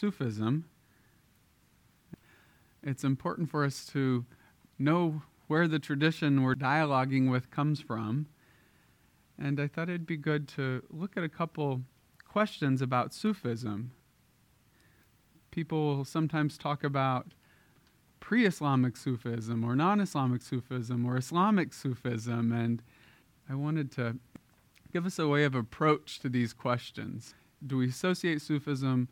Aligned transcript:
Sufism, 0.00 0.64
it's 2.82 3.04
important 3.04 3.50
for 3.50 3.66
us 3.66 3.84
to 3.92 4.24
know 4.78 5.20
where 5.46 5.68
the 5.68 5.78
tradition 5.78 6.42
we're 6.42 6.54
dialoguing 6.54 7.30
with 7.30 7.50
comes 7.50 7.82
from. 7.82 8.26
And 9.38 9.60
I 9.60 9.66
thought 9.66 9.90
it'd 9.90 10.06
be 10.06 10.16
good 10.16 10.48
to 10.56 10.82
look 10.88 11.18
at 11.18 11.22
a 11.22 11.28
couple 11.28 11.82
questions 12.26 12.80
about 12.80 13.12
Sufism. 13.12 13.92
People 15.50 16.06
sometimes 16.06 16.56
talk 16.56 16.82
about 16.82 17.34
pre 18.20 18.46
Islamic 18.46 18.96
Sufism 18.96 19.62
or 19.62 19.76
non 19.76 20.00
Islamic 20.00 20.40
Sufism 20.40 21.04
or 21.04 21.18
Islamic 21.18 21.74
Sufism, 21.74 22.52
and 22.52 22.82
I 23.50 23.54
wanted 23.54 23.92
to 23.92 24.16
give 24.94 25.04
us 25.04 25.18
a 25.18 25.28
way 25.28 25.44
of 25.44 25.54
approach 25.54 26.20
to 26.20 26.30
these 26.30 26.54
questions. 26.54 27.34
Do 27.66 27.76
we 27.76 27.88
associate 27.88 28.40
Sufism 28.40 29.10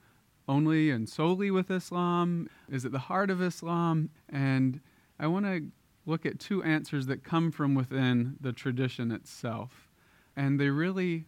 only 0.48 0.90
and 0.90 1.08
solely 1.08 1.50
with 1.50 1.70
Islam? 1.70 2.48
Is 2.70 2.84
it 2.84 2.92
the 2.92 2.98
heart 2.98 3.30
of 3.30 3.42
Islam? 3.42 4.10
And 4.28 4.80
I 5.20 5.26
want 5.26 5.44
to 5.46 5.66
look 6.06 6.24
at 6.24 6.40
two 6.40 6.62
answers 6.62 7.06
that 7.06 7.22
come 7.22 7.52
from 7.52 7.74
within 7.74 8.36
the 8.40 8.52
tradition 8.52 9.12
itself. 9.12 9.88
And 10.34 10.58
they 10.58 10.70
really 10.70 11.26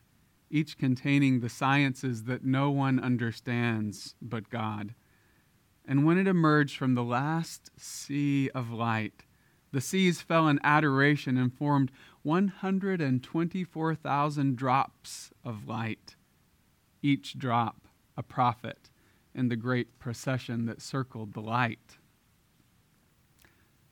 each 0.49 0.79
containing 0.79 1.41
the 1.41 1.49
sciences 1.49 2.23
that 2.25 2.45
no 2.45 2.71
one 2.71 3.01
understands 3.01 4.15
but 4.23 4.49
God. 4.49 4.95
And 5.85 6.07
when 6.07 6.19
it 6.19 6.29
emerged 6.29 6.77
from 6.77 6.95
the 6.95 7.03
last 7.03 7.73
sea 7.77 8.49
of 8.55 8.71
light, 8.71 9.25
the 9.73 9.81
seas 9.81 10.21
fell 10.21 10.47
in 10.47 10.61
adoration 10.63 11.37
and 11.37 11.53
formed 11.53 11.91
124,000 12.23 14.57
drops 14.57 15.33
of 15.45 15.67
light, 15.67 16.15
each 17.03 17.37
drop 17.39 17.89
a 18.17 18.23
prophet 18.23 18.91
in 19.35 19.49
the 19.49 19.57
great 19.57 19.99
procession 19.99 20.67
that 20.67 20.83
circled 20.83 21.33
the 21.33 21.41
light. 21.41 21.97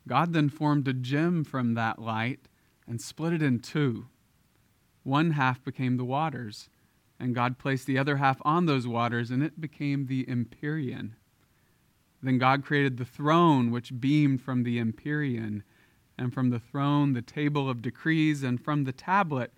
God 0.07 0.33
then 0.33 0.49
formed 0.49 0.87
a 0.89 0.93
gem 0.93 1.45
from 1.45 1.75
that 1.75 1.99
light 1.99 2.49
and 2.87 3.01
split 3.01 3.33
it 3.33 3.43
in 3.43 3.61
two. 3.61 4.07
One 5.03 5.33
half 5.33 5.65
became 5.65 5.97
the 5.97 6.05
waters, 6.05 6.69
and 7.21 7.35
God 7.35 7.59
placed 7.59 7.87
the 7.87 7.99
other 7.99 8.17
half 8.17 8.39
on 8.43 8.67
those 8.67 8.87
waters, 8.87 9.31
and 9.31 9.43
it 9.43 9.61
became 9.61 10.07
the 10.07 10.29
Empyrean. 10.29 11.17
Then 12.23 12.39
God 12.39 12.65
created 12.65 12.97
the 12.97 13.05
throne, 13.05 13.71
which 13.71 14.01
beamed 14.01 14.43
from 14.43 14.65
the 14.65 14.79
Empyrean, 14.79 15.63
and 16.19 16.35
from 16.35 16.51
the 16.51 16.59
throne 16.59 17.13
the 17.13 17.23
table 17.23 17.71
of 17.71 17.81
decrees, 17.81 18.43
and 18.43 18.61
from 18.63 18.85
the 18.85 18.93
tablet 18.93 19.53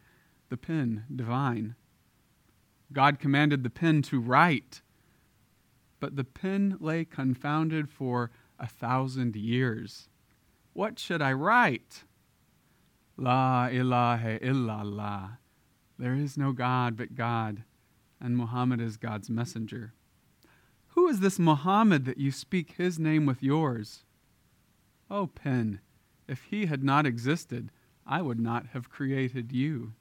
the 0.51 0.57
pen 0.57 1.05
divine. 1.15 1.75
God 2.93 3.19
commanded 3.19 3.63
the 3.63 3.71
pen 3.71 4.03
to 4.03 4.21
write, 4.21 4.83
but 6.01 6.17
the 6.17 6.25
pen 6.25 6.77
lay 6.81 7.05
confounded 7.05 7.89
for 7.89 8.31
a 8.59 8.67
thousand 8.67 9.37
years. 9.37 10.09
What 10.73 10.99
should 10.99 11.23
I 11.23 11.33
write? 11.33 12.05
La 13.17 13.69
ilaha 13.69 14.39
illallah. 14.41 15.39
There 15.99 16.15
is 16.15 16.37
no 16.37 16.53
God 16.53 16.97
but 16.97 17.15
God, 17.15 17.65
and 18.21 18.37
Muhammad 18.37 18.81
is 18.81 18.97
God's 18.97 19.31
messenger. 19.31 19.93
Who 20.95 21.09
is 21.09 21.21
this 21.21 21.39
Muhammad 21.39 22.05
that 22.07 22.19
you 22.19 22.33
speak 22.33 22.73
his 22.73 22.99
name 22.99 23.27
with 23.27 23.43
yours? 23.43 24.05
O 25.11 25.19
oh, 25.19 25.27
pen, 25.27 25.81
if 26.31 26.45
he 26.45 26.67
had 26.67 26.85
not 26.85 27.07
existed, 27.07 27.73
I 28.07 28.23
would 28.23 28.39
not 28.39 28.69
have 28.69 28.89
created 28.89 29.51
you. 29.51 29.95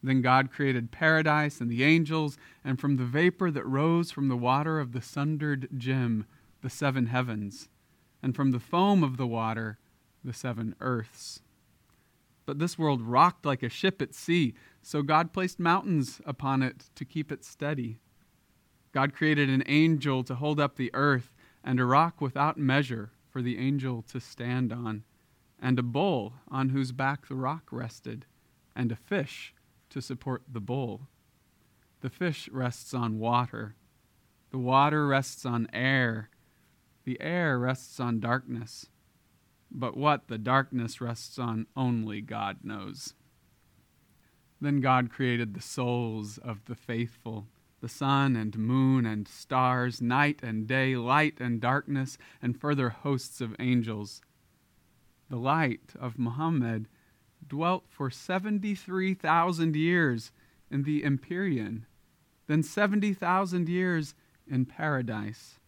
Then 0.00 0.22
God 0.22 0.52
created 0.52 0.92
paradise 0.92 1.60
and 1.60 1.68
the 1.68 1.82
angels, 1.82 2.38
and 2.64 2.80
from 2.80 2.96
the 2.96 3.04
vapor 3.04 3.50
that 3.50 3.66
rose 3.66 4.12
from 4.12 4.28
the 4.28 4.36
water 4.36 4.78
of 4.78 4.92
the 4.92 5.02
sundered 5.02 5.68
gem, 5.76 6.24
the 6.62 6.70
seven 6.70 7.06
heavens, 7.06 7.68
and 8.22 8.34
from 8.34 8.52
the 8.52 8.60
foam 8.60 9.02
of 9.02 9.16
the 9.16 9.26
water, 9.26 9.78
the 10.24 10.32
seven 10.32 10.76
earths. 10.80 11.40
But 12.46 12.60
this 12.60 12.78
world 12.78 13.02
rocked 13.02 13.44
like 13.44 13.64
a 13.64 13.68
ship 13.68 14.00
at 14.00 14.14
sea, 14.14 14.54
so 14.82 15.02
God 15.02 15.32
placed 15.32 15.58
mountains 15.58 16.20
upon 16.24 16.62
it 16.62 16.84
to 16.94 17.04
keep 17.04 17.32
it 17.32 17.44
steady. 17.44 17.98
God 18.92 19.14
created 19.14 19.50
an 19.50 19.64
angel 19.66 20.22
to 20.24 20.36
hold 20.36 20.60
up 20.60 20.76
the 20.76 20.90
earth, 20.94 21.34
and 21.62 21.78
a 21.78 21.84
rock 21.84 22.20
without 22.20 22.56
measure 22.56 23.10
for 23.30 23.42
the 23.42 23.58
angel 23.58 24.02
to 24.02 24.20
stand 24.20 24.72
on, 24.72 25.04
and 25.60 25.78
a 25.78 25.82
bull 25.82 26.34
on 26.48 26.70
whose 26.70 26.92
back 26.92 27.28
the 27.28 27.34
rock 27.34 27.68
rested, 27.70 28.26
and 28.74 28.90
a 28.90 28.96
fish 28.96 29.54
to 29.90 30.00
support 30.00 30.42
the 30.50 30.60
bull. 30.60 31.08
The 32.00 32.10
fish 32.10 32.48
rests 32.50 32.94
on 32.94 33.18
water, 33.18 33.76
the 34.50 34.58
water 34.58 35.06
rests 35.06 35.46
on 35.46 35.68
air, 35.72 36.30
the 37.04 37.20
air 37.20 37.58
rests 37.58 38.00
on 38.00 38.20
darkness 38.20 38.86
but 39.70 39.96
what 39.96 40.28
the 40.28 40.38
darkness 40.38 41.00
rests 41.00 41.38
on, 41.38 41.66
only 41.76 42.20
God 42.20 42.58
knows. 42.64 43.14
Then 44.60 44.80
God 44.80 45.10
created 45.10 45.54
the 45.54 45.62
souls 45.62 46.38
of 46.38 46.64
the 46.66 46.74
faithful, 46.74 47.46
the 47.80 47.88
sun 47.88 48.36
and 48.36 48.58
moon 48.58 49.06
and 49.06 49.26
stars, 49.26 50.00
night 50.00 50.40
and 50.42 50.66
day, 50.66 50.96
light 50.96 51.40
and 51.40 51.60
darkness, 51.60 52.18
and 52.42 52.60
further 52.60 52.90
hosts 52.90 53.40
of 53.40 53.56
angels. 53.58 54.22
The 55.28 55.36
light 55.36 55.94
of 55.98 56.18
Muhammad 56.18 56.88
dwelt 57.46 57.84
for 57.88 58.10
73,000 58.10 59.76
years 59.76 60.32
in 60.70 60.82
the 60.82 61.04
Empyrean, 61.04 61.86
then 62.46 62.62
70,000 62.62 63.68
years 63.68 64.14
in 64.46 64.66
paradise 64.66 65.60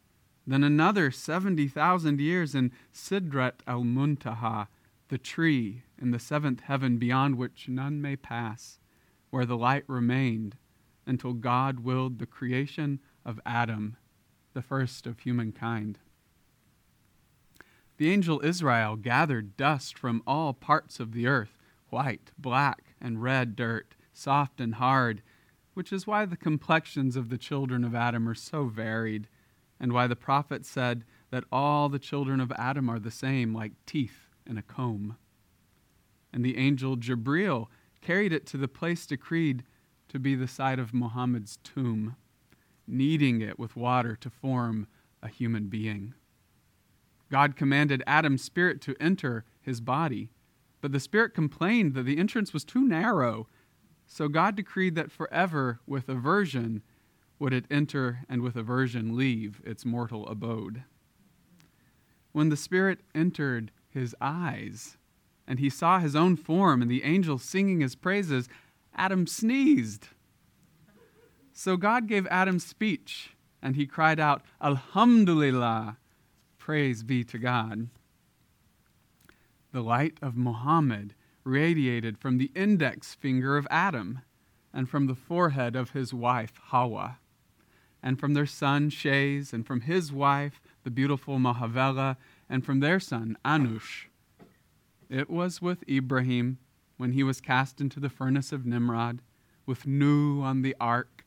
then 0.46 0.64
another 0.64 1.10
70,000 1.10 2.20
years 2.20 2.54
in 2.54 2.72
Sidrat 2.92 3.60
al 3.66 3.82
Muntaha, 3.84 4.66
the 5.08 5.18
tree 5.18 5.82
in 6.00 6.10
the 6.10 6.18
seventh 6.18 6.60
heaven 6.60 6.98
beyond 6.98 7.36
which 7.36 7.68
none 7.68 8.02
may 8.02 8.16
pass, 8.16 8.80
where 9.30 9.46
the 9.46 9.56
light 9.56 9.84
remained 9.86 10.56
until 11.06 11.32
God 11.32 11.80
willed 11.80 12.18
the 12.18 12.26
creation 12.26 13.00
of 13.24 13.40
Adam, 13.44 13.96
the 14.54 14.62
first 14.62 15.06
of 15.06 15.20
humankind. 15.20 15.98
The 17.98 18.10
angel 18.10 18.40
Azrael 18.40 18.96
gathered 18.96 19.56
dust 19.56 19.98
from 19.98 20.22
all 20.26 20.52
parts 20.52 20.98
of 21.00 21.12
the 21.12 21.26
earth 21.26 21.58
white, 21.90 22.30
black, 22.38 22.94
and 23.00 23.22
red 23.22 23.54
dirt, 23.54 23.94
soft 24.14 24.60
and 24.60 24.76
hard, 24.76 25.22
which 25.74 25.92
is 25.92 26.06
why 26.06 26.24
the 26.24 26.36
complexions 26.36 27.16
of 27.16 27.28
the 27.28 27.38
children 27.38 27.84
of 27.84 27.94
Adam 27.94 28.28
are 28.28 28.34
so 28.34 28.64
varied 28.64 29.28
and 29.78 29.92
why 29.92 30.06
the 30.06 30.16
prophet 30.16 30.64
said 30.64 31.04
that 31.30 31.44
all 31.52 31.88
the 31.88 31.98
children 31.98 32.40
of 32.40 32.52
Adam 32.52 32.88
are 32.88 32.98
the 32.98 33.10
same, 33.10 33.54
like 33.54 33.72
teeth 33.84 34.28
in 34.46 34.56
a 34.56 34.62
comb. 34.62 35.16
And 36.32 36.44
the 36.44 36.56
angel 36.56 36.96
Jibril 36.96 37.66
carried 38.00 38.32
it 38.32 38.46
to 38.46 38.56
the 38.56 38.68
place 38.68 39.06
decreed 39.06 39.64
to 40.12 40.18
be 40.18 40.34
the 40.34 40.46
site 40.46 40.78
of 40.78 40.92
Muhammad's 40.92 41.56
tomb, 41.64 42.16
kneading 42.86 43.40
it 43.40 43.58
with 43.58 43.76
water 43.76 44.14
to 44.16 44.28
form 44.28 44.86
a 45.22 45.28
human 45.28 45.68
being. 45.68 46.12
God 47.30 47.56
commanded 47.56 48.02
Adam's 48.06 48.44
spirit 48.44 48.82
to 48.82 48.94
enter 49.00 49.46
his 49.62 49.80
body, 49.80 50.28
but 50.82 50.92
the 50.92 51.00
spirit 51.00 51.32
complained 51.32 51.94
that 51.94 52.02
the 52.02 52.18
entrance 52.18 52.52
was 52.52 52.62
too 52.62 52.86
narrow. 52.86 53.48
So 54.06 54.28
God 54.28 54.54
decreed 54.54 54.96
that 54.96 55.10
forever, 55.10 55.80
with 55.86 56.10
aversion, 56.10 56.82
would 57.38 57.54
it 57.54 57.64
enter 57.70 58.20
and 58.28 58.42
with 58.42 58.54
aversion 58.54 59.16
leave 59.16 59.62
its 59.64 59.86
mortal 59.86 60.28
abode. 60.28 60.82
When 62.32 62.50
the 62.50 62.56
Spirit 62.56 63.00
entered 63.14 63.72
his 63.88 64.14
eyes, 64.20 64.98
and 65.46 65.58
he 65.58 65.70
saw 65.70 65.98
his 65.98 66.14
own 66.14 66.36
form 66.36 66.82
and 66.82 66.90
the 66.90 67.02
angels 67.02 67.42
singing 67.42 67.80
his 67.80 67.94
praises, 67.94 68.48
Adam 68.94 69.26
sneezed. 69.26 70.08
So 71.52 71.76
God 71.76 72.06
gave 72.06 72.26
Adam 72.28 72.58
speech, 72.58 73.34
and 73.60 73.76
he 73.76 73.86
cried 73.86 74.18
out, 74.18 74.42
Alhamdulillah, 74.60 75.98
praise 76.58 77.02
be 77.02 77.24
to 77.24 77.38
God. 77.38 77.88
The 79.72 79.82
light 79.82 80.18
of 80.20 80.36
Muhammad 80.36 81.14
radiated 81.44 82.18
from 82.18 82.38
the 82.38 82.50
index 82.54 83.14
finger 83.14 83.56
of 83.56 83.66
Adam 83.70 84.20
and 84.72 84.88
from 84.88 85.06
the 85.06 85.14
forehead 85.14 85.76
of 85.76 85.90
his 85.90 86.14
wife 86.14 86.52
Hawa, 86.66 87.18
and 88.02 88.18
from 88.18 88.34
their 88.34 88.46
son 88.46 88.90
Shez, 88.90 89.52
and 89.52 89.66
from 89.66 89.82
his 89.82 90.12
wife, 90.12 90.60
the 90.82 90.90
beautiful 90.90 91.38
Mahavela, 91.38 92.16
and 92.48 92.64
from 92.64 92.80
their 92.80 92.98
son 92.98 93.36
Anush. 93.44 94.06
It 95.08 95.28
was 95.28 95.60
with 95.60 95.86
Ibrahim 95.88 96.58
when 97.02 97.14
he 97.14 97.24
was 97.24 97.40
cast 97.40 97.80
into 97.80 97.98
the 97.98 98.08
furnace 98.08 98.52
of 98.52 98.64
Nimrod, 98.64 99.22
with 99.66 99.88
Nu 99.88 100.40
on 100.40 100.62
the 100.62 100.76
ark, 100.78 101.24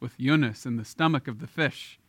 with 0.00 0.18
Yunus 0.18 0.64
in 0.64 0.76
the 0.76 0.84
stomach 0.84 1.28
of 1.28 1.40
the 1.40 1.46
fish, 1.46 2.00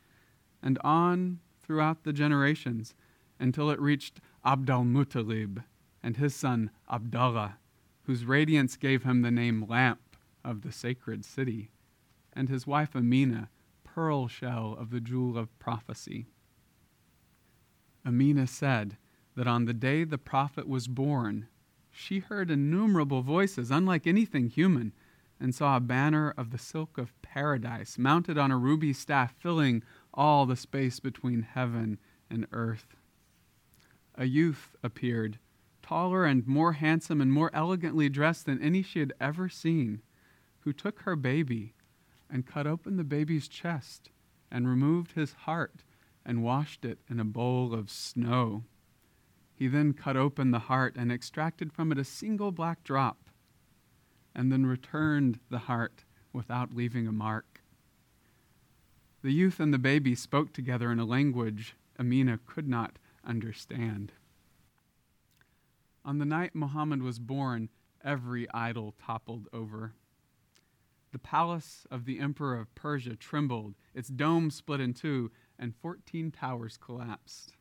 and 0.63 0.80
on 0.80 1.42
throughout 1.62 2.06
the 2.06 2.13
generations 2.13 2.96
until 3.38 3.69
it 3.69 3.81
reached 3.81 4.22
Abdal 4.46 4.86
Muttalib 4.86 5.62
and 6.02 6.16
his 6.16 6.34
son 6.34 6.72
Abdallah, 6.90 7.58
whose 8.04 8.24
radiance 8.24 8.78
gave 8.78 9.04
him 9.04 9.24
the 9.24 9.30
name 9.30 9.66
Lamp 9.68 10.16
of 10.46 10.62
the 10.62 10.72
sacred 10.72 11.25
city, 11.25 11.69
and 12.31 12.48
his 12.48 12.66
wife 12.66 12.96
Amina, 12.96 13.50
pearl 13.84 14.30
shell 14.30 14.74
of 14.80 14.90
the 14.90 15.02
jewel 15.02 15.38
of 15.38 15.60
prophecy. 15.60 16.28
Amina 18.06 18.48
said 18.48 18.96
that 19.36 19.48
on 19.48 19.66
the 19.66 19.74
day 19.74 20.06
the 20.06 20.18
prophet 20.18 20.66
was 20.66 20.88
born, 20.88 21.50
she 22.01 22.19
heard 22.19 22.50
innumerable 22.50 23.21
voices, 23.21 23.69
unlike 23.69 24.07
anything 24.07 24.50
human, 24.50 24.92
and 25.39 25.53
saw 25.53 25.77
a 25.77 25.81
banner 25.81 26.33
of 26.36 26.50
the 26.50 26.57
silk 26.57 26.98
of 26.98 27.19
paradise 27.21 27.98
mounted 27.98 28.38
on 28.38 28.51
a 28.51 28.57
ruby 28.57 28.92
staff, 28.92 29.33
filling 29.39 29.83
all 30.13 30.45
the 30.45 30.56
space 30.56 31.00
between 31.00 31.44
heaven 31.44 32.00
and 32.30 32.48
earth. 32.51 32.95
A 34.15 34.25
youth 34.25 34.75
appeared, 34.83 35.38
taller 35.81 36.25
and 36.25 36.45
more 36.48 36.74
handsome 36.74 37.21
and 37.21 37.31
more 37.31 37.51
elegantly 37.53 38.09
dressed 38.09 38.45
than 38.45 38.62
any 38.62 38.81
she 38.81 39.00
had 39.00 39.13
ever 39.21 39.48
seen, 39.48 40.01
who 40.62 40.74
took 40.74 41.01
her 41.01 41.15
baby 41.15 41.74
and 42.30 42.45
cut 42.45 42.68
open 42.68 42.98
the 42.98 43.03
baby's 43.03 43.48
chest 43.48 44.09
and 44.50 44.68
removed 44.68 45.13
his 45.13 45.33
heart 45.33 45.83
and 46.25 46.44
washed 46.44 46.83
it 46.83 47.00
in 47.09 47.19
a 47.19 47.25
bowl 47.25 47.74
of 47.74 47.89
snow. 47.89 48.63
He 49.62 49.68
then 49.68 49.94
cut 49.94 50.18
open 50.18 50.50
the 50.50 50.58
heart 50.58 50.96
and 50.96 51.12
extracted 51.12 51.72
from 51.72 51.92
it 51.92 52.00
a 52.00 52.04
single 52.04 52.52
black 52.52 52.84
drop, 52.84 53.30
and 54.34 54.52
then 54.52 54.66
returned 54.66 55.40
the 55.52 55.60
heart 55.60 56.04
without 56.34 56.74
leaving 56.74 57.08
a 57.08 57.12
mark. 57.12 57.62
The 59.22 59.30
youth 59.30 59.60
and 59.60 59.72
the 59.72 59.78
baby 59.78 60.16
spoke 60.16 60.52
together 60.52 60.92
in 60.92 60.98
a 60.98 61.06
language 61.06 61.75
Amina 62.00 62.40
could 62.48 62.68
not 62.68 62.98
understand. 63.24 64.13
On 66.04 66.18
the 66.18 66.25
night 66.25 66.56
Muhammad 66.56 67.04
was 67.04 67.19
born, 67.19 67.69
every 68.04 68.50
idol 68.56 68.96
toppled 69.06 69.48
over. 69.54 69.94
The 71.12 71.19
palace 71.19 71.86
of 71.92 72.06
the 72.06 72.18
emperor 72.18 72.58
of 72.58 72.74
Persia 72.74 73.16
trembled, 73.16 73.75
its 73.94 74.10
dome 74.10 74.50
split 74.50 74.81
in 74.81 74.96
two, 74.96 75.30
and 75.60 75.75
14 75.75 76.31
towers 76.31 76.78
collapsed. 76.78 77.58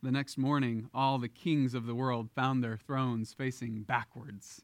The 0.00 0.12
next 0.12 0.38
morning, 0.38 0.88
all 0.94 1.18
the 1.18 1.28
kings 1.28 1.74
of 1.74 1.86
the 1.86 1.94
world 1.94 2.30
found 2.30 2.62
their 2.62 2.76
thrones 2.76 3.32
facing 3.32 3.82
backwards. 3.82 4.62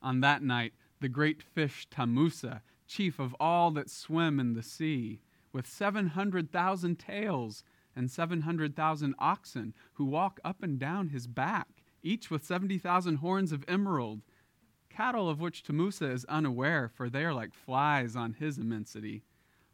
On 0.00 0.20
that 0.20 0.42
night, 0.42 0.74
the 1.00 1.08
great 1.08 1.42
fish 1.42 1.88
Tamusa, 1.90 2.60
chief 2.86 3.18
of 3.18 3.34
all 3.40 3.72
that 3.72 3.90
swim 3.90 4.38
in 4.38 4.54
the 4.54 4.62
sea, 4.62 5.20
with 5.52 5.66
700,000 5.66 6.98
tails 7.00 7.64
and 7.96 8.08
700,000 8.08 9.14
oxen 9.18 9.74
who 9.94 10.04
walk 10.04 10.38
up 10.44 10.62
and 10.62 10.78
down 10.78 11.08
his 11.08 11.26
back, 11.26 11.82
each 12.02 12.30
with 12.30 12.44
70,000 12.44 13.16
horns 13.16 13.50
of 13.50 13.64
emerald, 13.66 14.22
cattle 14.88 15.28
of 15.28 15.40
which 15.40 15.64
Tamusa 15.64 16.12
is 16.12 16.24
unaware, 16.26 16.88
for 16.88 17.10
they 17.10 17.24
are 17.24 17.34
like 17.34 17.52
flies 17.52 18.14
on 18.14 18.34
his 18.34 18.56
immensity. 18.56 19.24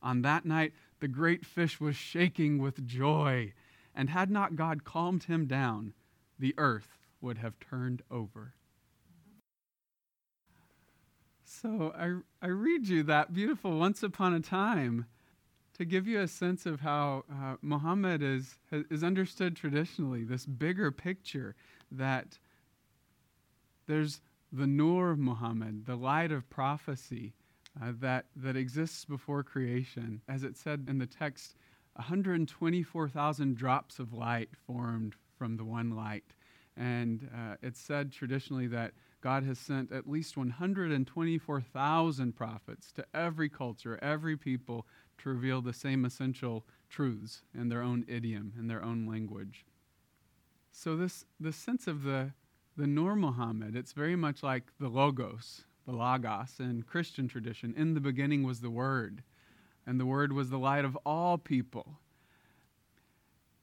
On 0.03 0.23
that 0.23 0.47
night, 0.47 0.73
the 1.01 1.09
great 1.09 1.45
fish 1.45 1.79
was 1.79 1.97
shaking 1.97 2.59
with 2.59 2.87
joy, 2.87 3.53
and 3.97 4.11
had 4.11 4.31
not 4.31 4.55
God 4.55 4.85
calmed 4.85 5.25
him 5.25 5.47
down, 5.47 5.95
the 6.39 6.55
earth 6.59 6.99
would 7.21 7.39
have 7.39 7.59
turned 7.59 8.03
over. 8.11 8.55
So 11.43 11.95
I, 11.97 12.47
I 12.47 12.49
read 12.51 12.87
you 12.87 13.03
that 13.05 13.33
beautiful 13.33 13.79
once 13.79 14.03
upon 14.03 14.35
a 14.35 14.41
time 14.41 15.07
to 15.79 15.85
give 15.85 16.07
you 16.07 16.21
a 16.21 16.29
sense 16.29 16.67
of 16.67 16.81
how 16.81 17.25
uh, 17.31 17.57
Muhammad 17.63 18.23
is, 18.23 18.57
is 18.71 19.03
understood 19.05 19.57
traditionally, 19.57 20.25
this 20.25 20.47
bigger 20.47 20.91
picture 20.91 21.55
that 21.91 22.39
there's 23.87 24.21
the 24.53 24.67
Nur 24.67 25.11
of 25.11 25.19
Muhammad, 25.19 25.87
the 25.87 25.97
light 25.97 26.33
of 26.33 26.49
prophecy 26.49 27.35
uh, 27.81 27.93
that, 28.01 28.27
that 28.37 28.57
exists 28.57 29.05
before 29.05 29.43
creation. 29.43 30.23
As 30.29 30.45
it 30.45 30.57
said 30.57 30.87
in 30.89 30.99
the 30.99 31.07
text, 31.07 31.57
124,000 31.97 33.57
drops 33.57 33.99
of 33.99 34.13
light 34.13 34.51
formed 34.67 35.15
from 35.39 35.57
the 35.57 35.65
one 35.65 35.91
light. 35.91 36.35
And 36.77 37.29
uh, 37.35 37.57
it's 37.63 37.81
said 37.81 38.13
traditionally 38.13 38.67
that 38.69 38.93
God 39.23 39.45
has 39.45 39.59
sent 39.59 39.93
at 39.93 40.09
least 40.09 40.37
124,000 40.37 42.37
prophets 42.37 42.93
to 42.93 43.05
every 43.15 43.49
culture, 43.49 43.99
every 44.03 44.37
people, 44.37 44.87
to 45.19 45.31
reveal 45.31 45.63
the 45.63 45.73
same 45.73 46.05
essential 46.05 46.65
truths 46.89 47.43
in 47.55 47.69
their 47.69 47.83
own 47.83 48.05
idiom, 48.07 48.53
in 48.59 48.69
their 48.69 48.85
own 48.85 49.07
language. 49.07 49.65
So 50.71 50.97
this, 50.97 51.25
this 51.41 51.57
sense 51.57 51.87
of 51.87 52.03
the, 52.03 52.33
the 52.77 52.87
Nur 52.87 53.17
Muhammad, 53.17 53.75
it's 53.75 53.93
very 53.93 54.17
much 54.17 54.43
like 54.43 54.65
the 54.79 54.89
Logos, 54.89 55.65
the 55.87 55.93
Logos 55.93 56.61
in 56.61 56.83
Christian 56.83 57.29
tradition. 57.29 57.75
In 57.77 57.95
the 57.95 58.01
beginning 58.01 58.43
was 58.43 58.61
the 58.61 58.71
Word, 58.71 59.23
and 59.87 60.01
the 60.01 60.07
Word 60.07 60.33
was 60.33 60.51
the 60.51 60.59
light 60.59 60.85
of 60.85 60.97
all 61.07 61.39
people. 61.39 61.99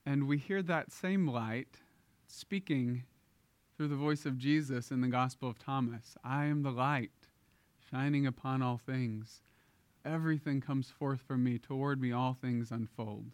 And 0.06 0.28
we 0.28 0.38
hear 0.38 0.62
that 0.64 0.92
same 0.92 1.28
light 1.28 1.80
speaking 2.28 3.04
through 3.76 3.88
the 3.88 3.96
voice 3.96 4.26
of 4.26 4.38
Jesus 4.38 4.92
in 4.92 5.02
the 5.02 5.08
Gospel 5.08 5.50
of 5.50 5.60
Thomas 5.60 6.16
I 6.24 6.46
am 6.46 6.64
the 6.64 6.72
light, 6.72 7.12
shining 7.92 8.26
upon 8.26 8.62
all 8.62 8.78
things. 8.78 9.42
Everything 10.06 10.62
comes 10.62 10.90
forth 10.90 11.22
from 11.22 11.44
me. 11.44 11.58
Toward 11.58 12.02
me, 12.02 12.12
all 12.12 12.38
things 12.40 12.72
unfold. 12.72 13.32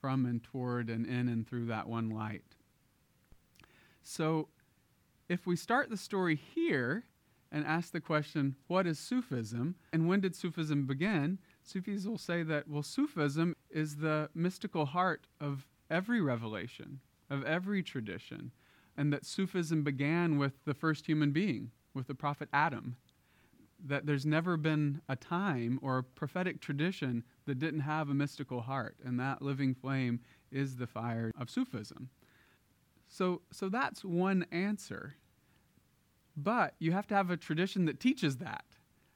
From 0.00 0.24
and 0.26 0.42
toward 0.42 0.88
and 0.88 1.06
in 1.06 1.28
and 1.28 1.46
through 1.46 1.66
that 1.66 1.86
one 1.86 2.10
light. 2.10 2.56
So, 4.02 4.48
if 5.28 5.46
we 5.46 5.54
start 5.56 5.90
the 5.90 5.96
story 5.96 6.34
here 6.34 7.04
and 7.52 7.64
ask 7.64 7.92
the 7.92 8.00
question, 8.00 8.56
what 8.66 8.86
is 8.86 8.98
Sufism 8.98 9.76
and 9.92 10.08
when 10.08 10.20
did 10.20 10.34
Sufism 10.34 10.86
begin? 10.86 11.38
Sufis 11.62 12.06
will 12.06 12.18
say 12.18 12.42
that, 12.42 12.68
well, 12.68 12.82
Sufism 12.82 13.56
is 13.70 13.96
the 13.96 14.28
mystical 14.34 14.86
heart 14.86 15.26
of 15.40 15.66
every 15.90 16.20
revelation, 16.20 17.00
of 17.30 17.44
every 17.44 17.82
tradition 17.82 18.52
and 18.96 19.12
that 19.12 19.24
Sufism 19.24 19.82
began 19.82 20.38
with 20.38 20.64
the 20.64 20.74
first 20.74 21.06
human 21.06 21.32
being, 21.32 21.70
with 21.94 22.06
the 22.06 22.14
prophet 22.14 22.48
Adam. 22.52 22.96
That 23.84 24.06
there's 24.06 24.26
never 24.26 24.56
been 24.56 25.00
a 25.08 25.16
time 25.16 25.78
or 25.82 25.98
a 25.98 26.04
prophetic 26.04 26.60
tradition 26.60 27.24
that 27.46 27.58
didn't 27.58 27.80
have 27.80 28.08
a 28.08 28.14
mystical 28.14 28.60
heart, 28.60 28.96
and 29.04 29.18
that 29.18 29.42
living 29.42 29.74
flame 29.74 30.20
is 30.50 30.76
the 30.76 30.86
fire 30.86 31.32
of 31.38 31.50
Sufism. 31.50 32.10
So, 33.08 33.42
so 33.50 33.68
that's 33.68 34.04
one 34.04 34.46
answer. 34.52 35.14
But 36.36 36.74
you 36.78 36.92
have 36.92 37.06
to 37.08 37.14
have 37.14 37.30
a 37.30 37.36
tradition 37.36 37.86
that 37.86 38.00
teaches 38.00 38.36
that. 38.38 38.64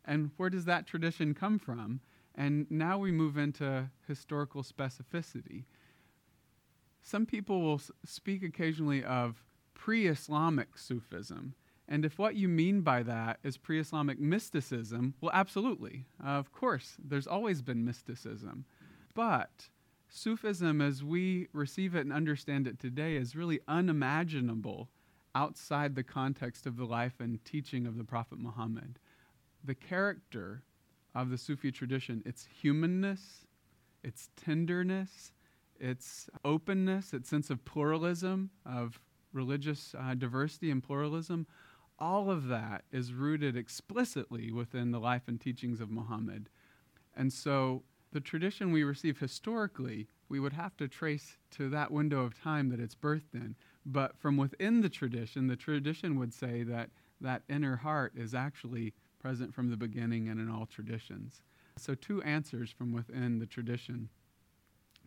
And 0.05 0.31
where 0.37 0.51
does 0.51 0.65
that 0.67 0.87
tradition 0.87 1.35
come 1.35 1.59
from? 1.59 2.01
And 2.37 2.71
now 2.71 2.99
we 2.99 3.11
move 3.11 3.39
into 3.39 3.91
historical 4.07 4.63
specificity. 4.63 5.65
Some 7.03 7.25
people 7.25 7.63
will 7.63 7.81
speak 8.05 8.43
occasionally 8.43 9.03
of 9.03 9.43
pre 9.75 10.07
Islamic 10.07 10.77
Sufism. 10.77 11.55
And 11.89 12.05
if 12.05 12.19
what 12.19 12.35
you 12.35 12.49
mean 12.49 12.81
by 12.81 13.03
that 13.05 13.39
is 13.43 13.57
pre 13.57 13.81
Islamic 13.81 14.19
mysticism, 14.19 15.15
well, 15.21 15.31
absolutely. 15.33 16.05
Uh, 16.23 16.31
of 16.31 16.53
course, 16.53 16.97
there's 17.03 17.27
always 17.27 17.63
been 17.63 17.85
mysticism. 17.85 18.65
But 19.15 19.69
Sufism, 20.09 20.81
as 20.81 21.03
we 21.05 21.49
receive 21.53 21.95
it 21.95 22.01
and 22.01 22.13
understand 22.13 22.67
it 22.67 22.79
today, 22.79 23.17
is 23.17 23.37
really 23.37 23.61
unimaginable 23.69 24.91
outside 25.35 25.95
the 25.95 26.03
context 26.03 26.67
of 26.67 26.77
the 26.77 26.87
life 26.87 27.21
and 27.21 27.45
teaching 27.45 27.87
of 27.87 27.97
the 27.97 28.05
Prophet 28.05 28.39
Muhammad. 28.39 28.99
The 29.63 29.75
character 29.75 30.63
of 31.17 31.31
the 31.31 31.39
Sufi 31.39 31.73
tradition, 31.73 32.23
its 32.27 32.47
humanness, 32.61 33.47
its 34.05 34.29
tenderness, 34.37 35.33
its 35.81 36.29
openness, 36.45 37.15
its 37.15 37.31
sense 37.31 37.49
of 37.49 37.65
pluralism, 37.65 38.51
of 38.67 39.01
religious 39.33 39.95
uh, 39.99 40.15
diversity 40.15 40.71
and 40.71 40.83
pluralism, 40.83 41.47
all 41.99 42.31
of 42.31 42.49
that 42.49 42.85
is 42.93 43.15
rooted 43.15 43.57
explicitly 43.57 44.53
within 44.53 44.91
the 44.91 45.01
life 45.01 45.23
and 45.27 45.41
teachings 45.41 45.81
of 45.81 45.91
Muhammad. 45.91 46.51
And 47.17 47.33
so 47.33 47.83
the 48.13 48.21
tradition 48.21 48.71
we 48.71 48.85
receive 48.85 49.19
historically, 49.19 50.09
we 50.29 50.39
would 50.39 50.53
have 50.53 50.77
to 50.77 50.87
trace 50.87 51.39
to 51.53 51.71
that 51.71 51.91
window 51.91 52.25
of 52.25 52.39
time 52.39 52.69
that 52.69 52.81
it's 52.81 52.95
birthed 52.95 53.35
in. 53.35 53.57
But 53.87 54.19
from 54.19 54.37
within 54.37 54.83
the 54.83 54.91
tradition, 54.91 55.47
the 55.47 55.57
tradition 55.57 56.19
would 56.19 56.35
say 56.35 56.63
that 56.65 56.91
that 57.23 57.43
inner 57.49 57.77
heart 57.77 58.13
is 58.17 58.35
actually 58.35 58.93
present 59.19 59.55
from 59.55 59.71
the 59.71 59.77
beginning 59.77 60.29
and 60.29 60.41
in 60.41 60.49
all 60.49 60.67
traditions. 60.67 61.43
So, 61.79 61.95
two 61.95 62.23
answers 62.23 62.71
from 62.71 62.93
within 62.93 63.39
the 63.39 63.47
tradition. 63.47 64.09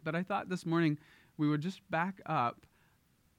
But 0.03 0.15
I 0.15 0.23
thought 0.23 0.49
this 0.49 0.65
morning 0.65 0.97
we 1.37 1.49
would 1.49 1.61
just 1.61 1.81
back 1.89 2.21
up 2.25 2.65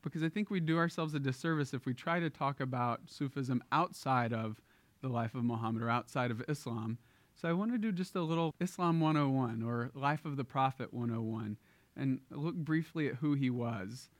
because 0.03 0.23
I 0.23 0.29
think 0.29 0.51
we 0.51 0.61
do 0.61 0.79
ourselves 0.79 1.15
a 1.15 1.21
disservice 1.21 1.75
if 1.75 1.87
we 1.87 1.95
try 1.95 2.21
to 2.21 2.31
talk 2.31 2.61
about 2.61 3.03
Sufism 3.07 3.63
outside 3.71 4.33
of 4.33 4.61
the 5.03 5.09
life 5.09 5.35
of 5.35 5.45
Muhammad 5.45 5.83
or 5.83 5.91
outside 5.91 6.31
of 6.31 6.43
Islam. 6.49 6.99
So 7.35 7.49
I 7.49 7.53
want 7.53 7.73
to 7.73 7.79
do 7.79 7.93
just 7.93 8.17
a 8.17 8.23
little 8.23 8.55
Islam 8.61 9.01
101 9.01 9.63
or 9.63 9.91
Life 9.95 10.25
of 10.25 10.37
the 10.37 10.45
Prophet 10.45 10.93
101 10.93 11.57
and 11.97 12.21
look 12.31 12.55
briefly 12.55 13.09
at 13.09 13.17
who 13.17 13.35
he 13.35 13.51
was 13.51 14.11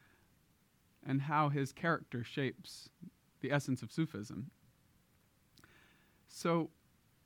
and 1.07 1.23
how 1.23 1.49
his 1.49 1.73
character 1.73 2.25
shapes 2.25 2.89
the 3.41 3.53
essence 3.53 3.83
of 3.83 3.93
Sufism. 3.93 4.51
So, 6.33 6.71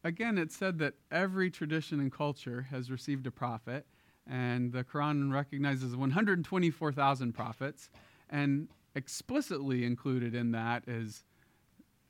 again, 0.02 0.38
it's 0.38 0.56
said 0.56 0.78
that 0.78 0.94
every 1.10 1.50
tradition 1.50 2.00
and 2.00 2.12
culture 2.12 2.66
has 2.70 2.90
received 2.90 3.26
a 3.26 3.30
prophet, 3.30 3.86
and 4.26 4.72
the 4.72 4.82
Quran 4.84 5.32
recognizes 5.32 5.94
124,000 5.94 7.32
prophets. 7.32 7.90
And 8.30 8.68
explicitly 8.94 9.84
included 9.84 10.34
in 10.34 10.52
that 10.52 10.84
is 10.88 11.24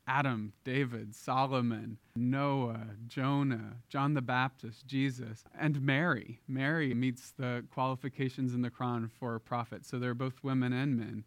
Adam, 0.07 0.53
David, 0.63 1.15
Solomon, 1.15 1.97
Noah, 2.15 2.89
Jonah, 3.07 3.77
John 3.89 4.13
the 4.13 4.21
Baptist, 4.21 4.85
Jesus, 4.85 5.43
and 5.59 5.81
Mary. 5.81 6.41
Mary 6.47 6.93
meets 6.93 7.31
the 7.31 7.65
qualifications 7.73 8.53
in 8.53 8.61
the 8.61 8.69
Quran 8.69 9.09
for 9.09 9.35
a 9.35 9.39
prophet, 9.39 9.85
so 9.85 9.97
they're 9.97 10.13
both 10.13 10.43
women 10.43 10.73
and 10.73 10.95
men. 10.95 11.23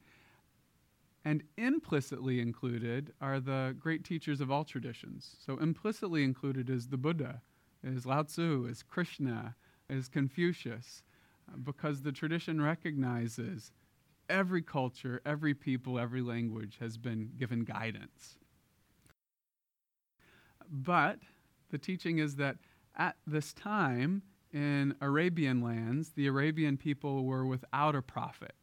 And 1.25 1.43
implicitly 1.57 2.41
included 2.41 3.13
are 3.21 3.41
the 3.41 3.77
great 3.79 4.05
teachers 4.05 4.41
of 4.41 4.51
all 4.51 4.65
traditions. 4.65 5.37
So 5.45 5.59
implicitly 5.59 6.23
included 6.23 6.71
is 6.71 6.89
the 6.89 6.97
Buddha, 6.97 7.43
is 7.83 8.07
Lao 8.07 8.23
Tzu, 8.23 8.67
is 8.71 8.83
Krishna, 8.83 9.57
is 9.91 10.09
Confucius, 10.09 11.03
uh, 11.49 11.57
because 11.57 12.03
the 12.03 12.13
tradition 12.13 12.61
recognizes 12.61 13.73
every 14.29 14.63
culture, 14.63 15.21
every 15.25 15.55
people, 15.55 15.99
every 15.99 16.23
language 16.23 16.77
has 16.81 16.97
been 16.97 17.31
given 17.37 17.65
guidance. 17.65 18.39
But 20.71 21.19
the 21.71 21.79
teaching 21.79 22.19
is 22.19 22.37
that 22.37 22.57
at 22.97 23.17
this 23.27 23.53
time 23.53 24.23
in 24.53 24.95
Arabian 25.01 25.63
lands, 25.63 26.11
the 26.11 26.27
Arabian 26.27 26.77
people 26.77 27.25
were 27.25 27.47
without 27.47 27.95
a 27.95 28.03
prophet. 28.03 28.55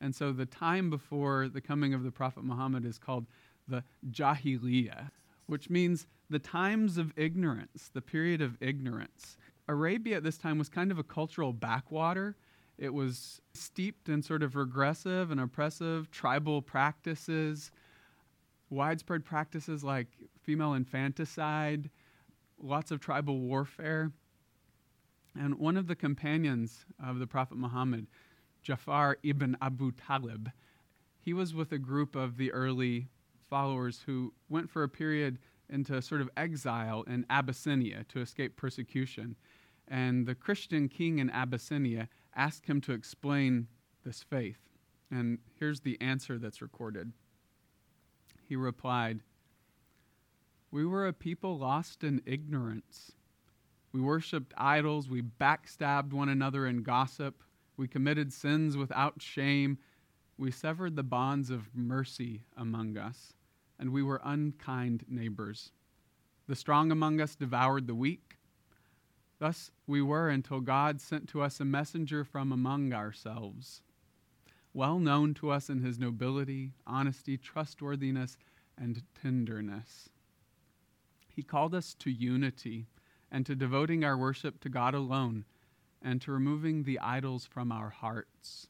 And 0.00 0.14
so 0.14 0.32
the 0.32 0.46
time 0.46 0.90
before 0.90 1.48
the 1.48 1.60
coming 1.60 1.94
of 1.94 2.02
the 2.02 2.10
Prophet 2.10 2.44
Muhammad 2.44 2.84
is 2.84 2.98
called 2.98 3.26
the 3.66 3.84
Jahiliyyah, 4.10 5.10
which 5.46 5.68
means 5.68 6.06
the 6.30 6.38
times 6.38 6.98
of 6.98 7.12
ignorance, 7.16 7.90
the 7.92 8.00
period 8.00 8.40
of 8.40 8.56
ignorance. 8.60 9.36
Arabia 9.68 10.16
at 10.16 10.22
this 10.22 10.38
time 10.38 10.58
was 10.58 10.68
kind 10.68 10.90
of 10.90 10.98
a 10.98 11.02
cultural 11.02 11.52
backwater 11.52 12.36
it 12.78 12.94
was 12.94 13.42
steeped 13.54 14.08
in 14.08 14.22
sort 14.22 14.44
of 14.44 14.54
regressive 14.54 15.32
and 15.32 15.40
oppressive 15.40 16.10
tribal 16.12 16.62
practices, 16.62 17.72
widespread 18.70 19.24
practices 19.24 19.82
like 19.82 20.06
female 20.40 20.74
infanticide, 20.74 21.90
lots 22.62 22.92
of 22.92 23.00
tribal 23.00 23.40
warfare. 23.40 24.12
And 25.36 25.58
one 25.58 25.76
of 25.76 25.88
the 25.88 25.96
companions 25.96 26.86
of 27.04 27.18
the 27.18 27.26
Prophet 27.26 27.58
Muhammad, 27.58 28.06
Jafar 28.68 29.16
ibn 29.22 29.56
Abu 29.62 29.92
Talib, 29.92 30.50
he 31.18 31.32
was 31.32 31.54
with 31.54 31.72
a 31.72 31.78
group 31.78 32.14
of 32.14 32.36
the 32.36 32.52
early 32.52 33.08
followers 33.48 34.02
who 34.04 34.34
went 34.50 34.68
for 34.68 34.82
a 34.82 34.88
period 34.90 35.38
into 35.70 36.02
sort 36.02 36.20
of 36.20 36.28
exile 36.36 37.02
in 37.04 37.24
Abyssinia 37.30 38.04
to 38.10 38.20
escape 38.20 38.56
persecution. 38.56 39.36
And 39.88 40.26
the 40.26 40.34
Christian 40.34 40.86
king 40.90 41.18
in 41.18 41.30
Abyssinia 41.30 42.10
asked 42.36 42.66
him 42.66 42.82
to 42.82 42.92
explain 42.92 43.68
this 44.04 44.22
faith. 44.22 44.60
And 45.10 45.38
here's 45.58 45.80
the 45.80 45.98
answer 46.02 46.36
that's 46.36 46.60
recorded. 46.60 47.12
He 48.46 48.54
replied, 48.54 49.20
We 50.70 50.84
were 50.84 51.06
a 51.06 51.14
people 51.14 51.56
lost 51.56 52.04
in 52.04 52.20
ignorance. 52.26 53.12
We 53.92 54.02
worshiped 54.02 54.52
idols, 54.58 55.08
we 55.08 55.22
backstabbed 55.22 56.12
one 56.12 56.28
another 56.28 56.66
in 56.66 56.82
gossip, 56.82 57.42
we 57.78 57.88
committed 57.88 58.30
sins 58.32 58.76
without 58.76 59.22
shame, 59.22 59.78
we 60.36 60.50
severed 60.50 60.96
the 60.96 61.02
bonds 61.02 61.48
of 61.48 61.74
mercy 61.74 62.42
among 62.56 62.98
us, 62.98 63.32
and 63.78 63.90
we 63.90 64.02
were 64.02 64.20
unkind 64.22 65.06
neighbors. 65.08 65.72
The 66.46 66.54
strong 66.54 66.92
among 66.92 67.20
us 67.20 67.34
devoured 67.34 67.86
the 67.86 67.94
weak 67.94 68.38
Thus 69.38 69.70
we 69.86 70.02
were 70.02 70.28
until 70.28 70.60
God 70.60 71.00
sent 71.00 71.28
to 71.30 71.42
us 71.42 71.60
a 71.60 71.64
messenger 71.64 72.24
from 72.24 72.50
among 72.50 72.92
ourselves, 72.92 73.82
well 74.72 74.98
known 74.98 75.32
to 75.34 75.50
us 75.50 75.70
in 75.70 75.80
his 75.80 75.98
nobility, 75.98 76.72
honesty, 76.86 77.36
trustworthiness, 77.36 78.36
and 78.76 79.02
tenderness. 79.20 80.08
He 81.28 81.42
called 81.42 81.74
us 81.74 81.94
to 81.94 82.10
unity 82.10 82.88
and 83.30 83.46
to 83.46 83.54
devoting 83.54 84.04
our 84.04 84.18
worship 84.18 84.58
to 84.60 84.68
God 84.68 84.94
alone 84.94 85.44
and 86.02 86.20
to 86.22 86.32
removing 86.32 86.82
the 86.82 86.98
idols 87.00 87.46
from 87.46 87.72
our 87.72 87.90
hearts. 87.90 88.68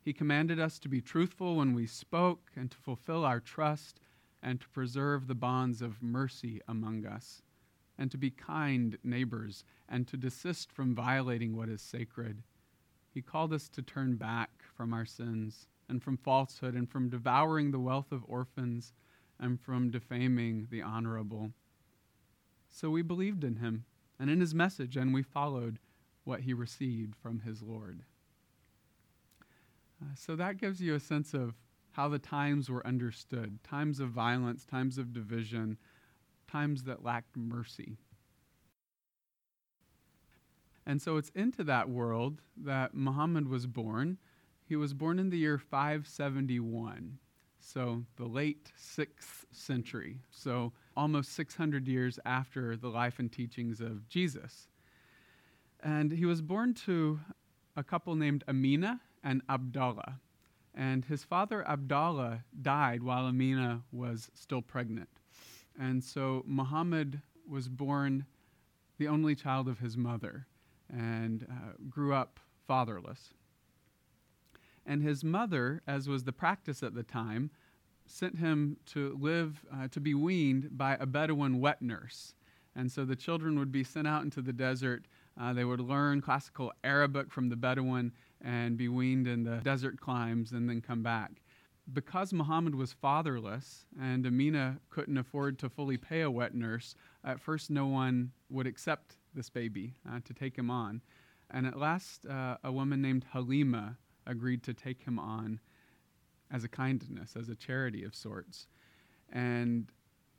He 0.00 0.12
commanded 0.12 0.58
us 0.58 0.78
to 0.80 0.88
be 0.88 1.00
truthful 1.00 1.56
when 1.56 1.74
we 1.74 1.86
spoke 1.86 2.50
and 2.56 2.70
to 2.70 2.76
fulfill 2.76 3.24
our 3.24 3.40
trust 3.40 4.00
and 4.42 4.60
to 4.60 4.68
preserve 4.70 5.26
the 5.26 5.34
bonds 5.34 5.80
of 5.82 6.02
mercy 6.02 6.60
among 6.66 7.06
us 7.06 7.42
and 7.98 8.10
to 8.10 8.18
be 8.18 8.30
kind 8.30 8.98
neighbors, 9.04 9.64
and 9.88 10.08
to 10.08 10.16
desist 10.16 10.72
from 10.72 10.94
violating 10.94 11.56
what 11.56 11.68
is 11.68 11.82
sacred. 11.82 12.42
He 13.12 13.22
called 13.22 13.52
us 13.52 13.68
to 13.68 13.82
turn 13.82 14.16
back 14.16 14.50
from 14.74 14.92
our 14.92 15.04
sins, 15.04 15.68
and 15.88 16.02
from 16.02 16.16
falsehood, 16.16 16.74
and 16.74 16.88
from 16.90 17.10
devouring 17.10 17.70
the 17.70 17.78
wealth 17.78 18.10
of 18.10 18.24
orphans, 18.26 18.92
and 19.38 19.60
from 19.60 19.90
defaming 19.90 20.68
the 20.70 20.82
honorable. 20.82 21.52
So 22.70 22.90
we 22.90 23.02
believed 23.02 23.44
in 23.44 23.56
him 23.56 23.84
and 24.18 24.30
in 24.30 24.40
his 24.40 24.54
message, 24.54 24.96
and 24.96 25.12
we 25.12 25.22
followed 25.22 25.78
what 26.24 26.40
he 26.40 26.54
received 26.54 27.14
from 27.16 27.40
his 27.40 27.62
Lord. 27.62 28.02
Uh, 30.00 30.14
so 30.16 30.36
that 30.36 30.58
gives 30.58 30.80
you 30.80 30.94
a 30.94 31.00
sense 31.00 31.34
of 31.34 31.54
how 31.92 32.08
the 32.08 32.18
times 32.18 32.70
were 32.70 32.86
understood 32.86 33.62
times 33.62 34.00
of 34.00 34.10
violence, 34.10 34.64
times 34.64 34.98
of 34.98 35.12
division, 35.12 35.76
times 36.50 36.84
that 36.84 37.04
lacked 37.04 37.36
mercy. 37.36 37.96
And 40.86 41.00
so 41.00 41.16
it's 41.16 41.30
into 41.34 41.62
that 41.64 41.88
world 41.88 42.40
that 42.56 42.94
Muhammad 42.94 43.48
was 43.48 43.66
born. 43.66 44.18
He 44.64 44.74
was 44.74 44.94
born 44.94 45.18
in 45.18 45.30
the 45.30 45.38
year 45.38 45.58
571, 45.58 47.18
so 47.60 48.04
the 48.16 48.24
late 48.24 48.72
6th 48.76 49.44
century, 49.52 50.18
so 50.30 50.72
almost 50.96 51.32
600 51.34 51.86
years 51.86 52.18
after 52.24 52.76
the 52.76 52.88
life 52.88 53.18
and 53.18 53.30
teachings 53.30 53.80
of 53.80 54.08
Jesus. 54.08 54.68
And 55.82 56.12
he 56.12 56.26
was 56.26 56.40
born 56.40 56.74
to 56.86 57.20
a 57.76 57.82
couple 57.82 58.14
named 58.14 58.44
Amina 58.48 59.00
and 59.24 59.42
Abdallah. 59.48 60.20
And 60.74 61.04
his 61.04 61.24
father 61.24 61.66
Abdallah 61.68 62.44
died 62.62 63.02
while 63.02 63.26
Amina 63.26 63.82
was 63.92 64.30
still 64.34 64.62
pregnant. 64.62 65.08
And 65.78 66.02
so 66.02 66.44
Muhammad 66.46 67.20
was 67.48 67.68
born 67.68 68.26
the 68.98 69.08
only 69.08 69.34
child 69.34 69.68
of 69.68 69.80
his 69.80 69.96
mother 69.96 70.46
and 70.90 71.46
uh, 71.50 71.72
grew 71.88 72.14
up 72.14 72.38
fatherless. 72.66 73.34
And 74.86 75.02
his 75.02 75.24
mother, 75.24 75.82
as 75.86 76.08
was 76.08 76.24
the 76.24 76.32
practice 76.32 76.82
at 76.82 76.94
the 76.94 77.02
time, 77.02 77.50
sent 78.06 78.38
him 78.38 78.76
to 78.86 79.16
live, 79.20 79.64
uh, 79.72 79.88
to 79.88 80.00
be 80.00 80.14
weaned 80.14 80.76
by 80.76 80.96
a 80.98 81.06
Bedouin 81.06 81.60
wet 81.60 81.82
nurse. 81.82 82.34
And 82.74 82.90
so 82.90 83.04
the 83.04 83.16
children 83.16 83.58
would 83.58 83.72
be 83.72 83.84
sent 83.84 84.08
out 84.08 84.24
into 84.24 84.42
the 84.42 84.52
desert 84.52 85.06
Uh, 85.40 85.52
they 85.52 85.64
would 85.64 85.80
learn 85.80 86.20
classical 86.20 86.72
Arabic 86.84 87.30
from 87.30 87.48
the 87.48 87.56
Bedouin 87.56 88.12
and 88.40 88.76
be 88.76 88.88
weaned 88.88 89.26
in 89.26 89.44
the 89.44 89.56
desert 89.58 90.00
climes 90.00 90.52
and 90.52 90.68
then 90.68 90.80
come 90.80 91.02
back. 91.02 91.42
Because 91.92 92.32
Muhammad 92.32 92.74
was 92.74 92.92
fatherless 92.92 93.86
and 94.00 94.26
Amina 94.26 94.78
couldn't 94.90 95.18
afford 95.18 95.58
to 95.60 95.68
fully 95.68 95.96
pay 95.96 96.20
a 96.20 96.30
wet 96.30 96.54
nurse, 96.54 96.94
at 97.24 97.40
first 97.40 97.70
no 97.70 97.86
one 97.86 98.32
would 98.50 98.66
accept 98.66 99.16
this 99.34 99.48
baby 99.48 99.94
uh, 100.08 100.20
to 100.24 100.34
take 100.34 100.56
him 100.56 100.70
on. 100.70 101.00
And 101.50 101.66
at 101.66 101.78
last, 101.78 102.26
uh, 102.26 102.56
a 102.62 102.72
woman 102.72 103.02
named 103.02 103.26
Halima 103.32 103.98
agreed 104.26 104.62
to 104.64 104.74
take 104.74 105.02
him 105.02 105.18
on 105.18 105.60
as 106.50 106.64
a 106.64 106.68
kindness, 106.68 107.34
as 107.36 107.48
a 107.48 107.54
charity 107.54 108.04
of 108.04 108.14
sorts. 108.14 108.68
And 109.32 109.90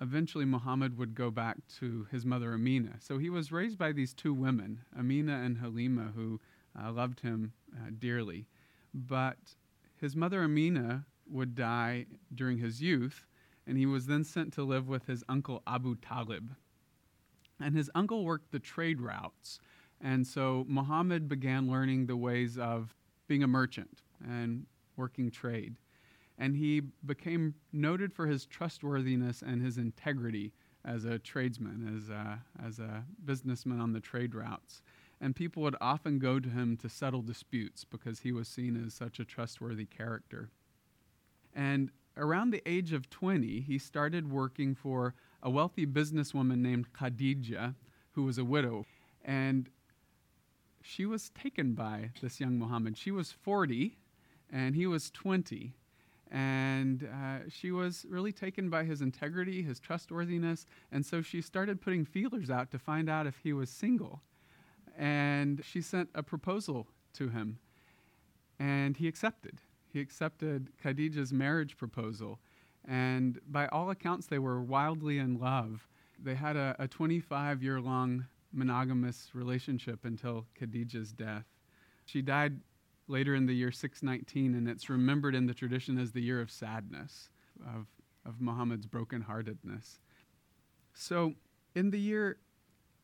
eventually 0.03 0.43
Muhammad 0.43 0.97
would 0.97 1.15
go 1.15 1.31
back 1.31 1.57
to 1.79 2.05
his 2.11 2.25
mother 2.25 2.53
Amina. 2.53 2.97
So 2.99 3.17
he 3.17 3.29
was 3.29 3.53
raised 3.53 3.77
by 3.77 3.93
these 3.93 4.13
two 4.13 4.33
women, 4.33 4.81
Amina 4.99 5.41
and 5.43 5.57
Halima, 5.57 6.11
who 6.13 6.41
uh, 6.77 6.91
loved 6.91 7.21
him 7.21 7.53
uh, 7.73 7.89
dearly. 7.97 8.45
But 8.93 9.55
his 9.95 10.15
mother 10.15 10.43
Amina 10.43 11.05
would 11.29 11.55
die 11.55 12.05
during 12.35 12.57
his 12.57 12.81
youth, 12.81 13.25
and 13.65 13.77
he 13.77 13.85
was 13.85 14.05
then 14.05 14.25
sent 14.25 14.51
to 14.53 14.63
live 14.63 14.89
with 14.89 15.07
his 15.07 15.23
uncle 15.29 15.63
Abu 15.65 15.95
Talib. 15.95 16.53
And 17.61 17.73
his 17.73 17.89
uncle 17.95 18.25
worked 18.25 18.51
the 18.51 18.59
trade 18.59 18.99
routes. 18.99 19.59
And 20.01 20.27
so 20.27 20.65
Muhammad 20.67 21.29
began 21.29 21.71
learning 21.71 22.07
the 22.07 22.17
ways 22.17 22.57
of 22.57 22.93
being 23.27 23.41
a 23.41 23.47
merchant 23.47 24.01
and 24.21 24.65
working 24.97 25.31
trade 25.31 25.77
and 26.37 26.55
he 26.55 26.81
became 27.05 27.55
noted 27.71 28.13
for 28.13 28.27
his 28.27 28.45
trustworthiness 28.45 29.41
and 29.41 29.61
his 29.61 29.77
integrity 29.77 30.53
as 30.85 31.05
a 31.05 31.19
tradesman, 31.19 31.97
as 31.97 32.09
a, 32.09 32.39
as 32.65 32.79
a 32.79 33.05
businessman 33.23 33.79
on 33.79 33.93
the 33.93 33.99
trade 33.99 34.35
routes. 34.35 34.81
And 35.21 35.35
people 35.35 35.63
would 35.63 35.75
often 35.79 36.19
go 36.19 36.39
to 36.39 36.49
him 36.49 36.75
to 36.77 36.89
settle 36.89 37.21
disputes 37.21 37.85
because 37.85 38.19
he 38.19 38.31
was 38.31 38.47
seen 38.47 38.83
as 38.85 38.93
such 38.93 39.19
a 39.19 39.25
trustworthy 39.25 39.85
character. 39.85 40.49
And 41.55 41.91
around 42.17 42.49
the 42.49 42.61
age 42.65 42.91
of 42.91 43.09
20, 43.09 43.61
he 43.61 43.77
started 43.77 44.29
working 44.29 44.75
for 44.75 45.13
a 45.41 45.49
wealthy 45.49 45.85
businesswoman 45.85 46.57
named 46.57 46.91
Khadija, 46.93 47.75
who 48.11 48.23
was 48.23 48.37
a 48.37 48.45
widow. 48.45 48.85
And 49.23 49.69
she 50.81 51.05
was 51.05 51.29
taken 51.29 51.73
by 51.73 52.11
this 52.21 52.39
young 52.39 52.59
Muhammad. 52.59 52.97
She 52.97 53.11
was 53.11 53.31
40 53.31 53.97
and 54.51 54.75
he 54.75 54.85
was 54.85 55.09
20 55.09 55.73
and 56.33 57.03
uh, 57.03 57.47
she 57.47 57.71
was 57.71 58.07
really 58.09 58.31
taken 58.31 58.67
by 58.67 58.83
his 58.83 59.01
integrity, 59.01 59.61
his 59.61 59.79
trustworthiness, 59.79 60.65
and 60.91 61.05
so 61.05 61.21
she 61.21 61.41
started 61.41 61.79
putting 61.79 62.03
feelers 62.05 62.49
out 62.49 62.71
to 62.71 62.79
find 62.79 63.07
out 63.07 63.27
if 63.27 63.37
he 63.43 63.53
was 63.53 63.69
single. 63.69 64.23
And 64.97 65.63
she 65.63 65.79
sent 65.79 66.09
a 66.15 66.23
proposal 66.23 66.87
to 67.13 67.29
him, 67.29 67.59
and 68.59 68.97
he 68.97 69.07
accepted. 69.07 69.59
He 69.87 69.99
accepted 69.99 70.69
Khadija's 70.83 71.31
marriage 71.31 71.77
proposal, 71.77 72.39
and 72.83 73.39
by 73.47 73.67
all 73.67 73.91
accounts, 73.91 74.25
they 74.25 74.39
were 74.39 74.59
wildly 74.59 75.19
in 75.19 75.39
love. 75.39 75.87
They 76.21 76.35
had 76.35 76.55
a, 76.55 76.75
a 76.79 76.87
25 76.87 77.61
year 77.61 77.79
long 77.79 78.25
monogamous 78.51 79.29
relationship 79.33 80.03
until 80.03 80.47
Khadija's 80.59 81.11
death. 81.11 81.45
She 82.05 82.23
died 82.23 82.59
later 83.13 83.35
in 83.35 83.45
the 83.45 83.53
year 83.53 83.71
619, 83.71 84.55
and 84.55 84.67
it's 84.67 84.89
remembered 84.89 85.35
in 85.35 85.45
the 85.45 85.53
tradition 85.53 85.99
as 85.99 86.11
the 86.11 86.21
year 86.21 86.41
of 86.41 86.49
sadness, 86.49 87.29
of, 87.63 87.85
of 88.25 88.41
Muhammad's 88.41 88.87
brokenheartedness. 88.87 89.99
So, 90.95 91.35
in 91.75 91.91
the 91.91 91.99
year 91.99 92.37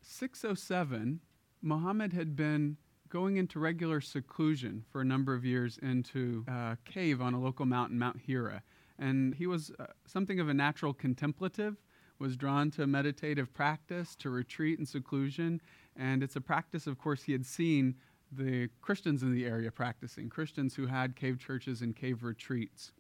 607, 0.02 1.20
Muhammad 1.62 2.14
had 2.14 2.36
been 2.36 2.78
going 3.10 3.38
into 3.38 3.60
regular 3.60 4.02
seclusion 4.02 4.84
for 4.92 5.02
a 5.02 5.06
number 5.06 5.36
of 5.36 5.46
years 5.46 5.78
into 5.82 6.44
a 6.48 6.78
cave 6.86 7.22
on 7.22 7.36
a 7.36 7.40
local 7.40 7.68
mountain, 7.68 8.00
Mount 8.00 8.20
Hira. 8.26 8.64
And 8.98 9.36
he 9.36 9.46
was 9.46 9.72
uh, 9.80 9.86
something 10.08 10.40
of 10.40 10.50
a 10.50 10.54
natural 10.54 10.94
contemplative, 10.94 11.78
was 12.18 12.36
drawn 12.36 12.72
to 12.72 12.88
meditative 12.88 13.54
practice, 13.54 14.16
to 14.18 14.30
retreat 14.30 14.80
and 14.80 14.88
seclusion. 14.88 15.62
And 15.96 16.24
it's 16.24 16.36
a 16.36 16.42
practice, 16.42 16.88
of 16.88 16.98
course, 16.98 17.24
he 17.24 17.32
had 17.32 17.46
seen 17.46 17.96
the 18.32 18.70
Christians 18.82 19.24
in 19.24 19.34
the 19.34 19.46
area 19.46 19.72
practicing, 19.72 20.30
Christians 20.30 20.76
who 20.76 20.88
had 20.88 21.16
cave 21.16 21.40
churches 21.40 21.82
and 21.82 21.96
cave 21.96 22.24
retreats. 22.24 22.92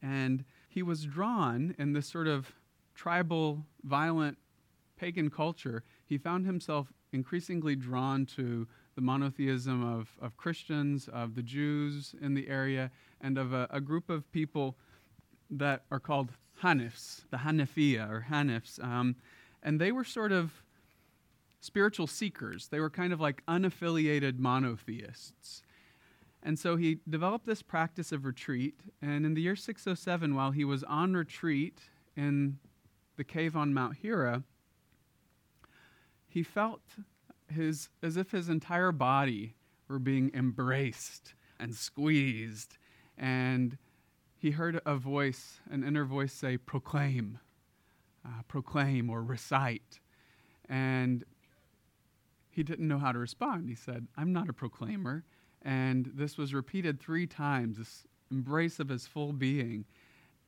And 0.00 0.44
he 0.68 0.82
was 0.82 1.04
drawn 1.04 1.74
in 1.78 1.92
this 1.92 2.08
sort 2.08 2.26
of 2.26 2.52
tribal, 2.94 3.66
violent, 3.84 4.38
pagan 4.96 5.30
culture. 5.30 5.84
He 6.06 6.18
found 6.18 6.46
himself 6.46 6.92
increasingly 7.12 7.76
drawn 7.76 8.26
to 8.26 8.66
the 8.94 9.00
monotheism 9.00 9.84
of, 9.84 10.10
of 10.20 10.36
Christians, 10.36 11.08
of 11.12 11.34
the 11.34 11.42
Jews 11.42 12.14
in 12.20 12.34
the 12.34 12.48
area, 12.48 12.90
and 13.20 13.38
of 13.38 13.52
a, 13.52 13.66
a 13.70 13.80
group 13.80 14.10
of 14.10 14.30
people 14.32 14.76
that 15.50 15.84
are 15.90 16.00
called 16.00 16.30
Hanifs, 16.62 17.22
the 17.30 17.38
Hanafiya 17.38 18.10
or 18.10 18.26
Hanifs. 18.30 18.82
Um, 18.82 19.16
and 19.62 19.80
they 19.80 19.92
were 19.92 20.04
sort 20.04 20.32
of 20.32 20.62
spiritual 21.62 22.08
seekers. 22.08 22.68
They 22.68 22.80
were 22.80 22.90
kind 22.90 23.12
of 23.12 23.20
like 23.20 23.46
unaffiliated 23.46 24.38
monotheists. 24.38 25.62
And 26.42 26.58
so 26.58 26.74
he 26.74 26.98
developed 27.08 27.46
this 27.46 27.62
practice 27.62 28.10
of 28.10 28.24
retreat. 28.24 28.80
And 29.00 29.24
in 29.24 29.34
the 29.34 29.40
year 29.40 29.54
607, 29.54 30.34
while 30.34 30.50
he 30.50 30.64
was 30.64 30.82
on 30.82 31.14
retreat 31.14 31.80
in 32.16 32.58
the 33.16 33.22
cave 33.22 33.56
on 33.56 33.72
Mount 33.72 33.98
Hira, 33.98 34.42
he 36.26 36.42
felt 36.42 36.82
his, 37.48 37.88
as 38.02 38.16
if 38.16 38.32
his 38.32 38.48
entire 38.48 38.90
body 38.90 39.54
were 39.86 40.00
being 40.00 40.32
embraced 40.34 41.34
and 41.60 41.76
squeezed. 41.76 42.76
And 43.16 43.78
he 44.36 44.50
heard 44.50 44.80
a 44.84 44.96
voice, 44.96 45.60
an 45.70 45.84
inner 45.84 46.04
voice 46.04 46.32
say, 46.32 46.56
proclaim, 46.56 47.38
uh, 48.26 48.42
proclaim 48.48 49.08
or 49.08 49.22
recite. 49.22 50.00
And 50.68 51.24
he 52.52 52.62
didn't 52.62 52.86
know 52.86 52.98
how 52.98 53.12
to 53.12 53.18
respond. 53.18 53.68
He 53.68 53.74
said, 53.74 54.06
I'm 54.16 54.32
not 54.32 54.48
a 54.48 54.52
proclaimer. 54.52 55.24
And 55.62 56.10
this 56.14 56.36
was 56.36 56.52
repeated 56.52 57.00
three 57.00 57.26
times, 57.26 57.78
this 57.78 58.04
embrace 58.30 58.78
of 58.78 58.88
his 58.88 59.06
full 59.06 59.32
being. 59.32 59.86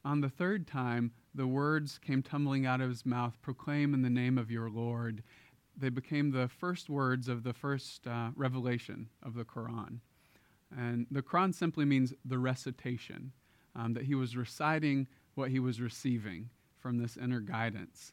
On 0.04 0.20
the 0.20 0.28
third 0.28 0.66
time, 0.66 1.12
the 1.34 1.46
words 1.46 1.98
came 1.98 2.22
tumbling 2.22 2.66
out 2.66 2.82
of 2.82 2.90
his 2.90 3.06
mouth 3.06 3.40
Proclaim 3.40 3.94
in 3.94 4.02
the 4.02 4.10
name 4.10 4.36
of 4.36 4.50
your 4.50 4.68
Lord. 4.68 5.22
They 5.76 5.88
became 5.88 6.30
the 6.30 6.48
first 6.48 6.90
words 6.90 7.26
of 7.26 7.42
the 7.42 7.54
first 7.54 8.06
uh, 8.06 8.30
revelation 8.36 9.08
of 9.22 9.34
the 9.34 9.44
Quran. 9.44 10.00
And 10.76 11.06
the 11.10 11.22
Quran 11.22 11.54
simply 11.54 11.84
means 11.84 12.12
the 12.24 12.38
recitation, 12.38 13.32
um, 13.74 13.94
that 13.94 14.04
he 14.04 14.14
was 14.14 14.36
reciting 14.36 15.06
what 15.34 15.50
he 15.50 15.58
was 15.58 15.80
receiving 15.80 16.50
from 16.76 16.98
this 16.98 17.16
inner 17.16 17.40
guidance 17.40 18.12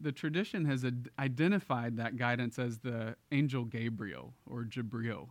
the 0.00 0.12
tradition 0.12 0.64
has 0.64 0.84
ad- 0.84 1.10
identified 1.18 1.96
that 1.96 2.16
guidance 2.16 2.58
as 2.58 2.78
the 2.78 3.16
angel 3.30 3.64
Gabriel 3.64 4.34
or 4.46 4.64
Jibril. 4.64 5.28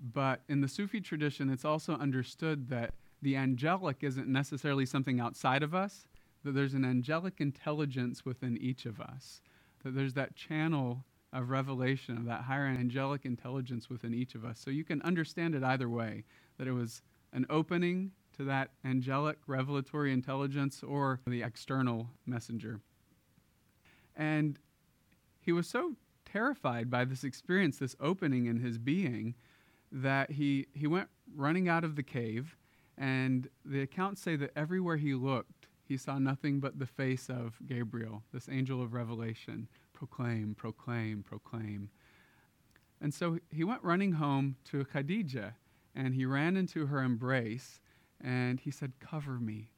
But 0.00 0.42
in 0.48 0.60
the 0.60 0.68
Sufi 0.68 1.00
tradition, 1.00 1.50
it's 1.50 1.64
also 1.64 1.94
understood 1.94 2.68
that 2.68 2.94
the 3.20 3.36
angelic 3.36 3.98
isn't 4.02 4.28
necessarily 4.28 4.86
something 4.86 5.20
outside 5.20 5.62
of 5.62 5.74
us, 5.74 6.06
that 6.44 6.52
there's 6.52 6.74
an 6.74 6.84
angelic 6.84 7.40
intelligence 7.40 8.24
within 8.24 8.56
each 8.58 8.86
of 8.86 9.00
us, 9.00 9.42
that 9.84 9.94
there's 9.94 10.14
that 10.14 10.36
channel 10.36 11.04
of 11.32 11.50
revelation, 11.50 12.16
of 12.16 12.24
that 12.24 12.42
higher 12.42 12.66
angelic 12.66 13.24
intelligence 13.24 13.90
within 13.90 14.14
each 14.14 14.34
of 14.34 14.44
us. 14.44 14.58
So 14.58 14.70
you 14.70 14.84
can 14.84 15.02
understand 15.02 15.54
it 15.54 15.62
either 15.62 15.88
way 15.88 16.24
that 16.58 16.68
it 16.68 16.72
was 16.72 17.02
an 17.32 17.44
opening 17.50 18.12
to 18.36 18.44
that 18.44 18.70
angelic 18.84 19.38
revelatory 19.46 20.12
intelligence 20.12 20.82
or 20.82 21.20
the 21.26 21.42
external 21.42 22.08
messenger. 22.24 22.80
And 24.18 24.58
he 25.40 25.52
was 25.52 25.68
so 25.68 25.94
terrified 26.26 26.90
by 26.90 27.04
this 27.04 27.24
experience, 27.24 27.78
this 27.78 27.96
opening 28.00 28.46
in 28.46 28.60
his 28.60 28.76
being, 28.76 29.34
that 29.90 30.32
he, 30.32 30.66
he 30.74 30.86
went 30.86 31.08
running 31.34 31.68
out 31.68 31.84
of 31.84 31.96
the 31.96 32.02
cave. 32.02 32.56
And 32.98 33.48
the 33.64 33.80
accounts 33.80 34.20
say 34.20 34.36
that 34.36 34.50
everywhere 34.56 34.96
he 34.96 35.14
looked, 35.14 35.68
he 35.84 35.96
saw 35.96 36.18
nothing 36.18 36.60
but 36.60 36.78
the 36.78 36.86
face 36.86 37.30
of 37.30 37.58
Gabriel, 37.64 38.24
this 38.32 38.48
angel 38.50 38.82
of 38.82 38.92
revelation. 38.92 39.68
Proclaim, 39.94 40.54
proclaim, 40.54 41.22
proclaim. 41.22 41.88
And 43.00 43.14
so 43.14 43.38
he 43.50 43.64
went 43.64 43.82
running 43.82 44.12
home 44.12 44.56
to 44.66 44.84
Khadijah 44.84 45.54
and 45.94 46.14
he 46.14 46.26
ran 46.26 46.56
into 46.56 46.86
her 46.86 47.02
embrace 47.02 47.80
and 48.20 48.60
he 48.60 48.70
said, 48.70 48.92
Cover 49.00 49.38
me. 49.38 49.70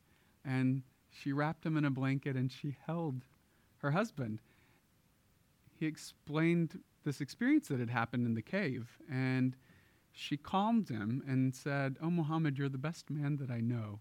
And 0.45 0.83
she 1.11 1.33
wrapped 1.33 1.65
him 1.65 1.77
in 1.77 1.85
a 1.85 1.91
blanket 1.91 2.37
and 2.37 2.51
she 2.51 2.77
held 2.87 3.23
her 3.81 3.91
husband, 3.91 4.41
he 5.79 5.87
explained 5.87 6.81
this 7.05 7.21
experience 7.21 7.69
that 7.69 7.81
had 7.81 7.91
happened 7.91 8.27
in 8.27 8.35
the 8.35 8.43
cave. 8.43 8.99
And 9.11 9.57
she 10.13 10.37
calmed 10.37 10.89
him 10.89 11.23
and 11.27 11.55
said, 11.55 11.97
Oh, 12.03 12.11
Muhammad, 12.11 12.59
you're 12.59 12.69
the 12.69 12.79
best 12.79 13.11
man 13.11 13.37
that 13.39 13.51
I 13.51 13.61
know. 13.61 14.01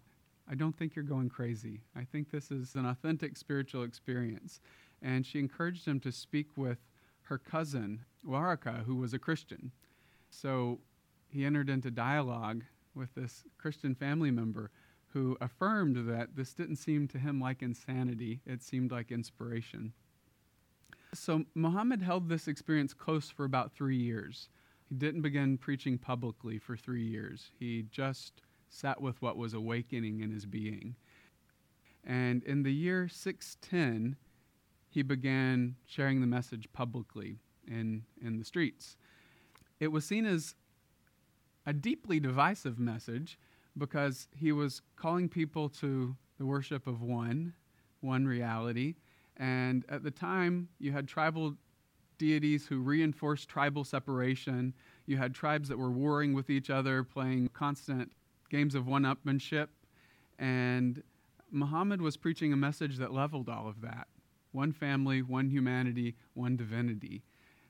I 0.50 0.54
don't 0.54 0.76
think 0.76 0.94
you're 0.94 1.04
going 1.04 1.28
crazy. 1.28 1.80
I 1.96 2.04
think 2.04 2.30
this 2.30 2.50
is 2.50 2.74
an 2.74 2.84
authentic 2.84 3.36
spiritual 3.36 3.84
experience. 3.84 4.60
And 5.00 5.24
she 5.24 5.38
encouraged 5.38 5.86
him 5.86 6.00
to 6.00 6.12
speak 6.12 6.48
with 6.56 6.78
her 7.22 7.38
cousin, 7.38 8.04
Waraka, 8.26 8.84
who 8.84 8.96
was 8.96 9.14
a 9.14 9.18
Christian. 9.18 9.70
So 10.28 10.80
he 11.28 11.44
entered 11.44 11.70
into 11.70 11.90
dialogue 11.90 12.64
with 12.94 13.14
this 13.14 13.44
Christian 13.56 13.94
family 13.94 14.30
member 14.30 14.70
who 15.12 15.36
affirmed 15.40 16.08
that 16.08 16.36
this 16.36 16.54
didn't 16.54 16.76
seem 16.76 17.08
to 17.08 17.18
him 17.18 17.40
like 17.40 17.62
insanity, 17.62 18.40
it 18.46 18.62
seemed 18.62 18.92
like 18.92 19.10
inspiration. 19.10 19.92
So 21.12 21.44
Muhammad 21.54 22.02
held 22.02 22.28
this 22.28 22.46
experience 22.46 22.94
close 22.94 23.28
for 23.28 23.44
about 23.44 23.72
three 23.72 23.96
years. 23.96 24.48
He 24.88 24.94
didn't 24.94 25.22
begin 25.22 25.58
preaching 25.58 25.98
publicly 25.98 26.58
for 26.58 26.76
three 26.76 27.04
years. 27.04 27.50
He 27.58 27.86
just 27.90 28.42
sat 28.68 29.00
with 29.00 29.20
what 29.20 29.36
was 29.36 29.52
awakening 29.52 30.20
in 30.20 30.30
his 30.30 30.46
being. 30.46 30.94
And 32.04 32.44
in 32.44 32.62
the 32.62 32.72
year 32.72 33.08
610, 33.08 34.16
he 34.88 35.02
began 35.02 35.74
sharing 35.86 36.20
the 36.20 36.26
message 36.26 36.68
publicly 36.72 37.38
in, 37.66 38.04
in 38.22 38.38
the 38.38 38.44
streets. 38.44 38.96
It 39.80 39.88
was 39.88 40.04
seen 40.04 40.24
as 40.24 40.54
a 41.66 41.72
deeply 41.72 42.20
divisive 42.20 42.78
message 42.78 43.38
because 43.76 44.28
he 44.34 44.52
was 44.52 44.82
calling 44.96 45.28
people 45.28 45.68
to 45.68 46.16
the 46.38 46.46
worship 46.46 46.86
of 46.86 47.02
one, 47.02 47.54
one 48.00 48.26
reality. 48.26 48.94
And 49.36 49.84
at 49.88 50.02
the 50.02 50.10
time, 50.10 50.68
you 50.78 50.92
had 50.92 51.08
tribal 51.08 51.56
deities 52.18 52.66
who 52.66 52.80
reinforced 52.80 53.48
tribal 53.48 53.84
separation. 53.84 54.74
You 55.06 55.16
had 55.16 55.34
tribes 55.34 55.68
that 55.68 55.78
were 55.78 55.90
warring 55.90 56.34
with 56.34 56.50
each 56.50 56.70
other, 56.70 57.02
playing 57.02 57.48
constant 57.52 58.12
games 58.50 58.74
of 58.74 58.86
one 58.86 59.02
upmanship. 59.04 59.68
And 60.38 61.02
Muhammad 61.50 62.02
was 62.02 62.16
preaching 62.16 62.52
a 62.52 62.56
message 62.56 62.98
that 62.98 63.12
leveled 63.12 63.48
all 63.48 63.68
of 63.68 63.80
that 63.80 64.08
one 64.52 64.72
family, 64.72 65.22
one 65.22 65.48
humanity, 65.48 66.16
one 66.34 66.56
divinity. 66.56 67.22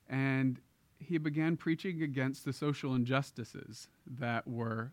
And 0.08 0.58
he 0.98 1.18
began 1.18 1.56
preaching 1.56 2.02
against 2.02 2.44
the 2.44 2.52
social 2.52 2.94
injustices 2.94 3.88
that 4.06 4.46
were 4.48 4.92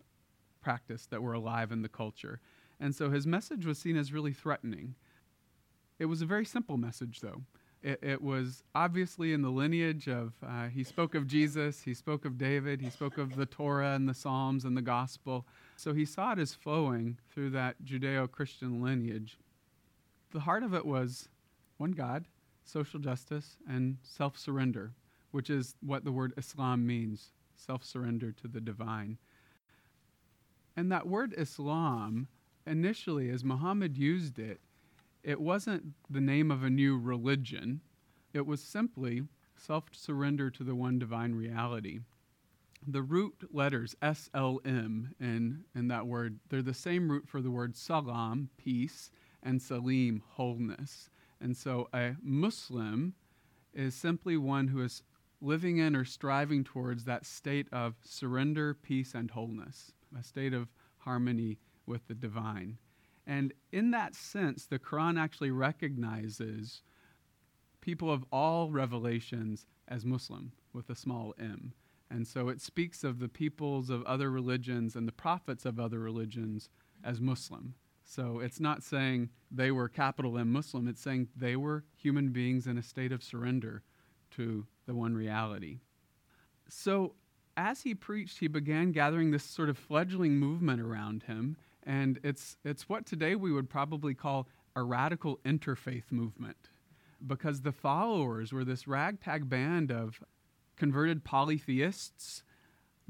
practiced, 0.67 1.12
that 1.12 1.21
were 1.21 1.34
alive 1.34 1.71
in 1.71 1.82
the 1.82 1.89
culture. 1.89 2.39
And 2.80 2.93
so 2.93 3.10
his 3.10 3.25
message 3.25 3.65
was 3.65 3.77
seen 3.77 3.95
as 3.95 4.12
really 4.12 4.34
threatening. 4.34 4.95
It 5.97 6.06
was 6.06 6.21
a 6.21 6.25
very 6.25 6.45
simple 6.45 6.77
message, 6.77 7.21
though. 7.21 7.43
It, 7.82 7.99
it 8.01 8.21
was 8.21 8.63
obviously 8.75 9.32
in 9.34 9.41
the 9.41 9.49
lineage 9.49 10.08
of, 10.08 10.34
uh, 10.45 10.67
he 10.67 10.84
spoke 10.84 11.15
of 11.15 11.27
Jesus, 11.27 11.82
he 11.84 11.93
spoke 11.93 12.25
of 12.25 12.38
David, 12.38 12.82
he 12.82 12.89
spoke 12.89 13.17
of 13.17 13.36
the 13.36 13.45
Torah 13.45 13.93
and 13.93 14.10
the 14.10 14.13
Psalms 14.13 14.65
and 14.65 14.75
the 14.75 14.82
Gospel. 14.82 15.45
So 15.75 15.93
he 15.93 16.03
saw 16.03 16.34
it 16.34 16.39
as 16.39 16.53
flowing 16.53 17.17
through 17.32 17.51
that 17.51 17.75
Judeo 17.86 18.30
Christian 18.30 18.82
lineage. 18.82 19.38
The 20.34 20.41
heart 20.41 20.63
of 20.63 20.73
it 20.73 20.86
was 20.86 21.30
one 21.77 21.91
God, 21.91 22.25
social 22.65 22.99
justice, 22.99 23.58
and 23.69 23.97
self 24.03 24.38
surrender 24.38 24.91
which 25.32 25.49
is 25.49 25.75
what 25.82 26.03
the 26.03 26.12
word 26.12 26.34
Islam 26.38 26.86
means 26.86 27.32
self 27.56 27.84
surrender 27.84 28.32
to 28.32 28.47
the 28.47 28.62
divine. 28.62 29.17
And 30.78 30.92
that 30.92 31.08
word 31.08 31.34
Islam, 31.36 32.28
initially, 32.68 33.30
as 33.32 33.44
Muhammad 33.44 33.98
used 33.98 34.38
it, 34.38 34.62
it 35.24 35.42
wasn't 35.42 35.94
the 36.10 36.22
name 36.22 36.52
of 36.52 36.63
a 36.63 36.70
new 36.70 36.98
religion, 36.98 37.82
it 38.32 38.46
was 38.46 38.62
simply 38.62 39.24
self 39.58 39.86
surrender 39.92 40.52
to 40.52 40.63
the 40.63 40.76
one 40.76 41.00
divine 41.00 41.34
reality. 41.34 42.00
The 42.88 43.02
root 43.02 43.50
letters 43.52 43.96
SLM 44.04 45.13
in, 45.20 45.63
in 45.76 45.88
that 45.88 46.06
word, 46.06 46.40
they're 46.48 46.62
the 46.62 46.76
same 46.76 47.10
root 47.10 47.28
for 47.28 47.42
the 47.42 47.52
word 47.52 47.76
salam, 47.76 48.50
peace, 48.58 49.10
and 49.42 49.60
salim, 49.60 50.22
wholeness. 50.26 51.10
And 51.42 51.58
so 51.58 51.90
a 51.92 52.16
Muslim 52.22 53.16
is 53.74 53.96
simply 53.96 54.38
one 54.38 54.68
who 54.68 54.84
is 54.84 55.02
living 55.42 55.78
in 55.78 55.96
or 55.96 56.06
striving 56.06 56.63
towards 56.63 57.04
that 57.06 57.26
state 57.26 57.68
of 57.72 57.96
surrender, 58.04 58.74
peace, 58.76 59.13
and 59.13 59.32
wholeness, 59.32 59.94
a 60.17 60.24
state 60.24 60.54
of 60.54 60.67
harmony 61.00 61.58
with 61.86 62.08
the 62.08 62.15
divine. 62.15 62.78
And 63.26 63.54
in 63.72 63.91
that 63.91 64.15
sense, 64.15 64.65
the 64.65 64.80
Quran 64.80 65.20
actually 65.20 65.52
recognizes 65.52 66.82
people 67.82 68.12
of 68.12 68.26
all 68.32 68.72
revelations 68.72 69.65
as 69.88 70.06
Muslim 70.06 70.52
with 70.74 70.89
a 70.89 70.96
small 70.96 71.34
m. 71.39 71.74
And 72.10 72.28
so 72.28 72.50
it 72.50 72.62
speaks 72.62 73.04
of 73.04 73.20
the 73.20 73.28
peoples 73.28 73.89
of 73.89 74.04
other 74.04 74.32
religions 74.32 74.96
and 74.96 75.08
the 75.08 75.12
prophets 75.13 75.65
of 75.65 75.80
other 75.80 76.00
religions 76.00 76.70
as 77.04 77.20
Muslim. 77.20 77.76
So 78.04 78.39
it's 78.39 78.62
not 78.62 78.84
saying 78.84 79.30
they 79.52 79.72
were 79.72 79.89
capital 79.89 80.38
M 80.38 80.52
Muslim, 80.52 80.88
it's 80.88 81.02
saying 81.02 81.28
they 81.36 81.58
were 81.58 81.84
human 81.96 82.30
beings 82.30 82.65
in 82.65 82.78
a 82.78 82.84
state 82.84 83.12
of 83.12 83.22
surrender 83.22 83.84
to 84.32 84.65
the 84.86 84.96
one 84.96 85.15
reality. 85.15 85.80
So, 86.70 87.15
as 87.58 87.82
he 87.82 87.96
preached, 87.96 88.39
he 88.39 88.48
began 88.48 88.91
gathering 88.91 89.32
this 89.32 89.43
sort 89.43 89.67
of 89.67 89.78
fledgling 89.78 90.38
movement 90.38 90.80
around 90.80 91.24
him, 91.24 91.58
and 91.84 92.20
it's, 92.24 92.58
it's 92.63 92.88
what 92.88 93.06
today 93.06 93.36
we 93.36 93.52
would 93.52 93.70
probably 93.70 94.13
call 94.13 94.48
a 94.76 94.84
radical 94.84 95.39
interfaith 95.43 96.12
movement, 96.12 96.70
because 97.26 97.62
the 97.62 97.72
followers 97.72 98.54
were 98.54 98.63
this 98.63 98.88
ragtag 98.88 99.50
band 99.50 99.91
of 99.91 100.22
converted 100.76 101.24
polytheists, 101.24 102.43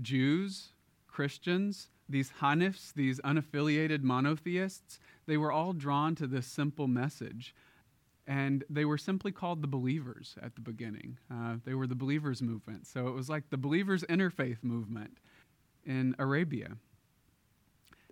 Jews, 0.01 0.69
Christians, 1.07 1.89
these 2.07 2.31
Hanifs, 2.39 2.93
these 2.93 3.19
unaffiliated 3.21 4.01
monotheists, 4.01 4.97
they 5.25 5.35
were 5.35 5.51
all 5.51 5.73
drawn 5.73 6.15
to 6.15 6.25
this 6.25 6.47
simple 6.47 6.87
message 6.87 7.53
and 8.27 8.65
they 8.69 8.83
were 8.83 8.97
simply 8.97 9.31
called 9.31 9.61
the 9.61 9.67
believers 9.67 10.35
at 10.41 10.55
the 10.55 10.61
beginning. 10.61 11.17
Uh, 11.31 11.55
they 11.63 11.73
were 11.73 11.87
the 11.87 11.95
believers 11.95 12.41
movement. 12.41 12.85
So 12.85 13.07
it 13.07 13.13
was 13.13 13.29
like 13.29 13.49
the 13.49 13.57
believers 13.57 14.03
interfaith 14.09 14.63
movement 14.63 15.17
in 15.85 16.13
Arabia. 16.19 16.77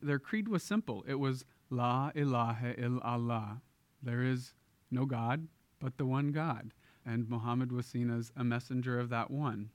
Their 0.02 0.20
creed 0.20 0.48
was 0.48 0.64
simple 0.64 1.04
it 1.08 1.16
was 1.16 1.46
La 1.70 2.12
ilaha 2.16 2.74
illallah. 2.76 3.62
There 4.02 4.24
is 4.24 4.54
no 4.90 5.06
God 5.06 5.48
but 5.82 5.98
the 5.98 6.06
one 6.06 6.32
God. 6.32 6.72
And 7.06 7.30
Muhammad 7.30 7.72
was 7.72 7.86
seen 7.86 8.10
as 8.10 8.32
a 8.36 8.44
messenger 8.44 8.98
of 8.98 9.10
that 9.10 9.30
one. 9.30 9.70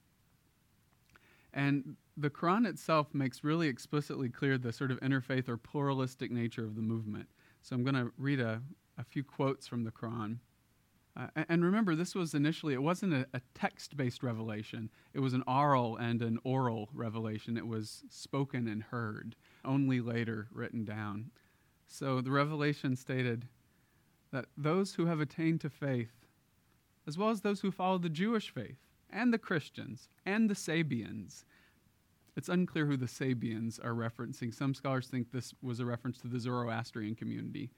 And 1.52 1.96
the 2.16 2.30
Quran 2.30 2.66
itself 2.66 3.08
makes 3.12 3.44
really 3.44 3.68
explicitly 3.68 4.28
clear 4.28 4.56
the 4.56 4.72
sort 4.72 4.90
of 4.90 5.00
interfaith 5.00 5.48
or 5.48 5.56
pluralistic 5.56 6.30
nature 6.30 6.64
of 6.64 6.76
the 6.76 6.82
movement. 6.82 7.28
So 7.62 7.76
I'm 7.76 7.84
going 7.84 7.94
to 7.94 8.12
read 8.16 8.40
a, 8.40 8.62
a 9.00 9.04
few 9.04 9.24
quotes 9.24 9.66
from 9.66 9.84
the 9.84 9.90
Quran. 9.90 10.38
Uh, 11.16 11.26
and 11.48 11.64
remember, 11.64 11.96
this 11.96 12.14
was 12.14 12.34
initially, 12.34 12.72
it 12.72 12.82
wasn't 12.82 13.12
a, 13.12 13.26
a 13.34 13.40
text 13.54 13.96
based 13.96 14.22
revelation. 14.22 14.90
It 15.12 15.20
was 15.20 15.34
an 15.34 15.42
oral 15.46 15.96
and 15.96 16.22
an 16.22 16.38
oral 16.44 16.88
revelation. 16.94 17.56
It 17.56 17.66
was 17.66 18.04
spoken 18.10 18.68
and 18.68 18.82
heard, 18.82 19.34
only 19.64 20.00
later 20.00 20.46
written 20.52 20.84
down. 20.84 21.30
So 21.88 22.20
the 22.20 22.30
revelation 22.30 22.94
stated 22.94 23.48
that 24.32 24.46
those 24.56 24.94
who 24.94 25.06
have 25.06 25.20
attained 25.20 25.60
to 25.62 25.70
faith, 25.70 26.12
as 27.08 27.18
well 27.18 27.30
as 27.30 27.40
those 27.40 27.60
who 27.60 27.72
follow 27.72 27.98
the 27.98 28.08
Jewish 28.08 28.50
faith, 28.50 28.78
and 29.12 29.32
the 29.32 29.38
Christians, 29.38 30.08
and 30.24 30.48
the 30.48 30.54
Sabians, 30.54 31.44
it's 32.36 32.48
unclear 32.48 32.86
who 32.86 32.96
the 32.96 33.06
Sabians 33.06 33.84
are 33.84 33.92
referencing. 33.92 34.54
Some 34.54 34.72
scholars 34.72 35.08
think 35.08 35.32
this 35.32 35.52
was 35.60 35.80
a 35.80 35.84
reference 35.84 36.18
to 36.18 36.28
the 36.28 36.38
Zoroastrian 36.38 37.16
community 37.16 37.70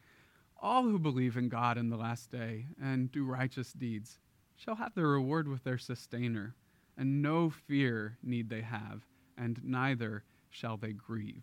all 0.63 0.85
who 0.85 0.99
believe 0.99 1.37
in 1.37 1.49
God 1.49 1.77
in 1.77 1.91
the 1.91 1.97
last 1.97 2.31
day 2.31 2.67
and 2.81 3.11
do 3.11 3.25
righteous 3.25 3.73
deeds 3.73 4.21
shall 4.55 4.77
have 4.77 4.95
their 4.95 5.09
reward 5.09 5.49
with 5.49 5.65
their 5.65 5.79
sustainer, 5.79 6.55
and 6.97 7.21
no 7.21 7.51
fear 7.51 8.17
need 8.23 8.49
they 8.49 8.61
have, 8.61 9.03
and 9.37 9.61
neither 9.65 10.23
shall 10.51 10.77
they 10.77 10.93
grieve. 10.93 11.43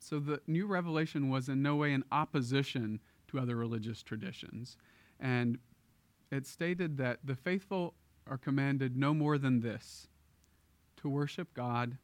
So 0.00 0.18
the 0.18 0.40
new 0.46 0.66
revelation 0.66 1.30
was 1.30 1.48
in 1.48 1.62
no 1.62 1.76
way 1.76 1.92
in 1.92 2.04
opposition 2.10 3.00
to 3.28 3.38
other 3.38 3.54
religious 3.54 4.02
traditions. 4.02 4.76
And 5.20 5.58
it 6.32 6.46
stated 6.46 6.96
that 6.98 7.20
the 7.22 7.36
faithful 7.36 7.94
are 8.26 8.38
commanded 8.38 8.96
no 8.96 9.14
more 9.14 9.38
than 9.38 9.60
this 9.60 10.08
to 10.96 11.08
worship 11.08 11.54
God, 11.54 11.96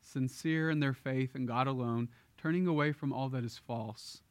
sincere 0.00 0.70
in 0.70 0.80
their 0.80 0.94
faith 0.94 1.36
in 1.36 1.44
God 1.44 1.66
alone, 1.66 2.08
turning 2.38 2.66
away 2.66 2.92
from 2.92 3.12
all 3.12 3.28
that 3.28 3.44
is 3.44 3.58
false 3.58 4.22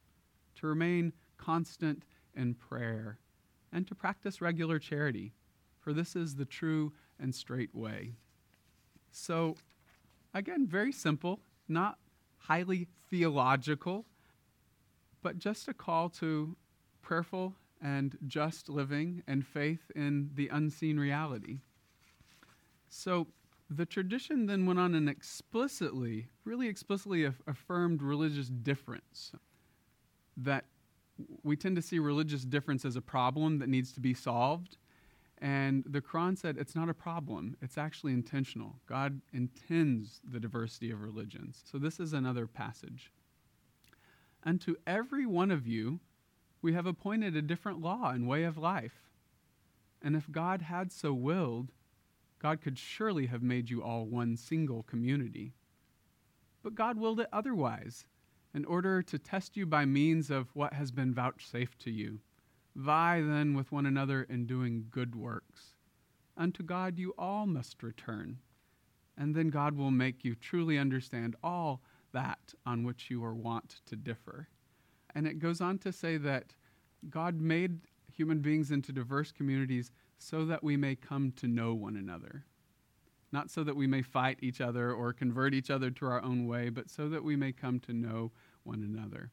to 0.56 0.66
remain 0.66 1.12
constant 1.38 2.02
in 2.34 2.54
prayer, 2.54 3.18
and 3.72 3.86
to 3.86 3.94
practice 3.94 4.40
regular 4.40 4.78
charity, 4.78 5.32
for 5.78 5.92
this 5.92 6.16
is 6.16 6.34
the 6.34 6.44
true 6.44 6.92
and 7.18 7.34
straight 7.34 7.74
way. 7.74 8.14
So, 9.10 9.56
again, 10.34 10.66
very 10.66 10.92
simple, 10.92 11.40
not 11.68 11.98
highly 12.38 12.88
theological, 13.10 14.04
but 15.22 15.38
just 15.38 15.68
a 15.68 15.74
call 15.74 16.08
to 16.10 16.56
prayerful 17.02 17.54
and 17.82 18.16
just 18.26 18.68
living 18.68 19.22
and 19.26 19.46
faith 19.46 19.90
in 19.94 20.30
the 20.34 20.48
unseen 20.48 20.98
reality. 20.98 21.60
So, 22.88 23.26
the 23.68 23.86
tradition 23.86 24.46
then 24.46 24.64
went 24.64 24.78
on 24.78 24.94
and 24.94 25.08
explicitly, 25.08 26.28
really 26.44 26.68
explicitly 26.68 27.24
affirmed 27.46 28.00
religious 28.00 28.48
difference 28.48 29.32
that 30.36 30.64
we 31.42 31.56
tend 31.56 31.76
to 31.76 31.82
see 31.82 31.98
religious 31.98 32.42
difference 32.42 32.84
as 32.84 32.96
a 32.96 33.00
problem 33.00 33.58
that 33.58 33.68
needs 33.68 33.92
to 33.92 34.00
be 34.00 34.14
solved. 34.14 34.76
And 35.38 35.84
the 35.86 36.00
Quran 36.00 36.36
said 36.38 36.56
it's 36.56 36.74
not 36.74 36.88
a 36.88 36.94
problem, 36.94 37.56
it's 37.60 37.76
actually 37.76 38.12
intentional. 38.12 38.76
God 38.86 39.20
intends 39.32 40.20
the 40.24 40.40
diversity 40.40 40.90
of 40.90 41.02
religions. 41.02 41.62
So 41.70 41.78
this 41.78 42.00
is 42.00 42.12
another 42.12 42.46
passage. 42.46 43.12
And 44.42 44.60
to 44.62 44.76
every 44.86 45.26
one 45.26 45.50
of 45.50 45.66
you, 45.66 46.00
we 46.62 46.72
have 46.72 46.86
appointed 46.86 47.36
a 47.36 47.42
different 47.42 47.80
law 47.80 48.10
and 48.10 48.28
way 48.28 48.44
of 48.44 48.56
life. 48.56 49.10
And 50.02 50.16
if 50.16 50.30
God 50.30 50.62
had 50.62 50.92
so 50.92 51.12
willed, 51.12 51.72
God 52.40 52.60
could 52.60 52.78
surely 52.78 53.26
have 53.26 53.42
made 53.42 53.70
you 53.70 53.82
all 53.82 54.06
one 54.06 54.36
single 54.36 54.82
community. 54.84 55.54
But 56.62 56.74
God 56.74 56.98
willed 56.98 57.20
it 57.20 57.28
otherwise, 57.32 58.06
in 58.56 58.64
order 58.64 59.02
to 59.02 59.18
test 59.18 59.54
you 59.54 59.66
by 59.66 59.84
means 59.84 60.30
of 60.30 60.48
what 60.56 60.72
has 60.72 60.90
been 60.90 61.12
vouchsafed 61.12 61.78
to 61.78 61.90
you. 61.90 62.18
Vie 62.74 63.20
then 63.20 63.52
with 63.52 63.70
one 63.70 63.84
another 63.84 64.26
in 64.30 64.46
doing 64.46 64.86
good 64.90 65.14
works. 65.14 65.74
Unto 66.38 66.62
God 66.62 66.98
you 66.98 67.12
all 67.18 67.46
must 67.46 67.82
return, 67.82 68.38
and 69.18 69.34
then 69.34 69.50
God 69.50 69.76
will 69.76 69.90
make 69.90 70.24
you 70.24 70.34
truly 70.34 70.78
understand 70.78 71.36
all 71.44 71.82
that 72.12 72.54
on 72.64 72.82
which 72.82 73.10
you 73.10 73.22
are 73.22 73.34
wont 73.34 73.82
to 73.84 73.94
differ. 73.94 74.48
And 75.14 75.26
it 75.26 75.38
goes 75.38 75.60
on 75.60 75.76
to 75.80 75.92
say 75.92 76.16
that 76.16 76.54
God 77.10 77.38
made 77.38 77.80
human 78.10 78.38
beings 78.38 78.70
into 78.70 78.90
diverse 78.90 79.32
communities 79.32 79.92
so 80.16 80.46
that 80.46 80.64
we 80.64 80.78
may 80.78 80.94
come 80.96 81.30
to 81.32 81.46
know 81.46 81.74
one 81.74 81.96
another. 81.96 82.46
Not 83.32 83.50
so 83.50 83.64
that 83.64 83.76
we 83.76 83.86
may 83.86 84.00
fight 84.00 84.38
each 84.40 84.62
other 84.62 84.92
or 84.92 85.12
convert 85.12 85.52
each 85.52 85.70
other 85.70 85.90
to 85.90 86.06
our 86.06 86.22
own 86.22 86.46
way, 86.46 86.70
but 86.70 86.88
so 86.88 87.10
that 87.10 87.22
we 87.22 87.36
may 87.36 87.52
come 87.52 87.80
to 87.80 87.92
know 87.92 88.32
one 88.66 88.82
another. 88.82 89.30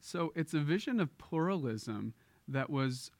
So 0.00 0.32
it's 0.34 0.54
a 0.54 0.60
vision 0.60 1.00
of 1.00 1.16
pluralism 1.18 2.14
that 2.46 2.70
was 2.70 3.10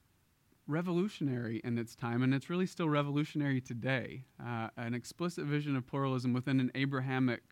revolutionary 0.66 1.60
in 1.64 1.78
its 1.78 1.94
time, 1.94 2.22
and 2.22 2.34
it's 2.34 2.50
really 2.50 2.66
still 2.66 2.88
revolutionary 2.88 3.60
today. 3.60 4.24
Uh, 4.42 4.68
an 4.76 4.94
explicit 4.94 5.44
vision 5.44 5.76
of 5.76 5.86
pluralism 5.86 6.32
within 6.32 6.60
an 6.60 6.70
Abrahamic 6.74 7.42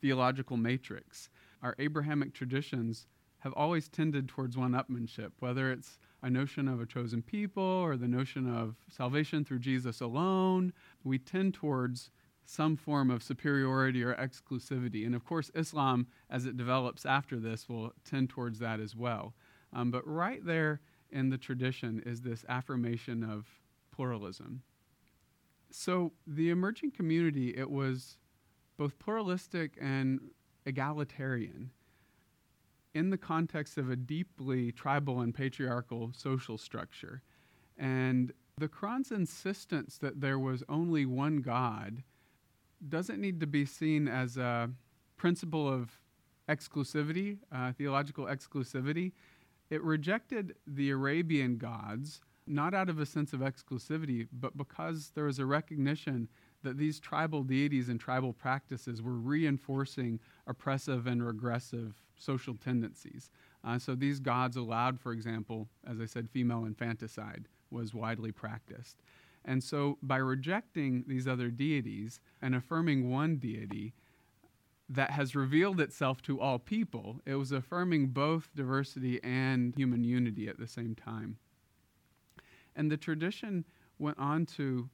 theological 0.00 0.56
matrix. 0.56 1.28
Our 1.62 1.74
Abrahamic 1.78 2.34
traditions 2.34 3.06
have 3.40 3.52
always 3.54 3.88
tended 3.88 4.28
towards 4.28 4.56
one 4.56 4.72
upmanship, 4.72 5.30
whether 5.38 5.70
it's 5.70 5.98
a 6.22 6.30
notion 6.30 6.68
of 6.68 6.80
a 6.80 6.86
chosen 6.86 7.22
people 7.22 7.62
or 7.62 7.96
the 7.96 8.08
notion 8.08 8.52
of 8.52 8.74
salvation 8.88 9.44
through 9.44 9.60
Jesus 9.60 10.00
alone. 10.00 10.72
We 11.04 11.18
tend 11.18 11.54
towards 11.54 12.10
some 12.46 12.76
form 12.76 13.10
of 13.10 13.22
superiority 13.22 14.02
or 14.02 14.14
exclusivity. 14.14 15.04
And 15.04 15.14
of 15.14 15.24
course, 15.24 15.50
Islam, 15.54 16.06
as 16.30 16.46
it 16.46 16.56
develops 16.56 17.04
after 17.04 17.38
this, 17.38 17.68
will 17.68 17.92
tend 18.08 18.30
towards 18.30 18.58
that 18.60 18.80
as 18.80 18.94
well. 18.94 19.34
Um, 19.72 19.90
but 19.90 20.06
right 20.06 20.44
there 20.44 20.80
in 21.10 21.28
the 21.30 21.38
tradition 21.38 22.02
is 22.06 22.22
this 22.22 22.44
affirmation 22.48 23.22
of 23.22 23.46
pluralism. 23.90 24.62
So 25.70 26.12
the 26.26 26.50
emerging 26.50 26.92
community, 26.92 27.50
it 27.56 27.70
was 27.70 28.18
both 28.76 28.98
pluralistic 28.98 29.76
and 29.80 30.20
egalitarian 30.64 31.70
in 32.94 33.10
the 33.10 33.18
context 33.18 33.76
of 33.76 33.90
a 33.90 33.96
deeply 33.96 34.72
tribal 34.72 35.20
and 35.20 35.34
patriarchal 35.34 36.12
social 36.14 36.56
structure. 36.56 37.22
And 37.76 38.32
the 38.56 38.68
Quran's 38.68 39.10
insistence 39.10 39.98
that 39.98 40.20
there 40.20 40.38
was 40.38 40.62
only 40.68 41.04
one 41.04 41.38
God 41.38 42.02
doesn't 42.88 43.20
need 43.20 43.40
to 43.40 43.46
be 43.46 43.64
seen 43.64 44.08
as 44.08 44.36
a 44.36 44.70
principle 45.16 45.68
of 45.68 45.98
exclusivity, 46.48 47.38
uh, 47.52 47.72
theological 47.72 48.26
exclusivity. 48.26 49.12
It 49.70 49.82
rejected 49.82 50.54
the 50.66 50.90
Arabian 50.90 51.58
gods, 51.58 52.20
not 52.46 52.74
out 52.74 52.88
of 52.88 53.00
a 53.00 53.06
sense 53.06 53.32
of 53.32 53.40
exclusivity, 53.40 54.28
but 54.32 54.56
because 54.56 55.10
there 55.14 55.24
was 55.24 55.38
a 55.38 55.46
recognition 55.46 56.28
that 56.62 56.78
these 56.78 57.00
tribal 57.00 57.42
deities 57.42 57.88
and 57.88 57.98
tribal 57.98 58.32
practices 58.32 59.02
were 59.02 59.18
reinforcing 59.18 60.20
oppressive 60.46 61.06
and 61.06 61.24
regressive 61.24 62.00
social 62.16 62.54
tendencies. 62.54 63.30
Uh, 63.64 63.78
so 63.78 63.94
these 63.94 64.20
gods 64.20 64.56
allowed, 64.56 65.00
for 65.00 65.12
example, 65.12 65.68
as 65.88 66.00
I 66.00 66.06
said, 66.06 66.30
female 66.30 66.64
infanticide 66.64 67.48
was 67.70 67.94
widely 67.94 68.30
practiced. 68.32 68.96
And 69.46 69.62
so 69.62 69.96
by 70.02 70.16
rejecting 70.16 71.04
these 71.06 71.28
other 71.28 71.50
deities 71.50 72.20
and 72.42 72.54
affirming 72.54 73.10
one 73.10 73.36
deity 73.36 73.94
that 74.88 75.12
has 75.12 75.34
revealed 75.34 75.80
itself 75.80 76.20
to 76.22 76.40
all 76.40 76.58
people, 76.58 77.20
it 77.24 77.36
was 77.36 77.52
affirming 77.52 78.08
both 78.08 78.50
diversity 78.54 79.22
and 79.22 79.72
human 79.76 80.04
unity 80.04 80.48
at 80.48 80.58
the 80.58 80.66
same 80.66 80.94
time. 80.94 81.38
And 82.74 82.90
the 82.90 82.96
tradition 82.96 83.64
went 83.98 84.18
on 84.18 84.46
to 84.46 84.90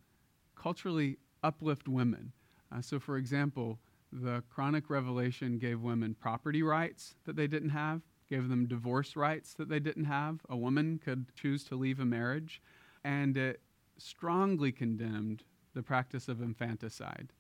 culturally 0.55 1.17
uplift 1.43 1.89
women. 1.89 2.33
Uh, 2.71 2.81
so, 2.81 3.01
for 3.01 3.17
example, 3.17 3.79
the 4.13 4.43
Quranic 4.55 4.85
revelation 4.89 5.59
gave 5.59 5.81
women 5.81 6.15
property 6.15 6.63
rights 6.63 7.15
that 7.25 7.37
they 7.37 7.47
didn't 7.47 7.71
have, 7.71 8.03
gave 8.29 8.49
them 8.49 8.67
divorce 8.67 9.17
rights 9.17 9.55
that 9.55 9.69
they 9.69 9.81
didn't 9.81 10.05
have. 10.05 10.41
A 10.49 10.57
woman 10.57 11.01
could 11.03 11.27
choose 11.35 11.65
to 11.65 11.75
leave 11.75 12.01
a 12.01 12.05
marriage, 12.05 12.63
and 13.03 13.37
it 13.37 13.61
strongly 14.03 14.73
condemned 14.73 15.45
the 15.75 15.83
practice 15.83 16.29
of 16.29 16.43
infanticide. 16.43 17.33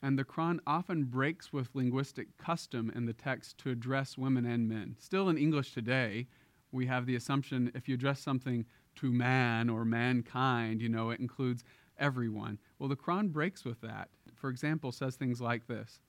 And 0.00 0.18
the 0.18 0.24
Quran 0.24 0.60
often 0.66 1.04
breaks 1.04 1.52
with 1.52 1.74
linguistic 1.74 2.38
custom 2.38 2.90
in 2.94 3.06
the 3.06 3.12
text 3.12 3.58
to 3.58 3.70
address 3.70 4.16
women 4.16 4.46
and 4.46 4.68
men. 4.68 4.96
Still 4.98 5.28
in 5.28 5.36
English 5.36 5.72
today, 5.72 6.28
we 6.70 6.86
have 6.86 7.06
the 7.06 7.16
assumption 7.16 7.72
if 7.74 7.88
you 7.88 7.94
address 7.94 8.20
something 8.20 8.64
to 8.96 9.12
man 9.12 9.68
or 9.68 9.84
mankind, 9.84 10.80
you 10.80 10.88
know, 10.88 11.10
it 11.10 11.20
includes 11.20 11.64
everyone. 11.98 12.58
Well, 12.78 12.88
the 12.88 12.96
Quran 12.96 13.32
breaks 13.32 13.64
with 13.64 13.80
that. 13.80 14.08
For 14.34 14.50
example, 14.50 14.92
says 14.92 15.16
things 15.16 15.40
like 15.40 15.66
this 15.66 16.00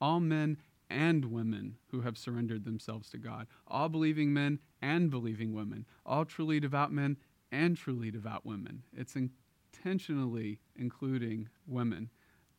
All 0.00 0.20
men 0.20 0.58
and 0.90 1.24
women 1.24 1.76
who 1.90 2.02
have 2.02 2.18
surrendered 2.18 2.64
themselves 2.64 3.10
to 3.10 3.18
God, 3.18 3.46
all 3.66 3.88
believing 3.88 4.32
men 4.32 4.60
and 4.80 5.10
believing 5.10 5.52
women, 5.52 5.86
all 6.06 6.24
truly 6.24 6.60
devout 6.60 6.92
men 6.92 7.16
and 7.54 7.76
truly 7.76 8.10
devout 8.10 8.44
women. 8.44 8.82
It's 8.96 9.14
intentionally 9.16 10.58
including 10.76 11.48
women 11.66 12.10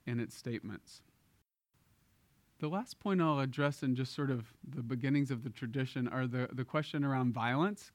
in 0.05 0.19
its 0.19 0.35
statements. 0.35 1.01
The 2.59 2.69
last 2.69 2.99
point 2.99 3.21
I'll 3.21 3.39
address 3.39 3.83
in 3.83 3.95
just 3.95 4.15
sort 4.15 4.31
of 4.31 4.45
the 4.67 4.81
beginnings 4.81 5.29
of 5.29 5.43
the 5.43 5.49
tradition 5.49 6.07
are 6.07 6.25
the, 6.25 6.47
the 6.53 6.63
question 6.63 7.03
around 7.03 7.33
violence. 7.33 7.91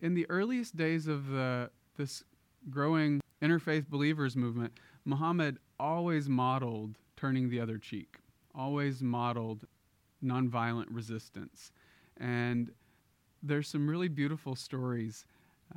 In 0.00 0.14
the 0.14 0.26
earliest 0.30 0.76
days 0.76 1.08
of 1.08 1.28
the, 1.28 1.70
this 1.96 2.22
growing 2.70 3.20
interfaith 3.42 3.88
believers 3.88 4.36
movement, 4.36 4.72
Muhammad 5.04 5.58
always 5.78 6.28
modeled 6.28 6.96
turning 7.16 7.50
the 7.50 7.60
other 7.60 7.78
cheek, 7.78 8.18
always 8.54 9.02
modeled 9.02 9.66
nonviolent 10.24 10.86
resistance. 10.90 11.72
And 12.16 12.70
there's 13.42 13.68
some 13.68 13.88
really 13.88 14.08
beautiful 14.08 14.54
stories 14.54 15.24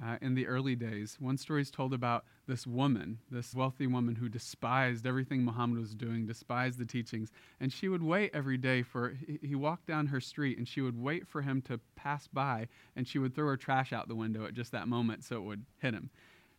uh, 0.02 0.18
in 0.22 0.34
the 0.34 0.48
early 0.48 0.76
days. 0.76 1.18
One 1.20 1.38
story 1.38 1.62
is 1.62 1.72
told 1.72 1.94
about 1.94 2.26
this 2.48 2.66
woman, 2.66 3.20
this 3.30 3.54
wealthy 3.54 3.88
woman 3.88 4.16
who 4.16 4.30
despised 4.30 5.06
everything 5.06 5.44
Muhammad 5.44 5.80
was 5.80 5.94
doing, 5.94 6.26
despised 6.26 6.80
the 6.80 6.86
teachings, 6.86 7.32
and 7.60 7.72
she 7.72 7.90
would 7.90 8.04
wait 8.04 8.32
every 8.34 8.58
day 8.58 8.82
for 8.82 9.16
he, 9.28 9.40
he 9.42 9.56
walked 9.56 9.88
down 9.88 10.08
her 10.08 10.22
street 10.22 10.58
and 10.58 10.68
she 10.68 10.82
would 10.82 11.00
wait 11.00 11.28
for 11.28 11.42
him 11.42 11.62
to 11.64 11.80
pass 11.96 12.28
by 12.28 12.68
and 12.96 13.08
she 13.08 13.20
would 13.20 13.36
throw 13.36 13.48
her 13.48 13.58
trash 13.58 13.94
out 13.94 14.08
the 14.08 14.16
window 14.16 14.46
at 14.46 14.54
just 14.54 14.72
that 14.72 14.88
moment 14.88 15.24
so 15.24 15.38
it 15.38 15.44
would 15.44 15.66
hit 15.80 15.94
him 15.94 16.10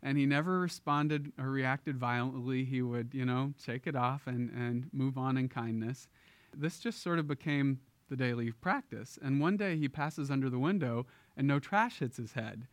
and 0.04 0.18
he 0.18 0.26
never 0.26 0.60
responded 0.60 1.32
or 1.38 1.50
reacted 1.50 1.96
violently. 1.96 2.64
He 2.64 2.82
would, 2.82 3.14
you 3.14 3.24
know, 3.24 3.54
shake 3.58 3.86
it 3.86 3.96
off 3.96 4.26
and, 4.26 4.50
and 4.50 4.90
move 4.92 5.16
on 5.16 5.38
in 5.38 5.48
kindness. 5.48 6.08
This 6.54 6.78
just 6.78 7.02
sort 7.02 7.18
of 7.18 7.26
became 7.26 7.80
the 8.10 8.16
daily 8.16 8.52
practice. 8.52 9.18
And 9.22 9.40
one 9.40 9.56
day 9.56 9.76
he 9.76 9.88
passes 9.88 10.30
under 10.30 10.50
the 10.50 10.58
window 10.58 11.06
and 11.36 11.48
no 11.48 11.58
trash 11.58 12.00
hits 12.00 12.18
his 12.18 12.34
head. 12.34 12.66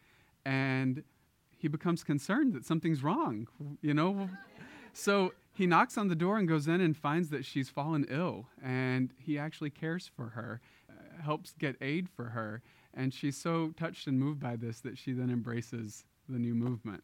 And 0.46 1.04
he 1.58 1.68
becomes 1.68 2.04
concerned 2.04 2.54
that 2.54 2.66
something's 2.66 3.04
wrong, 3.04 3.48
you 3.82 3.94
know? 3.94 4.30
so 4.94 5.34
he 5.54 5.68
knocks 5.68 5.98
on 5.98 6.08
the 6.08 6.16
door 6.16 6.38
and 6.38 6.48
goes 6.48 6.68
in 6.68 6.82
and 6.82 6.96
finds 6.96 7.30
that 7.30 7.46
she's 7.46 7.70
fallen 7.70 8.06
ill. 8.10 8.48
And 8.64 9.12
he 9.18 9.38
actually 9.38 9.70
cares 9.70 10.10
for 10.16 10.30
her, 10.30 10.62
uh, 10.90 11.22
helps 11.22 11.54
get 11.60 11.76
aid 11.82 12.10
for 12.10 12.26
her. 12.26 12.62
And 12.94 13.14
she's 13.14 13.38
so 13.38 13.74
touched 13.78 14.08
and 14.08 14.20
moved 14.20 14.40
by 14.40 14.56
this 14.56 14.80
that 14.82 14.98
she 14.98 15.14
then 15.14 15.30
embraces 15.30 16.06
the 16.28 16.40
new 16.40 16.56
movement. 16.56 17.04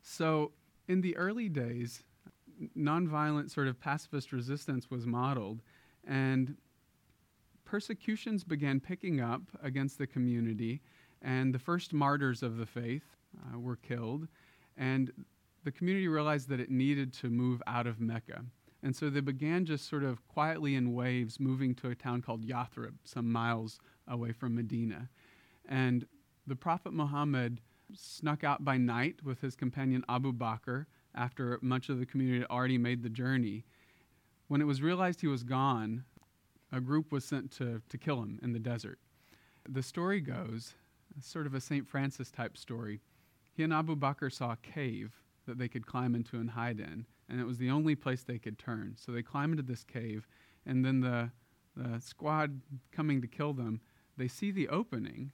So, 0.00 0.52
in 0.86 1.02
the 1.02 1.16
early 1.16 1.48
days, 1.48 2.02
nonviolent 2.76 3.50
sort 3.50 3.68
of 3.68 3.80
pacifist 3.80 4.32
resistance 4.32 4.90
was 4.90 5.06
modeled, 5.06 5.60
and 6.06 6.56
persecutions 7.64 8.44
began 8.44 8.80
picking 8.80 9.20
up 9.20 9.42
against 9.62 9.98
the 9.98 10.06
community, 10.06 10.80
and 11.22 11.54
the 11.54 11.58
first 11.58 11.92
martyrs 11.92 12.42
of 12.42 12.56
the 12.56 12.66
faith 12.66 13.16
uh, 13.36 13.58
were 13.58 13.76
killed, 13.76 14.28
and 14.76 15.12
the 15.64 15.72
community 15.72 16.08
realized 16.08 16.48
that 16.48 16.60
it 16.60 16.70
needed 16.70 17.12
to 17.14 17.28
move 17.28 17.62
out 17.66 17.86
of 17.86 18.00
Mecca. 18.00 18.44
And 18.82 18.94
so 18.94 19.10
they 19.10 19.20
began 19.20 19.64
just 19.64 19.88
sort 19.88 20.04
of 20.04 20.26
quietly 20.28 20.76
in 20.76 20.94
waves 20.94 21.40
moving 21.40 21.74
to 21.76 21.90
a 21.90 21.94
town 21.94 22.22
called 22.22 22.46
Yathrib, 22.46 22.94
some 23.04 23.30
miles 23.30 23.80
away 24.06 24.32
from 24.32 24.54
Medina. 24.54 25.08
And 25.68 26.06
the 26.46 26.56
Prophet 26.56 26.92
Muhammad 26.92 27.60
snuck 27.92 28.44
out 28.44 28.64
by 28.64 28.76
night 28.76 29.16
with 29.24 29.40
his 29.40 29.56
companion 29.56 30.04
Abu 30.08 30.32
Bakr 30.32 30.86
after 31.14 31.58
much 31.60 31.88
of 31.88 31.98
the 31.98 32.06
community 32.06 32.40
had 32.40 32.48
already 32.50 32.78
made 32.78 33.02
the 33.02 33.08
journey. 33.08 33.64
When 34.46 34.60
it 34.60 34.66
was 34.66 34.80
realized 34.80 35.20
he 35.20 35.26
was 35.26 35.42
gone, 35.42 36.04
a 36.70 36.80
group 36.80 37.10
was 37.10 37.24
sent 37.24 37.50
to, 37.52 37.82
to 37.88 37.98
kill 37.98 38.22
him 38.22 38.38
in 38.42 38.52
the 38.52 38.58
desert. 38.58 38.98
The 39.68 39.82
story 39.82 40.20
goes, 40.20 40.74
sort 41.20 41.46
of 41.46 41.54
a 41.54 41.60
St. 41.60 41.86
Francis 41.86 42.30
type 42.30 42.56
story. 42.56 43.00
He 43.52 43.62
and 43.62 43.72
Abu 43.72 43.96
Bakr 43.96 44.32
saw 44.32 44.52
a 44.52 44.56
cave 44.56 45.12
that 45.46 45.58
they 45.58 45.68
could 45.68 45.86
climb 45.86 46.14
into 46.14 46.36
and 46.36 46.50
hide 46.50 46.78
in, 46.78 47.06
and 47.28 47.40
it 47.40 47.46
was 47.46 47.58
the 47.58 47.70
only 47.70 47.94
place 47.94 48.22
they 48.22 48.38
could 48.38 48.58
turn. 48.58 48.94
So 48.96 49.12
they 49.12 49.22
climb 49.22 49.50
into 49.52 49.62
this 49.62 49.84
cave, 49.84 50.28
and 50.66 50.84
then 50.84 51.00
the, 51.00 51.30
the 51.76 52.00
squad 52.00 52.60
coming 52.92 53.20
to 53.22 53.26
kill 53.26 53.52
them, 53.52 53.80
they 54.16 54.28
see 54.28 54.50
the 54.50 54.68
opening, 54.68 55.32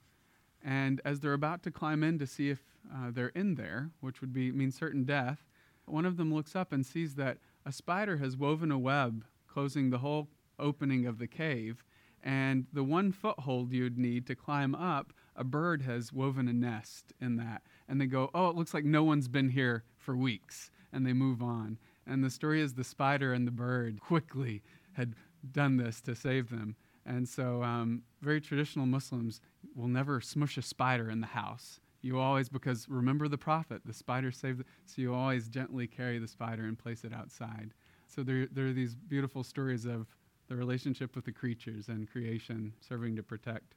and 0.62 1.00
as 1.04 1.20
they're 1.20 1.32
about 1.32 1.62
to 1.64 1.70
climb 1.70 2.02
in 2.02 2.18
to 2.18 2.26
see 2.26 2.50
if 2.50 2.60
uh, 2.92 3.10
they're 3.10 3.28
in 3.28 3.56
there, 3.56 3.90
which 4.00 4.20
would 4.20 4.32
be 4.32 4.52
mean 4.52 4.70
certain 4.70 5.04
death, 5.04 5.44
one 5.86 6.06
of 6.06 6.16
them 6.16 6.32
looks 6.32 6.56
up 6.56 6.72
and 6.72 6.86
sees 6.86 7.14
that 7.16 7.38
a 7.66 7.72
spider 7.72 8.16
has 8.18 8.36
woven 8.36 8.70
a 8.70 8.78
web 8.78 9.24
closing 9.46 9.90
the 9.90 9.98
whole 9.98 10.28
opening 10.58 11.06
of 11.06 11.18
the 11.18 11.26
cave, 11.26 11.84
and 12.22 12.66
the 12.72 12.82
one 12.82 13.12
foothold 13.12 13.72
you'd 13.72 13.98
need 13.98 14.26
to 14.26 14.34
climb 14.34 14.74
up, 14.74 15.12
a 15.36 15.44
bird 15.44 15.82
has 15.82 16.12
woven 16.12 16.48
a 16.48 16.52
nest 16.52 17.12
in 17.20 17.36
that. 17.36 17.62
And 17.88 18.00
they 18.00 18.06
go, 18.06 18.30
Oh, 18.34 18.48
it 18.48 18.56
looks 18.56 18.74
like 18.74 18.84
no 18.84 19.02
one's 19.02 19.28
been 19.28 19.50
here 19.50 19.84
for 19.98 20.16
weeks. 20.16 20.70
And 20.92 21.06
they 21.06 21.12
move 21.12 21.42
on. 21.42 21.78
And 22.06 22.22
the 22.22 22.30
story 22.30 22.60
is 22.60 22.74
the 22.74 22.84
spider 22.84 23.32
and 23.32 23.46
the 23.46 23.52
bird 23.52 24.00
quickly 24.00 24.62
had 24.92 25.14
done 25.50 25.76
this 25.76 26.00
to 26.02 26.14
save 26.14 26.50
them. 26.50 26.76
And 27.06 27.28
so, 27.28 27.62
um, 27.62 28.02
very 28.22 28.40
traditional 28.40 28.86
Muslims 28.86 29.40
will 29.74 29.88
never 29.88 30.20
smush 30.20 30.56
a 30.56 30.62
spider 30.62 31.10
in 31.10 31.20
the 31.20 31.26
house. 31.26 31.80
You 32.00 32.18
always, 32.18 32.48
because 32.48 32.88
remember 32.88 33.28
the 33.28 33.38
prophet, 33.38 33.82
the 33.84 33.92
spider 33.92 34.30
saved, 34.30 34.60
the, 34.60 34.64
so 34.86 35.02
you 35.02 35.14
always 35.14 35.48
gently 35.48 35.86
carry 35.86 36.18
the 36.18 36.28
spider 36.28 36.64
and 36.64 36.78
place 36.78 37.04
it 37.04 37.12
outside. 37.12 37.72
So 38.06 38.22
there, 38.22 38.46
there 38.52 38.66
are 38.66 38.72
these 38.72 38.94
beautiful 38.94 39.42
stories 39.42 39.84
of 39.84 40.06
the 40.48 40.56
relationship 40.56 41.16
with 41.16 41.24
the 41.24 41.32
creatures 41.32 41.88
and 41.88 42.10
creation 42.10 42.72
serving 42.80 43.16
to 43.16 43.22
protect. 43.22 43.74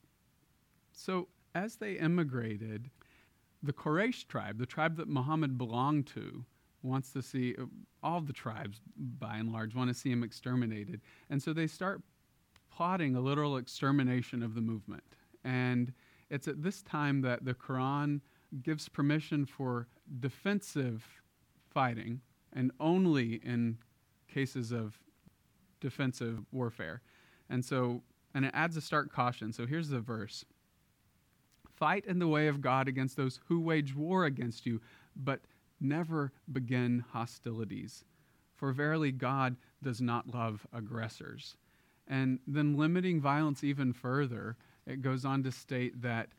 So, 0.92 1.28
as 1.58 1.76
they 1.78 1.94
immigrated, 1.94 2.90
the 3.64 3.74
Quraysh 3.74 4.28
tribe, 4.28 4.60
the 4.60 4.66
tribe 4.66 4.96
that 4.98 5.08
Muhammad 5.08 5.58
belonged 5.58 6.06
to, 6.08 6.46
wants 6.84 7.12
to 7.14 7.22
see 7.22 7.56
uh, 7.60 7.66
all 8.04 8.22
the 8.22 8.34
tribes, 8.34 8.80
by 8.96 9.38
and 9.38 9.52
large, 9.52 9.74
want 9.74 9.90
to 9.90 9.94
see 9.94 10.12
him 10.12 10.24
exterminated. 10.24 11.02
And 11.30 11.42
so 11.42 11.54
they 11.54 11.66
start 11.66 12.02
plotting 12.72 13.16
a 13.16 13.20
literal 13.20 13.58
extermination 13.58 14.44
of 14.44 14.54
the 14.54 14.62
movement. 14.62 15.04
And 15.44 15.94
it's 16.30 16.48
at 16.48 16.62
this 16.62 16.84
time 16.84 17.22
that 17.22 17.44
the 17.44 17.56
Quran 17.56 18.22
gives 18.62 18.88
permission 18.88 19.46
for 19.46 19.88
defensive 20.20 21.06
fighting 21.74 22.22
and 22.54 22.72
only 22.80 23.42
in 23.44 23.78
cases 24.28 24.72
of 24.72 25.00
defensive 25.82 26.46
warfare. 26.52 27.02
And 27.50 27.66
so, 27.66 28.04
and 28.36 28.46
it 28.46 28.52
adds 28.54 28.78
a 28.78 28.82
stark 28.82 29.12
caution. 29.12 29.52
So 29.52 29.66
here's 29.66 29.90
the 29.90 30.00
verse 30.00 30.46
Fight 31.78 32.06
in 32.06 32.20
the 32.20 32.28
way 32.28 32.48
of 32.48 32.62
God 32.62 32.88
against 32.88 33.16
those 33.16 33.40
who 33.48 33.60
wage 33.60 33.96
war 33.96 34.26
against 34.26 34.66
you, 34.66 34.82
but 35.16 35.42
never 35.80 36.32
begin 36.52 37.06
hostilities. 37.12 38.04
For 38.56 38.72
verily 38.72 39.12
God 39.12 39.56
does 39.84 40.02
not 40.02 40.34
love 40.34 40.66
aggressors. 40.74 41.56
And 42.08 42.40
then 42.48 42.78
limiting 42.78 43.22
violence 43.22 43.64
even 43.64 43.94
further, 43.94 44.58
it 44.86 45.02
goes 45.02 45.24
on 45.24 45.44
to 45.44 45.52
state 45.52 46.02
that 46.02 46.30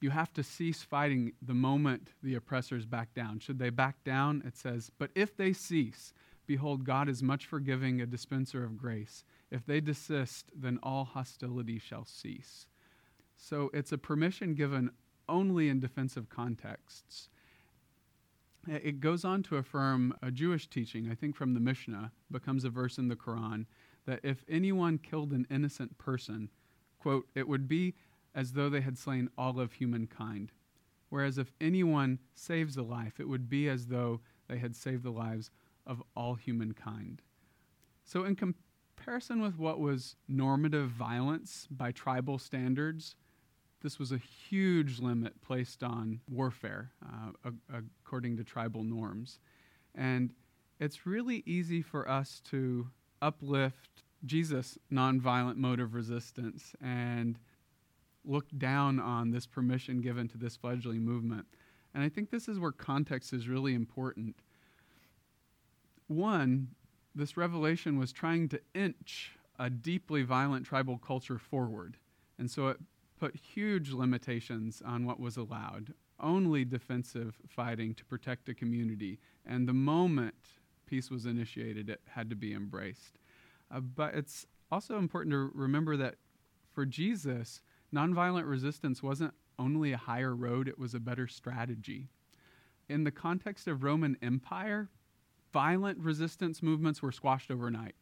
you 0.00 0.10
have 0.10 0.32
to 0.34 0.42
cease 0.42 0.82
fighting 0.82 1.32
the 1.40 1.54
moment 1.54 2.08
the 2.22 2.34
oppressors 2.34 2.84
back 2.84 3.14
down. 3.14 3.38
Should 3.38 3.58
they 3.58 3.70
back 3.70 4.04
down, 4.04 4.42
it 4.46 4.56
says, 4.56 4.90
but 4.98 5.10
if 5.14 5.34
they 5.36 5.54
cease, 5.54 6.12
Behold, 6.46 6.84
God 6.84 7.08
is 7.08 7.22
much 7.22 7.46
forgiving, 7.46 8.00
a 8.00 8.06
dispenser 8.06 8.64
of 8.64 8.76
grace. 8.76 9.24
If 9.50 9.64
they 9.64 9.80
desist, 9.80 10.50
then 10.54 10.78
all 10.82 11.04
hostility 11.04 11.78
shall 11.78 12.04
cease. 12.04 12.66
So 13.36 13.70
it's 13.74 13.92
a 13.92 13.98
permission 13.98 14.54
given 14.54 14.90
only 15.28 15.68
in 15.68 15.80
defensive 15.80 16.28
contexts. 16.28 17.28
It 18.66 19.00
goes 19.00 19.24
on 19.24 19.42
to 19.44 19.56
affirm 19.56 20.14
a 20.22 20.30
Jewish 20.30 20.68
teaching, 20.68 21.10
I 21.10 21.14
think 21.14 21.36
from 21.36 21.52
the 21.52 21.60
Mishnah, 21.60 22.12
becomes 22.30 22.64
a 22.64 22.70
verse 22.70 22.96
in 22.96 23.08
the 23.08 23.16
Quran, 23.16 23.66
that 24.06 24.20
if 24.22 24.44
anyone 24.48 24.98
killed 24.98 25.32
an 25.32 25.46
innocent 25.50 25.98
person, 25.98 26.50
quote, 26.98 27.26
it 27.34 27.46
would 27.46 27.68
be 27.68 27.94
as 28.34 28.52
though 28.52 28.70
they 28.70 28.80
had 28.80 28.98
slain 28.98 29.28
all 29.36 29.60
of 29.60 29.74
humankind. 29.74 30.52
Whereas 31.10 31.38
if 31.38 31.52
anyone 31.60 32.18
saves 32.34 32.76
a 32.76 32.82
life, 32.82 33.20
it 33.20 33.28
would 33.28 33.48
be 33.48 33.68
as 33.68 33.86
though 33.86 34.20
they 34.48 34.58
had 34.58 34.74
saved 34.74 35.02
the 35.02 35.10
lives 35.10 35.50
of 35.86 36.02
all 36.16 36.34
humankind. 36.34 37.22
So, 38.04 38.24
in 38.24 38.36
comparison 38.36 39.40
with 39.40 39.58
what 39.58 39.80
was 39.80 40.16
normative 40.26 40.88
violence 40.88 41.68
by 41.70 41.92
tribal 41.92 42.38
standards, 42.38 43.16
this 43.84 43.98
was 43.98 44.12
a 44.12 44.18
huge 44.48 44.98
limit 44.98 45.40
placed 45.42 45.82
on 45.82 46.18
warfare 46.30 46.90
uh, 47.04 47.50
according 48.02 48.34
to 48.38 48.42
tribal 48.42 48.82
norms. 48.82 49.38
And 49.94 50.32
it's 50.80 51.06
really 51.06 51.42
easy 51.44 51.82
for 51.82 52.08
us 52.08 52.40
to 52.50 52.88
uplift 53.20 54.02
Jesus' 54.24 54.78
nonviolent 54.90 55.56
mode 55.56 55.80
of 55.80 55.92
resistance 55.92 56.74
and 56.82 57.38
look 58.24 58.46
down 58.56 58.98
on 58.98 59.30
this 59.30 59.46
permission 59.46 60.00
given 60.00 60.28
to 60.28 60.38
this 60.38 60.56
fledgling 60.56 61.02
movement. 61.02 61.46
And 61.92 62.02
I 62.02 62.08
think 62.08 62.30
this 62.30 62.48
is 62.48 62.58
where 62.58 62.72
context 62.72 63.34
is 63.34 63.48
really 63.48 63.74
important. 63.74 64.36
One, 66.06 66.68
this 67.14 67.36
revelation 67.36 67.98
was 67.98 68.12
trying 68.12 68.48
to 68.48 68.60
inch 68.74 69.32
a 69.58 69.68
deeply 69.68 70.22
violent 70.22 70.64
tribal 70.64 70.96
culture 70.96 71.38
forward. 71.38 71.98
And 72.38 72.50
so 72.50 72.68
it 72.68 72.78
put 73.24 73.36
huge 73.36 73.90
limitations 73.90 74.82
on 74.84 75.06
what 75.06 75.18
was 75.18 75.38
allowed 75.38 75.94
only 76.20 76.62
defensive 76.62 77.34
fighting 77.48 77.94
to 77.94 78.04
protect 78.04 78.50
a 78.50 78.54
community. 78.54 79.18
And 79.46 79.66
the 79.66 79.72
moment 79.72 80.34
peace 80.84 81.10
was 81.10 81.24
initiated, 81.24 81.88
it 81.88 82.02
had 82.06 82.28
to 82.28 82.36
be 82.36 82.52
embraced. 82.52 83.18
Uh, 83.74 83.80
but 83.80 84.14
it's 84.14 84.46
also 84.70 84.98
important 84.98 85.32
to 85.32 85.50
remember 85.54 85.96
that 85.96 86.16
for 86.70 86.84
Jesus, 86.84 87.62
nonviolent 87.94 88.46
resistance 88.46 89.02
wasn't 89.02 89.32
only 89.58 89.92
a 89.92 89.96
higher 89.96 90.36
road, 90.36 90.68
it 90.68 90.78
was 90.78 90.92
a 90.92 91.00
better 91.00 91.26
strategy. 91.26 92.08
In 92.90 93.04
the 93.04 93.10
context 93.10 93.66
of 93.66 93.82
Roman 93.82 94.18
Empire, 94.20 94.90
violent 95.50 95.98
resistance 95.98 96.62
movements 96.62 97.00
were 97.00 97.12
squashed 97.12 97.50
overnight. 97.50 97.94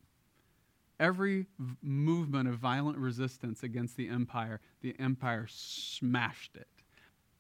Every 1.03 1.47
movement 1.83 2.49
of 2.49 2.59
violent 2.59 2.97
resistance 2.97 3.65
against 3.65 3.97
the 3.97 4.09
empire, 4.09 4.61
the 4.83 4.95
empire 5.01 5.49
smashed 5.49 6.55
it. 6.55 6.69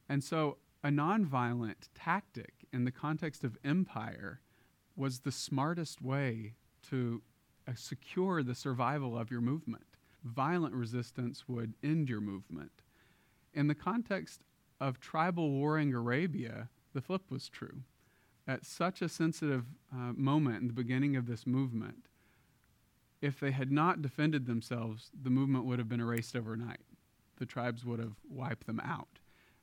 And 0.08 0.24
so, 0.24 0.58
a 0.82 0.88
nonviolent 0.88 1.88
tactic 1.94 2.54
in 2.72 2.84
the 2.84 2.90
context 2.90 3.44
of 3.44 3.56
empire 3.64 4.40
was 4.96 5.20
the 5.20 5.30
smartest 5.30 6.02
way 6.02 6.54
to 6.90 7.22
uh, 7.68 7.72
secure 7.76 8.42
the 8.42 8.56
survival 8.56 9.16
of 9.16 9.30
your 9.30 9.40
movement. 9.40 9.86
Violent 10.24 10.74
resistance 10.74 11.44
would 11.46 11.74
end 11.84 12.08
your 12.08 12.20
movement. 12.20 12.82
In 13.54 13.68
the 13.68 13.76
context 13.76 14.40
of 14.80 14.98
tribal 14.98 15.52
warring 15.52 15.94
Arabia, 15.94 16.68
the 16.94 17.00
flip 17.00 17.30
was 17.30 17.48
true 17.48 17.84
at 18.48 18.66
such 18.66 19.02
a 19.02 19.08
sensitive 19.08 19.66
uh, 19.92 20.12
moment 20.14 20.62
in 20.62 20.66
the 20.66 20.72
beginning 20.72 21.14
of 21.14 21.26
this 21.26 21.46
movement, 21.46 22.08
if 23.22 23.38
they 23.38 23.52
had 23.52 23.70
not 23.70 24.02
defended 24.02 24.46
themselves, 24.46 25.10
the 25.22 25.30
movement 25.30 25.64
would 25.64 25.78
have 25.78 25.88
been 25.88 26.00
erased 26.00 26.36
overnight. 26.36 26.80
The 27.38 27.46
tribes 27.46 27.84
would 27.84 28.00
have 28.00 28.16
wiped 28.28 28.66
them 28.66 28.80
out. 28.80 29.20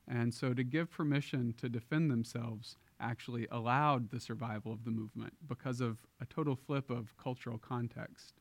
And 0.08 0.34
so 0.34 0.54
to 0.54 0.64
give 0.64 0.90
permission 0.90 1.54
to 1.58 1.68
defend 1.68 2.10
themselves 2.10 2.76
actually 2.98 3.46
allowed 3.50 4.10
the 4.10 4.18
survival 4.18 4.72
of 4.72 4.84
the 4.84 4.90
movement 4.90 5.34
because 5.46 5.80
of 5.80 5.98
a 6.20 6.26
total 6.26 6.56
flip 6.56 6.90
of 6.90 7.16
cultural 7.16 7.58
context. 7.58 8.34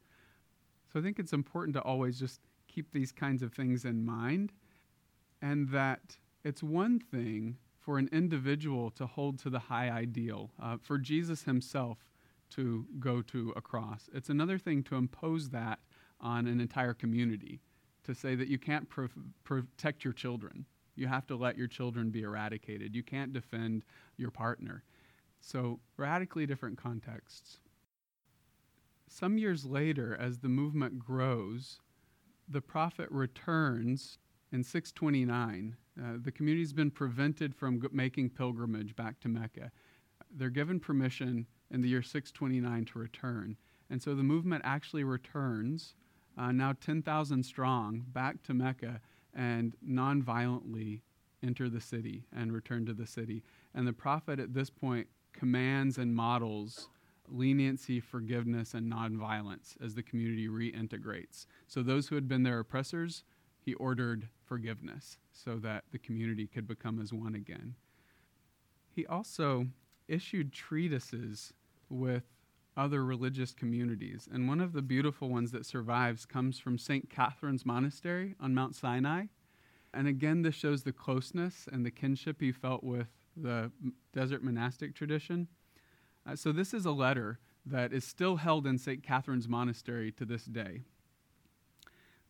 So 0.92 1.00
I 1.00 1.04
think 1.04 1.20
it's 1.20 1.34
important 1.34 1.76
to 1.76 1.82
always 1.82 2.18
just 2.18 2.40
keep 2.68 2.92
these 2.92 3.12
kinds 3.12 3.44
of 3.44 3.54
things 3.54 3.86
in 3.86 4.04
mind 4.04 4.52
and 5.42 5.70
that 5.70 6.18
it's 6.44 6.64
one 6.64 7.00
thing 7.00 7.58
for 7.78 7.98
an 7.98 8.10
individual 8.12 8.90
to 8.92 9.06
hold 9.06 9.40
to 9.40 9.50
the 9.50 9.60
high 9.60 9.90
ideal, 9.90 10.52
uh, 10.62 10.78
for 10.82 10.98
Jesus 10.98 11.44
himself 11.44 11.98
to 12.52 12.86
go 13.00 13.22
to 13.24 13.54
a 13.56 13.62
cross. 13.62 14.10
It's 14.14 14.30
another 14.30 14.58
thing 14.58 14.84
to 14.84 14.96
impose 14.96 15.50
that 15.50 15.80
on 16.20 16.48
an 16.48 16.60
entire 16.60 16.94
community, 16.94 17.62
to 18.04 18.14
say 18.14 18.36
that 18.36 18.48
you 18.48 18.58
can't 18.58 18.90
pro- 18.90 19.08
protect 19.44 20.04
your 20.04 20.14
children. 20.14 20.66
You 20.96 21.08
have 21.08 21.28
to 21.28 21.36
let 21.36 21.58
your 21.58 21.68
children 21.68 22.10
be 22.10 22.24
eradicated. 22.24 22.96
You 22.96 23.04
can't 23.04 23.32
defend 23.32 23.86
your 24.18 24.32
partner. 24.32 24.84
So, 25.40 25.80
radically 25.96 26.46
different 26.46 26.78
contexts. 26.78 27.60
Some 29.08 29.38
years 29.38 29.66
later, 29.66 30.16
as 30.20 30.40
the 30.40 30.50
movement 30.50 31.00
grows, 31.00 31.80
the 32.48 32.62
prophet 32.62 33.08
returns 33.12 34.18
in 34.52 34.64
629 34.64 35.78
Uh, 36.02 36.14
the 36.22 36.32
community's 36.32 36.72
been 36.72 36.92
prevented 36.92 37.54
from 37.54 37.82
g- 37.82 37.88
making 37.92 38.30
pilgrimage 38.30 38.96
back 38.96 39.20
to 39.20 39.28
Mecca. 39.28 39.70
They're 40.32 40.50
given 40.50 40.80
permission 40.80 41.46
in 41.72 41.82
the 41.82 41.90
year 41.90 42.02
629 42.02 42.86
to 42.86 43.00
return. 43.00 43.58
And 43.90 44.02
so 44.02 44.16
the 44.16 44.24
movement 44.24 44.64
actually 44.66 45.04
returns, 45.04 45.96
uh, 46.38 46.52
now 46.52 46.74
10,000 46.80 47.44
strong, 47.44 48.06
back 48.08 48.44
to 48.44 48.54
Mecca 48.54 49.02
and 49.34 49.76
non-violently 49.82 51.04
enter 51.44 51.70
the 51.70 51.82
city 51.82 52.26
and 52.36 52.52
return 52.52 52.86
to 52.86 52.94
the 52.94 53.08
city. 53.08 53.44
And 53.74 53.88
the 53.88 53.94
prophet 53.94 54.40
at 54.40 54.54
this 54.54 54.70
point 54.70 55.08
commands 55.34 55.98
and 55.98 56.14
models 56.14 56.90
leniency, 57.32 58.00
forgiveness, 58.00 58.74
and 58.74 58.92
nonviolence 58.92 59.76
as 59.84 59.96
the 59.96 60.04
community 60.04 60.48
reintegrates. 60.48 61.46
So 61.68 61.84
those 61.84 62.08
who 62.08 62.16
had 62.16 62.28
been 62.28 62.44
their 62.44 62.60
oppressors, 62.60 63.24
he 63.60 63.74
ordered 63.76 64.28
forgiveness 64.46 65.18
so 65.32 65.58
that 65.58 65.84
the 65.92 66.00
community 66.00 66.48
could 66.48 66.68
become 66.68 67.00
as 67.00 67.14
one 67.14 67.36
again. 67.36 67.76
He 68.90 69.06
also 69.06 69.68
issued 70.08 70.52
treatises 70.52 71.54
with 71.90 72.24
other 72.78 73.04
religious 73.04 73.54
communities. 73.54 74.28
And 74.32 74.48
one 74.48 74.62
of 74.62 74.74
the 74.74 74.82
beautiful 74.82 75.30
ones 75.30 75.52
that 75.52 75.66
survives 75.66 76.26
comes 76.26 76.60
from 76.60 76.78
St. 76.78 77.10
Catherine's 77.10 77.66
Monastery 77.66 78.36
on 78.40 78.54
Mount 78.54 78.76
Sinai. 78.76 79.26
And 79.94 80.08
again, 80.08 80.44
this 80.44 80.56
shows 80.56 80.84
the 80.84 80.94
closeness 80.94 81.68
and 81.72 81.86
the 81.86 81.92
kinship 81.92 82.40
he 82.40 82.52
felt 82.52 82.84
with 82.84 83.08
the 83.36 83.72
desert 84.14 84.44
monastic 84.44 84.96
tradition. 84.96 85.48
Uh, 86.26 86.36
so, 86.36 86.52
this 86.52 86.74
is 86.74 86.86
a 86.86 86.92
letter 86.92 87.40
that 87.66 87.92
is 87.92 88.04
still 88.04 88.38
held 88.38 88.66
in 88.66 88.78
St. 88.78 89.04
Catherine's 89.04 89.48
Monastery 89.48 90.12
to 90.14 90.26
this 90.26 90.46
day. 90.46 90.82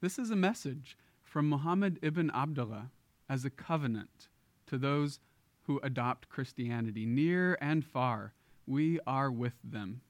This 0.02 0.18
is 0.18 0.32
a 0.32 0.36
message 0.36 0.98
from 1.24 1.50
Muhammad 1.50 2.00
ibn 2.02 2.32
Abdullah 2.32 2.92
as 3.28 3.46
a 3.46 3.50
covenant 3.50 4.30
to 4.68 4.78
those 4.78 5.20
who 5.64 5.80
adopt 5.84 6.30
Christianity, 6.30 7.06
near 7.06 7.58
and 7.62 7.86
far. 7.86 8.34
We 8.70 9.00
are 9.08 9.32
with 9.32 9.56
them. 9.64 10.02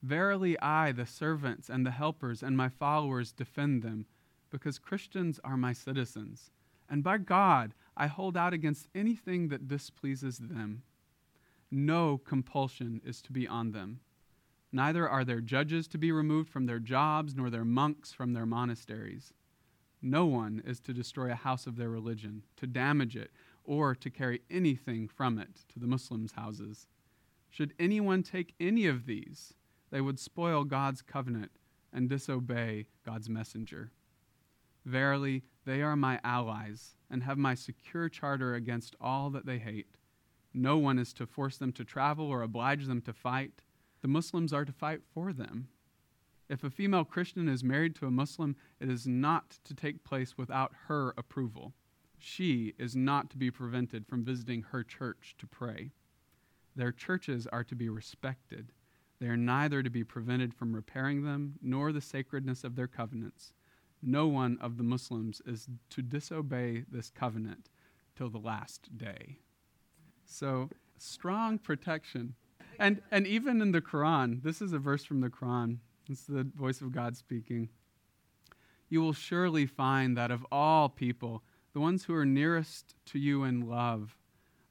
Verily, 0.00 0.56
I, 0.60 0.92
the 0.92 1.04
servants 1.04 1.68
and 1.68 1.84
the 1.84 1.90
helpers 1.90 2.40
and 2.40 2.56
my 2.56 2.68
followers, 2.68 3.32
defend 3.32 3.82
them 3.82 4.06
because 4.50 4.78
Christians 4.78 5.40
are 5.42 5.56
my 5.56 5.72
citizens. 5.72 6.52
And 6.88 7.02
by 7.02 7.18
God, 7.18 7.74
I 7.96 8.06
hold 8.06 8.36
out 8.36 8.52
against 8.52 8.86
anything 8.94 9.48
that 9.48 9.66
displeases 9.66 10.38
them. 10.38 10.84
No 11.68 12.18
compulsion 12.18 13.00
is 13.04 13.20
to 13.22 13.32
be 13.32 13.48
on 13.48 13.72
them. 13.72 13.98
Neither 14.70 15.08
are 15.08 15.24
their 15.24 15.40
judges 15.40 15.88
to 15.88 15.98
be 15.98 16.12
removed 16.12 16.48
from 16.48 16.66
their 16.66 16.78
jobs, 16.78 17.34
nor 17.34 17.50
their 17.50 17.64
monks 17.64 18.12
from 18.12 18.32
their 18.32 18.46
monasteries. 18.46 19.34
No 20.00 20.24
one 20.24 20.62
is 20.64 20.78
to 20.82 20.94
destroy 20.94 21.32
a 21.32 21.34
house 21.34 21.66
of 21.66 21.74
their 21.74 21.90
religion, 21.90 22.44
to 22.58 22.68
damage 22.68 23.16
it, 23.16 23.32
or 23.64 23.96
to 23.96 24.08
carry 24.08 24.42
anything 24.48 25.08
from 25.08 25.36
it 25.36 25.64
to 25.70 25.80
the 25.80 25.88
Muslims' 25.88 26.30
houses. 26.36 26.86
Should 27.50 27.74
anyone 27.78 28.22
take 28.22 28.54
any 28.60 28.86
of 28.86 29.06
these, 29.06 29.54
they 29.90 30.00
would 30.00 30.18
spoil 30.18 30.64
God's 30.64 31.02
covenant 31.02 31.52
and 31.92 32.08
disobey 32.08 32.86
God's 33.04 33.28
messenger. 33.28 33.92
Verily, 34.84 35.42
they 35.64 35.82
are 35.82 35.96
my 35.96 36.20
allies 36.22 36.94
and 37.10 37.22
have 37.22 37.38
my 37.38 37.54
secure 37.54 38.08
charter 38.08 38.54
against 38.54 38.94
all 39.00 39.30
that 39.30 39.46
they 39.46 39.58
hate. 39.58 39.96
No 40.52 40.78
one 40.78 40.98
is 40.98 41.12
to 41.14 41.26
force 41.26 41.56
them 41.56 41.72
to 41.72 41.84
travel 41.84 42.26
or 42.26 42.42
oblige 42.42 42.86
them 42.86 43.00
to 43.02 43.12
fight. 43.12 43.62
The 44.02 44.08
Muslims 44.08 44.52
are 44.52 44.64
to 44.64 44.72
fight 44.72 45.00
for 45.12 45.32
them. 45.32 45.68
If 46.48 46.62
a 46.62 46.70
female 46.70 47.04
Christian 47.04 47.48
is 47.48 47.64
married 47.64 47.96
to 47.96 48.06
a 48.06 48.10
Muslim, 48.10 48.56
it 48.78 48.88
is 48.88 49.06
not 49.06 49.58
to 49.64 49.74
take 49.74 50.04
place 50.04 50.38
without 50.38 50.72
her 50.86 51.12
approval. 51.16 51.74
She 52.18 52.74
is 52.78 52.94
not 52.94 53.30
to 53.30 53.36
be 53.36 53.50
prevented 53.50 54.06
from 54.06 54.24
visiting 54.24 54.62
her 54.62 54.84
church 54.84 55.34
to 55.38 55.46
pray. 55.46 55.90
Their 56.76 56.92
churches 56.92 57.48
are 57.48 57.64
to 57.64 57.74
be 57.74 57.88
respected. 57.88 58.70
They 59.18 59.26
are 59.26 59.36
neither 59.36 59.82
to 59.82 59.90
be 59.90 60.04
prevented 60.04 60.54
from 60.54 60.74
repairing 60.74 61.24
them, 61.24 61.54
nor 61.62 61.90
the 61.90 62.00
sacredness 62.00 62.62
of 62.62 62.76
their 62.76 62.86
covenants 62.86 63.52
no 64.02 64.26
one 64.26 64.58
of 64.60 64.76
the 64.76 64.82
Muslims 64.82 65.42
is 65.46 65.68
to 65.90 66.02
disobey 66.02 66.84
this 66.90 67.10
covenant 67.10 67.68
till 68.14 68.30
the 68.30 68.38
last 68.38 68.96
day. 68.96 69.38
So, 70.24 70.70
strong 70.98 71.58
protection. 71.58 72.34
And, 72.78 73.02
and 73.10 73.26
even 73.26 73.60
in 73.60 73.72
the 73.72 73.80
Quran, 73.80 74.42
this 74.42 74.60
is 74.60 74.72
a 74.72 74.78
verse 74.78 75.04
from 75.04 75.20
the 75.20 75.28
Quran, 75.28 75.78
it's 76.08 76.24
the 76.24 76.48
voice 76.54 76.80
of 76.80 76.92
God 76.92 77.16
speaking. 77.16 77.68
You 78.88 79.00
will 79.00 79.12
surely 79.12 79.66
find 79.66 80.16
that 80.16 80.30
of 80.30 80.46
all 80.52 80.88
people, 80.88 81.42
the 81.72 81.80
ones 81.80 82.04
who 82.04 82.14
are 82.14 82.26
nearest 82.26 82.94
to 83.06 83.18
you 83.18 83.44
in 83.44 83.68
love 83.68 84.16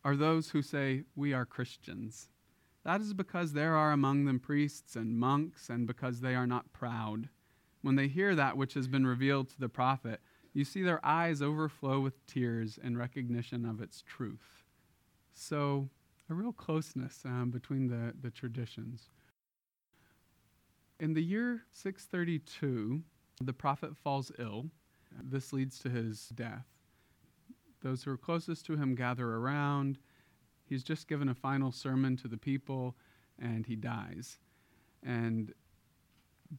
are 0.06 0.16
those 0.16 0.52
who 0.52 0.62
say, 0.62 1.04
We 1.18 1.34
are 1.34 1.46
Christians. 1.46 2.30
That 2.86 3.02
is 3.02 3.14
because 3.14 3.52
there 3.52 3.76
are 3.76 3.92
among 3.92 4.24
them 4.24 4.40
priests 4.40 4.96
and 4.96 5.18
monks, 5.18 5.70
and 5.70 5.86
because 5.86 6.22
they 6.22 6.36
are 6.36 6.48
not 6.48 6.72
proud 6.72 7.28
when 7.86 7.96
they 7.96 8.08
hear 8.08 8.34
that 8.34 8.58
which 8.58 8.74
has 8.74 8.88
been 8.88 9.06
revealed 9.06 9.48
to 9.48 9.60
the 9.60 9.70
prophet, 9.70 10.20
you 10.54 10.66
see 10.66 10.82
their 10.82 11.06
eyes 11.06 11.40
overflow 11.40 12.00
with 12.00 12.26
tears 12.26 12.80
in 12.84 12.98
recognition 12.98 13.64
of 13.64 13.80
its 13.80 14.02
truth. 14.02 14.64
So, 15.34 15.88
a 16.28 16.34
real 16.34 16.52
closeness 16.52 17.22
um, 17.26 17.52
between 17.52 17.88
the, 17.88 18.16
the 18.20 18.32
traditions. 18.32 19.12
In 21.00 21.14
the 21.14 21.22
year 21.22 21.62
632, 21.74 23.04
the 23.44 23.54
prophet 23.54 23.96
falls 23.96 24.32
ill. 24.40 24.66
This 25.22 25.54
leads 25.54 25.78
to 25.80 25.90
his 25.90 26.30
death. 26.30 26.66
Those 27.86 28.02
who 28.02 28.10
are 28.10 28.18
closest 28.18 28.66
to 28.66 28.78
him 28.78 28.96
gather 28.96 29.36
around. 29.36 30.00
He's 30.68 30.84
just 30.84 31.08
given 31.08 31.30
a 31.30 31.36
final 31.36 31.72
sermon 31.72 32.18
to 32.18 32.28
the 32.28 32.36
people, 32.36 32.96
and 33.38 33.68
he 33.68 33.76
dies. 33.76 34.40
And 35.04 35.54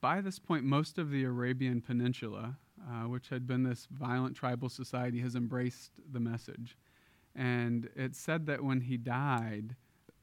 by 0.00 0.20
this 0.20 0.38
point, 0.38 0.62
most 0.62 0.98
of 0.98 1.10
the 1.10 1.24
Arabian 1.24 1.80
Peninsula, 1.80 2.58
uh, 2.80 3.08
which 3.08 3.28
had 3.30 3.44
been 3.44 3.64
this 3.64 3.88
violent 3.90 4.36
tribal 4.36 4.68
society, 4.68 5.18
has 5.18 5.34
embraced 5.34 5.94
the 6.12 6.20
message. 6.20 6.78
And 7.34 7.88
it's 7.96 8.20
said 8.20 8.46
that 8.46 8.62
when 8.62 8.82
he 8.82 8.96
died, 8.96 9.74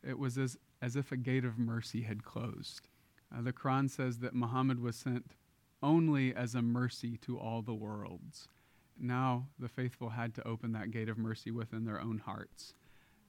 it 0.07 0.17
was 0.17 0.37
as, 0.37 0.55
as 0.81 0.95
if 0.95 1.11
a 1.11 1.17
gate 1.17 1.43
of 1.43 1.59
mercy 1.59 2.03
had 2.03 2.23
closed. 2.23 2.87
Uh, 3.29 3.41
the 3.41 3.51
Quran 3.51 3.89
says 3.89 4.19
that 4.19 4.33
Muhammad 4.33 4.79
was 4.79 4.95
sent 4.95 5.35
only 5.81 6.33
as 6.33 6.55
a 6.55 6.61
mercy 6.61 7.17
to 7.17 7.37
all 7.37 7.61
the 7.61 7.73
worlds. 7.73 8.47
Now 8.99 9.47
the 9.59 9.69
faithful 9.69 10.09
had 10.09 10.33
to 10.35 10.47
open 10.47 10.71
that 10.73 10.91
gate 10.91 11.09
of 11.09 11.17
mercy 11.17 11.51
within 11.51 11.85
their 11.85 11.99
own 11.99 12.19
hearts. 12.19 12.73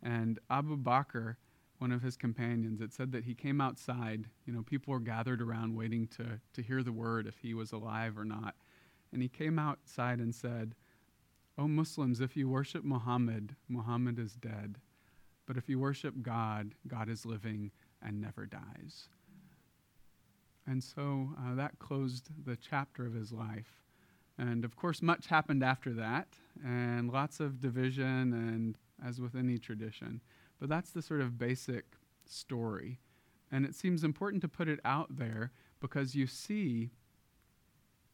And 0.02 0.38
Abu 0.50 0.76
Bakr 0.76 1.36
one 1.78 1.92
of 1.92 2.02
his 2.02 2.16
companions, 2.16 2.80
it 2.80 2.92
said 2.92 3.12
that 3.12 3.24
he 3.24 3.34
came 3.34 3.60
outside. 3.60 4.26
You 4.46 4.52
know, 4.52 4.62
people 4.62 4.92
were 4.92 5.00
gathered 5.00 5.42
around 5.42 5.76
waiting 5.76 6.06
to, 6.16 6.40
to 6.54 6.62
hear 6.62 6.82
the 6.82 6.92
word 6.92 7.26
if 7.26 7.38
he 7.38 7.54
was 7.54 7.72
alive 7.72 8.16
or 8.16 8.24
not. 8.24 8.54
And 9.12 9.20
he 9.20 9.28
came 9.28 9.58
outside 9.58 10.18
and 10.18 10.34
said, 10.34 10.74
O 11.58 11.68
Muslims, 11.68 12.20
if 12.20 12.36
you 12.36 12.48
worship 12.48 12.84
Muhammad, 12.84 13.54
Muhammad 13.68 14.18
is 14.18 14.34
dead. 14.34 14.78
But 15.46 15.56
if 15.56 15.68
you 15.68 15.78
worship 15.78 16.14
God, 16.22 16.74
God 16.88 17.08
is 17.08 17.26
living 17.26 17.70
and 18.00 18.20
never 18.20 18.46
dies. 18.46 19.08
And 20.66 20.82
so 20.82 21.28
uh, 21.38 21.54
that 21.54 21.78
closed 21.78 22.30
the 22.46 22.56
chapter 22.56 23.04
of 23.04 23.12
his 23.12 23.30
life. 23.30 23.84
And 24.39 24.64
of 24.64 24.76
course, 24.76 25.01
much 25.01 25.28
happened 25.28 25.62
after 25.62 25.93
that, 25.95 26.28
and 26.64 27.11
lots 27.11 27.41
of 27.41 27.61
division, 27.61 28.32
and 28.32 28.76
as 29.05 29.20
with 29.20 29.35
any 29.35 29.59
tradition. 29.59 30.20
But 30.59 30.68
that's 30.68 30.91
the 30.91 31.03
sort 31.03 31.20
of 31.20 31.39
basic 31.39 31.85
story. 32.26 32.99
And 33.53 33.64
it 33.64 33.74
seems 33.74 34.03
important 34.03 34.43
to 34.43 34.49
put 34.49 34.68
it 34.68 34.80
out 34.85 35.16
there 35.16 35.53
because 35.80 36.14
you 36.14 36.26
see 36.26 36.91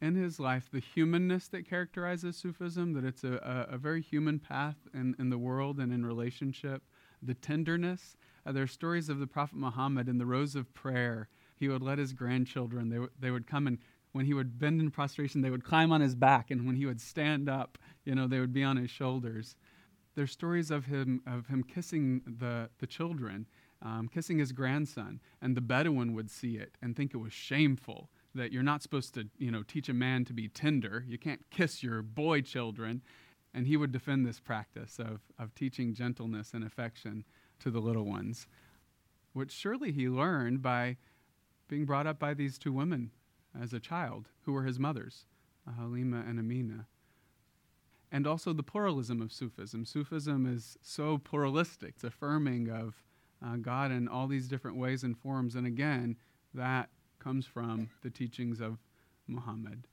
in 0.00 0.14
his 0.14 0.40
life 0.40 0.68
the 0.70 0.80
humanness 0.80 1.48
that 1.48 1.68
characterizes 1.68 2.36
Sufism, 2.36 2.94
that 2.94 3.04
it's 3.04 3.24
a, 3.24 3.66
a, 3.70 3.74
a 3.74 3.78
very 3.78 4.00
human 4.00 4.38
path 4.38 4.76
in, 4.94 5.14
in 5.18 5.30
the 5.30 5.38
world 5.38 5.78
and 5.78 5.92
in 5.92 6.04
relationship, 6.04 6.82
the 7.22 7.34
tenderness. 7.34 8.16
Uh, 8.46 8.52
there 8.52 8.62
are 8.62 8.66
stories 8.68 9.08
of 9.08 9.18
the 9.18 9.26
Prophet 9.26 9.56
Muhammad 9.56 10.08
in 10.08 10.18
the 10.18 10.26
rows 10.26 10.56
of 10.56 10.72
prayer. 10.74 11.28
He 11.56 11.68
would 11.68 11.82
let 11.82 11.98
his 11.98 12.14
grandchildren, 12.14 12.88
they, 12.88 12.96
w- 12.96 13.12
they 13.18 13.30
would 13.30 13.46
come 13.46 13.66
and 13.66 13.78
when 14.12 14.26
he 14.26 14.34
would 14.34 14.58
bend 14.58 14.80
in 14.80 14.90
prostration, 14.90 15.40
they 15.40 15.50
would 15.50 15.64
climb 15.64 15.92
on 15.92 16.00
his 16.00 16.14
back, 16.14 16.50
and 16.50 16.66
when 16.66 16.76
he 16.76 16.86
would 16.86 17.00
stand 17.00 17.48
up, 17.48 17.78
you 18.04 18.14
know, 18.14 18.26
they 18.26 18.40
would 18.40 18.52
be 18.52 18.64
on 18.64 18.76
his 18.76 18.90
shoulders. 18.90 19.56
There's 20.14 20.32
stories 20.32 20.70
of 20.70 20.86
him 20.86 21.22
of 21.26 21.46
him 21.46 21.62
kissing 21.62 22.22
the 22.26 22.70
the 22.78 22.86
children, 22.86 23.46
um, 23.82 24.08
kissing 24.08 24.38
his 24.38 24.52
grandson, 24.52 25.20
and 25.40 25.56
the 25.56 25.60
Bedouin 25.60 26.14
would 26.14 26.30
see 26.30 26.56
it 26.56 26.76
and 26.82 26.96
think 26.96 27.14
it 27.14 27.18
was 27.18 27.32
shameful 27.32 28.10
that 28.34 28.52
you're 28.52 28.62
not 28.62 28.82
supposed 28.82 29.14
to 29.14 29.28
you 29.38 29.50
know 29.50 29.62
teach 29.62 29.88
a 29.88 29.94
man 29.94 30.24
to 30.24 30.32
be 30.32 30.48
tender. 30.48 31.04
You 31.06 31.18
can't 31.18 31.48
kiss 31.50 31.82
your 31.82 32.02
boy 32.02 32.40
children, 32.40 33.02
and 33.54 33.66
he 33.66 33.76
would 33.76 33.92
defend 33.92 34.26
this 34.26 34.40
practice 34.40 34.98
of 34.98 35.20
of 35.38 35.54
teaching 35.54 35.94
gentleness 35.94 36.52
and 36.52 36.64
affection 36.64 37.24
to 37.60 37.70
the 37.70 37.80
little 37.80 38.04
ones, 38.04 38.48
which 39.32 39.52
surely 39.52 39.92
he 39.92 40.08
learned 40.08 40.62
by 40.62 40.96
being 41.68 41.84
brought 41.84 42.08
up 42.08 42.18
by 42.18 42.34
these 42.34 42.58
two 42.58 42.72
women 42.72 43.12
as 43.58 43.72
a 43.72 43.80
child 43.80 44.28
who 44.42 44.52
were 44.52 44.64
his 44.64 44.78
mothers, 44.78 45.26
Halima 45.78 46.24
and 46.26 46.38
Amina. 46.38 46.86
and 48.12 48.26
also 48.26 48.52
the 48.52 48.62
pluralism 48.62 49.22
of 49.22 49.32
Sufism. 49.32 49.84
Sufism 49.84 50.46
is 50.46 50.76
so 50.82 51.18
pluralistic, 51.18 51.90
it's 51.94 52.04
affirming 52.04 52.68
of 52.68 53.02
uh, 53.44 53.56
God 53.56 53.90
in 53.92 54.08
all 54.08 54.26
these 54.26 54.48
different 54.48 54.76
ways 54.76 55.04
and 55.04 55.16
forms. 55.16 55.54
And 55.54 55.66
again, 55.66 56.16
that 56.52 56.90
comes 57.18 57.46
from 57.46 57.88
the 58.02 58.10
teachings 58.10 58.60
of 58.60 58.78
Muhammad. 59.28 59.86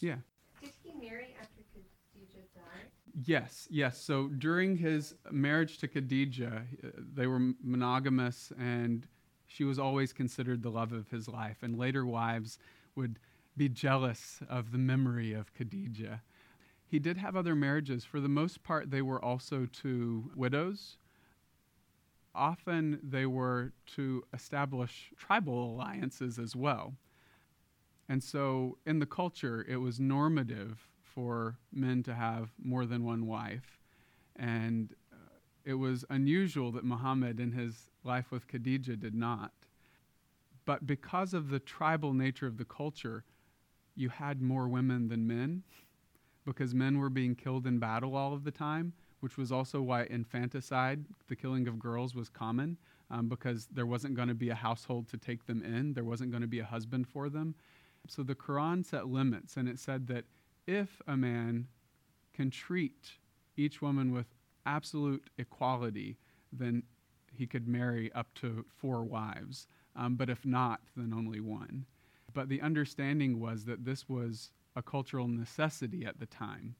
Yeah. 0.00 0.16
Did 0.60 0.72
he 0.82 0.92
marry 0.92 1.34
after 1.40 1.62
Khadijah 1.72 2.46
died? 2.54 2.90
Yes, 3.24 3.66
yes. 3.70 3.98
So 4.00 4.28
during 4.28 4.76
his 4.76 5.14
marriage 5.30 5.78
to 5.78 5.88
Khadijah, 5.88 6.62
uh, 6.84 6.88
they 7.14 7.26
were 7.26 7.40
monogamous, 7.62 8.52
and 8.58 9.06
she 9.50 9.64
was 9.64 9.80
always 9.80 10.12
considered 10.12 10.62
the 10.62 10.70
love 10.70 10.92
of 10.92 11.10
his 11.10 11.26
life. 11.26 11.56
And 11.60 11.76
later 11.76 12.06
wives 12.06 12.56
would 12.94 13.18
be 13.56 13.68
jealous 13.68 14.40
of 14.48 14.70
the 14.70 14.78
memory 14.78 15.32
of 15.32 15.52
Khadijah. 15.54 16.22
He 16.86 17.00
did 17.00 17.16
have 17.16 17.34
other 17.34 17.56
marriages. 17.56 18.04
For 18.04 18.20
the 18.20 18.28
most 18.28 18.62
part, 18.62 18.92
they 18.92 19.02
were 19.02 19.22
also 19.22 19.66
to 19.82 20.30
widows. 20.36 20.98
Often 22.32 23.00
they 23.02 23.26
were 23.26 23.72
to 23.96 24.22
establish 24.32 25.10
tribal 25.16 25.72
alliances 25.72 26.38
as 26.38 26.54
well. 26.54 26.94
And 28.08 28.22
so 28.22 28.78
in 28.86 29.00
the 29.00 29.06
culture, 29.06 29.66
it 29.68 29.78
was 29.78 29.98
normative 29.98 30.86
for 31.02 31.58
men 31.72 32.04
to 32.04 32.14
have 32.14 32.50
more 32.62 32.86
than 32.86 33.04
one 33.04 33.26
wife. 33.26 33.80
And 34.36 34.94
it 35.70 35.74
was 35.74 36.04
unusual 36.10 36.72
that 36.72 36.84
Muhammad 36.84 37.38
in 37.38 37.52
his 37.52 37.88
life 38.02 38.32
with 38.32 38.48
Khadijah 38.48 38.96
did 38.96 39.14
not. 39.14 39.52
But 40.64 40.84
because 40.84 41.32
of 41.32 41.48
the 41.48 41.60
tribal 41.60 42.12
nature 42.12 42.48
of 42.48 42.56
the 42.58 42.64
culture, 42.64 43.22
you 43.94 44.08
had 44.08 44.42
more 44.42 44.66
women 44.66 45.06
than 45.06 45.28
men 45.28 45.62
because 46.44 46.74
men 46.74 46.98
were 46.98 47.08
being 47.08 47.36
killed 47.36 47.68
in 47.68 47.78
battle 47.78 48.16
all 48.16 48.34
of 48.34 48.42
the 48.42 48.50
time, 48.50 48.94
which 49.20 49.36
was 49.36 49.52
also 49.52 49.80
why 49.80 50.06
infanticide, 50.10 51.04
the 51.28 51.36
killing 51.36 51.68
of 51.68 51.78
girls, 51.78 52.16
was 52.16 52.28
common 52.28 52.76
um, 53.08 53.28
because 53.28 53.68
there 53.70 53.86
wasn't 53.86 54.16
going 54.16 54.28
to 54.28 54.34
be 54.34 54.48
a 54.48 54.54
household 54.56 55.06
to 55.10 55.16
take 55.16 55.46
them 55.46 55.62
in, 55.62 55.92
there 55.92 56.02
wasn't 56.02 56.32
going 56.32 56.42
to 56.42 56.48
be 56.48 56.58
a 56.58 56.64
husband 56.64 57.06
for 57.06 57.28
them. 57.28 57.54
So 58.08 58.24
the 58.24 58.34
Quran 58.34 58.84
set 58.84 59.06
limits, 59.06 59.56
and 59.56 59.68
it 59.68 59.78
said 59.78 60.08
that 60.08 60.24
if 60.66 61.00
a 61.06 61.16
man 61.16 61.68
can 62.34 62.50
treat 62.50 63.12
each 63.56 63.80
woman 63.80 64.12
with 64.12 64.26
absolute 64.66 65.28
equality, 65.38 66.16
then 66.52 66.82
he 67.32 67.46
could 67.46 67.68
marry 67.68 68.12
up 68.12 68.34
to 68.34 68.64
four 68.76 69.04
wives. 69.04 69.68
Um, 69.96 70.16
but 70.16 70.30
if 70.30 70.44
not, 70.44 70.80
then 70.96 71.12
only 71.12 71.40
one. 71.40 71.86
But 72.32 72.48
the 72.48 72.60
understanding 72.60 73.40
was 73.40 73.64
that 73.64 73.84
this 73.84 74.08
was 74.08 74.50
a 74.76 74.82
cultural 74.82 75.28
necessity 75.28 76.04
at 76.04 76.20
the 76.20 76.26
time, 76.26 76.76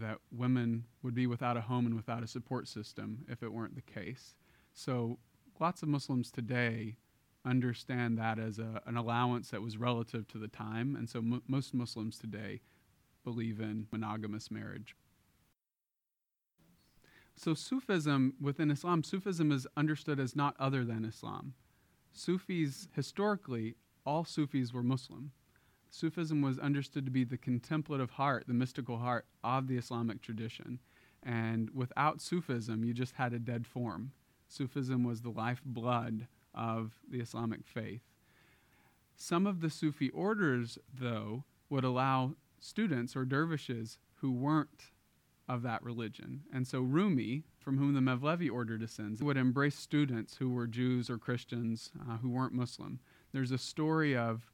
that 0.00 0.18
women 0.30 0.84
would 1.02 1.14
be 1.14 1.26
without 1.26 1.56
a 1.56 1.62
home 1.62 1.86
and 1.86 1.96
without 1.96 2.22
a 2.22 2.28
support 2.28 2.68
system 2.68 3.24
if 3.28 3.42
it 3.42 3.52
weren't 3.52 3.74
the 3.74 3.80
case. 3.80 4.34
So 4.74 5.18
lots 5.58 5.82
of 5.82 5.88
Muslims 5.88 6.30
today 6.30 6.96
understand 7.44 8.18
that 8.18 8.38
as 8.38 8.58
a, 8.58 8.82
an 8.86 8.96
allowance 8.96 9.50
that 9.50 9.62
was 9.62 9.78
relative 9.78 10.28
to 10.28 10.38
the 10.38 10.48
time. 10.48 10.94
And 10.94 11.08
so 11.08 11.20
m- 11.20 11.42
most 11.48 11.72
Muslims 11.72 12.18
today 12.18 12.60
believe 13.24 13.60
in 13.60 13.86
monogamous 13.90 14.50
marriage. 14.50 14.94
So, 17.42 17.54
Sufism 17.54 18.34
within 18.38 18.70
Islam, 18.70 19.02
Sufism 19.02 19.50
is 19.50 19.66
understood 19.74 20.20
as 20.20 20.36
not 20.36 20.54
other 20.60 20.84
than 20.84 21.06
Islam. 21.06 21.54
Sufis, 22.12 22.86
historically, 22.94 23.76
all 24.04 24.26
Sufis 24.26 24.74
were 24.74 24.82
Muslim. 24.82 25.32
Sufism 25.88 26.42
was 26.42 26.58
understood 26.58 27.06
to 27.06 27.10
be 27.10 27.24
the 27.24 27.38
contemplative 27.38 28.10
heart, 28.10 28.44
the 28.46 28.52
mystical 28.52 28.98
heart 28.98 29.24
of 29.42 29.68
the 29.68 29.78
Islamic 29.78 30.20
tradition. 30.20 30.80
And 31.22 31.70
without 31.70 32.20
Sufism, 32.20 32.84
you 32.84 32.92
just 32.92 33.14
had 33.14 33.32
a 33.32 33.38
dead 33.38 33.66
form. 33.66 34.12
Sufism 34.46 35.02
was 35.02 35.22
the 35.22 35.30
lifeblood 35.30 36.26
of 36.54 37.00
the 37.10 37.20
Islamic 37.20 37.66
faith. 37.66 38.02
Some 39.16 39.46
of 39.46 39.62
the 39.62 39.70
Sufi 39.70 40.10
orders, 40.10 40.76
though, 40.92 41.44
would 41.70 41.84
allow 41.84 42.34
students 42.58 43.16
or 43.16 43.24
dervishes 43.24 43.96
who 44.16 44.30
weren't 44.30 44.90
of 45.50 45.62
that 45.62 45.82
religion. 45.82 46.42
And 46.54 46.64
so 46.64 46.80
Rumi, 46.80 47.42
from 47.58 47.76
whom 47.76 47.92
the 47.92 48.00
Mevlevi 48.00 48.48
order 48.48 48.78
descends, 48.78 49.20
would 49.20 49.36
embrace 49.36 49.74
students 49.74 50.36
who 50.36 50.50
were 50.50 50.68
Jews 50.68 51.10
or 51.10 51.18
Christians 51.18 51.90
uh, 52.08 52.18
who 52.18 52.30
weren't 52.30 52.54
Muslim. 52.54 53.00
There's 53.32 53.50
a 53.50 53.58
story 53.58 54.16
of 54.16 54.48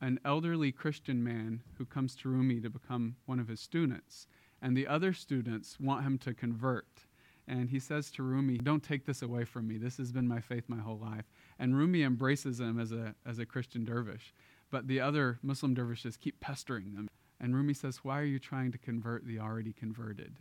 an 0.00 0.18
elderly 0.24 0.72
Christian 0.72 1.22
man 1.22 1.62
who 1.78 1.84
comes 1.84 2.16
to 2.16 2.28
Rumi 2.28 2.60
to 2.60 2.68
become 2.68 3.14
one 3.26 3.38
of 3.38 3.46
his 3.46 3.60
students, 3.60 4.26
and 4.60 4.76
the 4.76 4.88
other 4.88 5.12
students 5.12 5.78
want 5.78 6.04
him 6.04 6.18
to 6.18 6.34
convert. 6.34 7.04
And 7.46 7.70
he 7.70 7.78
says 7.78 8.10
to 8.12 8.24
Rumi, 8.24 8.58
Don't 8.58 8.82
take 8.82 9.06
this 9.06 9.22
away 9.22 9.44
from 9.44 9.68
me. 9.68 9.78
This 9.78 9.98
has 9.98 10.10
been 10.10 10.26
my 10.26 10.40
faith 10.40 10.64
my 10.66 10.80
whole 10.80 10.98
life. 10.98 11.26
And 11.60 11.76
Rumi 11.76 12.02
embraces 12.02 12.58
him 12.58 12.80
as 12.80 12.90
a, 12.90 13.14
as 13.24 13.38
a 13.38 13.46
Christian 13.46 13.84
dervish. 13.84 14.34
But 14.70 14.88
the 14.88 15.00
other 15.00 15.38
Muslim 15.42 15.74
dervishes 15.74 16.16
keep 16.16 16.40
pestering 16.40 16.94
them. 16.94 17.08
And 17.44 17.54
Rumi 17.54 17.74
says, 17.74 17.98
Why 18.02 18.18
are 18.20 18.24
you 18.24 18.38
trying 18.38 18.72
to 18.72 18.78
convert 18.78 19.26
the 19.26 19.38
already 19.38 19.74
converted? 19.74 20.38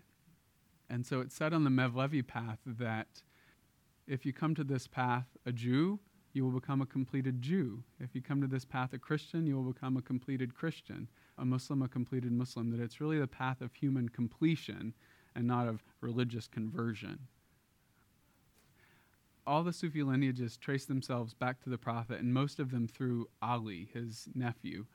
And 0.89 1.06
so 1.06 1.20
it's 1.20 1.36
said 1.36 1.54
on 1.54 1.66
the 1.66 1.70
Mevlevi 1.70 2.26
path 2.26 2.60
that 2.66 3.24
if 4.08 4.26
you 4.26 4.32
come 4.32 4.56
to 4.56 4.64
this 4.64 4.88
path 4.88 5.26
a 5.45 5.51
Jew, 5.51 5.99
you 6.32 6.45
will 6.45 6.58
become 6.58 6.82
a 6.82 6.86
completed 6.86 7.41
Jew. 7.41 7.84
If 7.99 8.16
you 8.16 8.22
come 8.22 8.39
to 8.39 8.47
this 8.47 8.64
path 8.64 8.93
a 8.93 8.97
Christian, 8.97 9.45
you 9.45 9.58
will 9.58 9.74
become 9.74 9.97
a 9.97 10.01
completed 10.01 10.56
Christian. 10.56 11.10
A 11.38 11.43
Muslim, 11.43 11.82
a 11.82 11.89
completed 11.89 12.32
Muslim. 12.32 12.72
That 12.72 12.80
it's 12.80 13.01
really 13.01 13.20
the 13.20 13.28
path 13.28 13.60
of 13.60 13.74
human 13.74 14.08
completion 14.08 14.93
and 15.36 15.45
not 15.45 15.68
of 15.68 15.84
religious 15.99 16.47
conversion. 16.47 17.28
All 19.45 19.64
the 19.64 19.74
Sufi 19.74 20.04
lineages 20.04 20.56
trace 20.56 20.86
themselves 20.86 21.34
back 21.34 21.62
to 21.64 21.70
the 21.70 21.78
Prophet, 21.78 22.22
and 22.22 22.34
most 22.34 22.62
of 22.62 22.72
them 22.72 22.88
through 22.88 23.28
Ali, 23.41 23.89
his 23.93 24.30
nephew, 24.34 24.86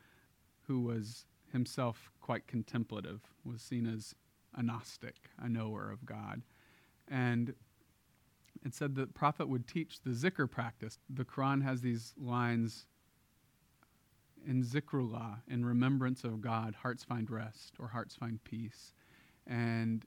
who 0.62 0.80
was 0.80 1.26
himself 1.53 2.11
quite 2.20 2.46
contemplative, 2.46 3.20
was 3.44 3.62
seen 3.62 3.86
as 3.86 4.14
a 4.55 4.62
Gnostic, 4.62 5.30
a 5.38 5.49
knower 5.49 5.90
of 5.90 6.05
God. 6.05 6.42
And 7.09 7.55
it 8.64 8.74
said 8.74 8.94
the 8.94 9.07
Prophet 9.07 9.49
would 9.49 9.66
teach 9.66 10.01
the 10.01 10.11
zikr 10.11 10.51
practice. 10.51 10.99
The 11.09 11.24
Quran 11.24 11.62
has 11.62 11.80
these 11.80 12.14
lines 12.18 12.86
in 14.46 14.62
zikrullah, 14.62 15.42
in 15.49 15.64
remembrance 15.64 16.24
of 16.24 16.40
God, 16.40 16.74
hearts 16.74 17.05
find 17.05 17.30
rest 17.30 17.74
or 17.78 17.88
hearts 17.88 18.14
find 18.14 18.42
peace. 18.44 18.92
And 19.46 20.05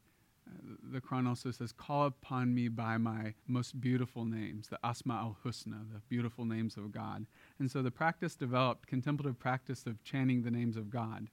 the 0.91 1.01
Quran 1.01 1.27
also 1.27 1.51
says, 1.51 1.71
Call 1.71 2.05
upon 2.05 2.53
me 2.53 2.67
by 2.67 2.97
my 2.97 3.33
most 3.47 3.79
beautiful 3.79 4.25
names, 4.25 4.67
the 4.67 4.79
Asma 4.83 5.13
al 5.15 5.37
Husna, 5.43 5.85
the 5.93 6.01
beautiful 6.09 6.45
names 6.45 6.77
of 6.77 6.91
God. 6.91 7.25
And 7.59 7.69
so 7.71 7.81
the 7.81 7.91
practice 7.91 8.35
developed, 8.35 8.87
contemplative 8.87 9.39
practice 9.39 9.85
of 9.85 10.03
chanting 10.03 10.43
the 10.43 10.51
names 10.51 10.77
of 10.77 10.89
God. 10.89 11.29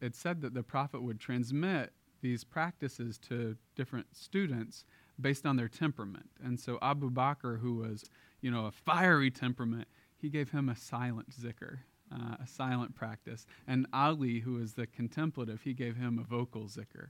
It 0.00 0.14
said 0.14 0.40
that 0.42 0.54
the 0.54 0.62
Prophet 0.62 1.02
would 1.02 1.20
transmit 1.20 1.92
these 2.20 2.44
practices 2.44 3.18
to 3.18 3.56
different 3.76 4.06
students 4.16 4.84
based 5.20 5.46
on 5.46 5.56
their 5.56 5.68
temperament. 5.68 6.30
And 6.42 6.58
so 6.58 6.78
Abu 6.80 7.10
Bakr, 7.10 7.60
who 7.60 7.76
was, 7.76 8.04
you 8.40 8.50
know, 8.50 8.66
a 8.66 8.72
fiery 8.72 9.30
temperament, 9.30 9.88
he 10.16 10.30
gave 10.30 10.50
him 10.50 10.68
a 10.68 10.76
silent 10.76 11.30
zikr, 11.30 11.80
uh, 12.10 12.36
a 12.42 12.46
silent 12.46 12.94
practice. 12.94 13.46
And 13.66 13.86
Ali, 13.92 14.40
who 14.40 14.54
was 14.54 14.72
the 14.72 14.86
contemplative, 14.86 15.62
he 15.62 15.74
gave 15.74 15.96
him 15.96 16.18
a 16.18 16.24
vocal 16.24 16.62
zikr 16.62 17.08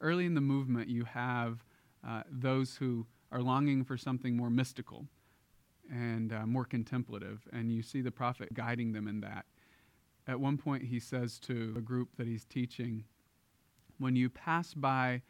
early 0.00 0.26
in 0.26 0.34
the 0.34 0.40
movement, 0.40 0.88
you 0.88 1.04
have 1.04 1.64
uh, 2.06 2.22
those 2.30 2.76
who 2.76 3.06
are 3.32 3.42
longing 3.42 3.84
for 3.84 3.96
something 3.96 4.36
more 4.36 4.50
mystical 4.50 5.06
and 5.90 6.32
uh, 6.32 6.46
more 6.46 6.64
contemplative, 6.64 7.46
and 7.52 7.72
you 7.72 7.82
see 7.82 8.00
the 8.00 8.10
prophet 8.10 8.54
guiding 8.54 8.92
them 8.92 9.08
in 9.08 9.20
that. 9.20 9.46
At 10.26 10.40
one 10.40 10.56
point, 10.56 10.84
he 10.84 11.00
says 11.00 11.38
to 11.40 11.74
a 11.76 11.80
group 11.80 12.10
that 12.16 12.26
he's 12.26 12.44
teaching, 12.44 13.04
When 13.98 14.14
you 14.14 14.28
pass 14.28 14.74
by 14.74 15.22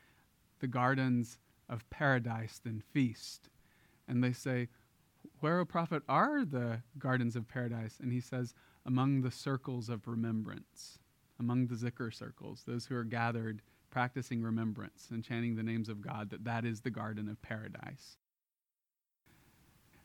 the 0.60 0.66
gardens 0.66 1.38
of 1.68 1.88
paradise, 1.90 2.60
then 2.62 2.82
feast. 2.92 3.48
And 4.08 4.22
they 4.22 4.32
say, 4.32 4.68
Where, 5.40 5.60
O 5.60 5.64
prophet, 5.64 6.02
are 6.08 6.44
the 6.44 6.82
gardens 6.98 7.36
of 7.36 7.48
paradise? 7.48 7.98
And 8.00 8.12
he 8.12 8.20
says, 8.20 8.54
Among 8.84 9.22
the 9.22 9.30
circles 9.30 9.88
of 9.88 10.06
remembrance, 10.06 10.98
among 11.38 11.68
the 11.68 11.74
zikr 11.74 12.12
circles, 12.12 12.64
those 12.66 12.86
who 12.86 12.96
are 12.96 13.04
gathered 13.04 13.62
practicing 13.91 14.43
remembrance 14.43 15.09
and 15.11 15.24
chanting 15.24 15.57
the 15.57 15.62
names 15.62 15.88
of 15.88 16.01
God, 16.01 16.30
that 16.30 16.45
that 16.45 16.64
is 16.64 16.80
the 16.80 16.91
garden 16.91 17.28
of 17.28 17.43
paradise. 17.43 18.16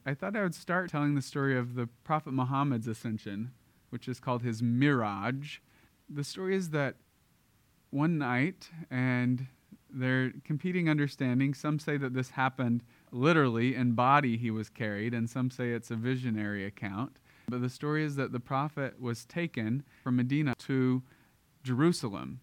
I 0.06 0.14
thought 0.14 0.36
I 0.36 0.44
would 0.44 0.56
start 0.56 0.90
telling 0.90 1.16
the 1.16 1.22
story 1.22 1.58
of 1.58 1.76
the 1.76 1.88
Prophet 2.04 2.32
Muhammad's 2.32 2.88
ascension, 2.88 3.52
which 3.90 4.08
is 4.08 4.20
called 4.20 4.44
his 4.44 4.62
Miraj. 4.62 5.60
The 6.10 6.24
story 6.24 6.56
is 6.56 6.70
that 6.72 6.96
one 7.90 8.18
night, 8.18 8.70
and 8.92 9.48
they're 9.90 10.34
competing 10.44 10.90
understanding. 10.90 11.54
Some 11.54 11.80
say 11.80 11.98
that 11.98 12.14
this 12.14 12.32
happened 12.32 12.84
literally 13.12 13.74
in 13.74 13.94
body 13.94 14.38
he 14.38 14.52
was 14.52 14.70
carried, 14.70 15.14
and 15.14 15.30
some 15.30 15.50
say 15.50 15.72
it's 15.72 15.90
a 15.90 15.96
visionary 15.96 16.66
account. 16.66 17.18
But 17.48 17.62
the 17.62 17.70
story 17.70 18.04
is 18.04 18.16
that 18.16 18.32
the 18.32 18.40
prophet 18.40 19.00
was 19.00 19.26
taken 19.26 19.84
from 20.04 20.18
Medina 20.18 20.54
to 20.60 21.04
Jerusalem 21.64 22.42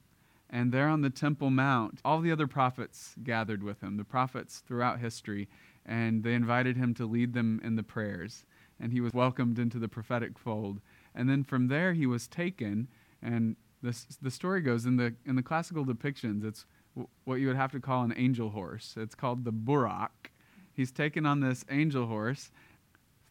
And 0.54 0.70
there 0.70 0.88
on 0.88 1.00
the 1.00 1.08
Temple 1.08 1.48
Mount, 1.48 2.00
all 2.04 2.20
the 2.20 2.30
other 2.30 2.46
prophets 2.46 3.14
gathered 3.24 3.62
with 3.62 3.80
him, 3.80 3.96
the 3.96 4.04
prophets 4.04 4.62
throughout 4.66 5.00
history, 5.00 5.48
and 5.86 6.22
they 6.22 6.34
invited 6.34 6.76
him 6.76 6.92
to 6.94 7.06
lead 7.06 7.32
them 7.32 7.58
in 7.64 7.76
the 7.76 7.82
prayers. 7.82 8.44
And 8.78 8.92
he 8.92 9.00
was 9.00 9.14
welcomed 9.14 9.58
into 9.58 9.78
the 9.78 9.88
prophetic 9.88 10.38
fold. 10.38 10.80
And 11.14 11.28
then 11.30 11.42
from 11.42 11.68
there, 11.68 11.94
he 11.94 12.06
was 12.06 12.28
taken, 12.28 12.88
and 13.22 13.56
this, 13.82 14.04
the 14.20 14.30
story 14.30 14.60
goes 14.60 14.84
in 14.84 14.96
the, 14.96 15.14
in 15.24 15.36
the 15.36 15.42
classical 15.42 15.86
depictions, 15.86 16.44
it's 16.44 16.66
w- 16.94 17.08
what 17.24 17.40
you 17.40 17.46
would 17.46 17.56
have 17.56 17.72
to 17.72 17.80
call 17.80 18.04
an 18.04 18.12
angel 18.16 18.50
horse. 18.50 18.94
It's 18.98 19.14
called 19.14 19.44
the 19.44 19.52
Burak. 19.52 20.30
He's 20.74 20.92
taken 20.92 21.24
on 21.24 21.40
this 21.40 21.64
angel 21.70 22.06
horse 22.06 22.50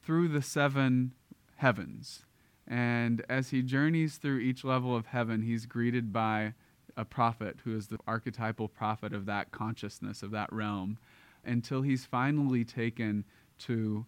through 0.02 0.30
the 0.30 0.42
seven 0.42 1.14
heavens. 1.58 2.26
And 2.68 3.24
as 3.30 3.50
he 3.50 3.62
journeys 3.62 4.18
through 4.18 4.40
each 4.40 4.64
level 4.64 4.96
of 4.96 5.08
heaven, 5.08 5.44
he's 5.44 5.66
greeted 5.66 6.12
by 6.12 6.54
a 6.98 7.06
prophet 7.06 7.58
who 7.64 7.76
is 7.76 7.88
the 7.88 7.98
archetypal 8.08 8.68
prophet 8.68 9.14
of 9.14 9.26
that 9.26 9.52
consciousness, 9.52 10.24
of 10.24 10.32
that 10.32 10.52
realm, 10.52 10.98
until 11.44 11.82
he's 11.82 12.06
finally 12.06 12.64
taken 12.64 13.26
to 13.60 14.06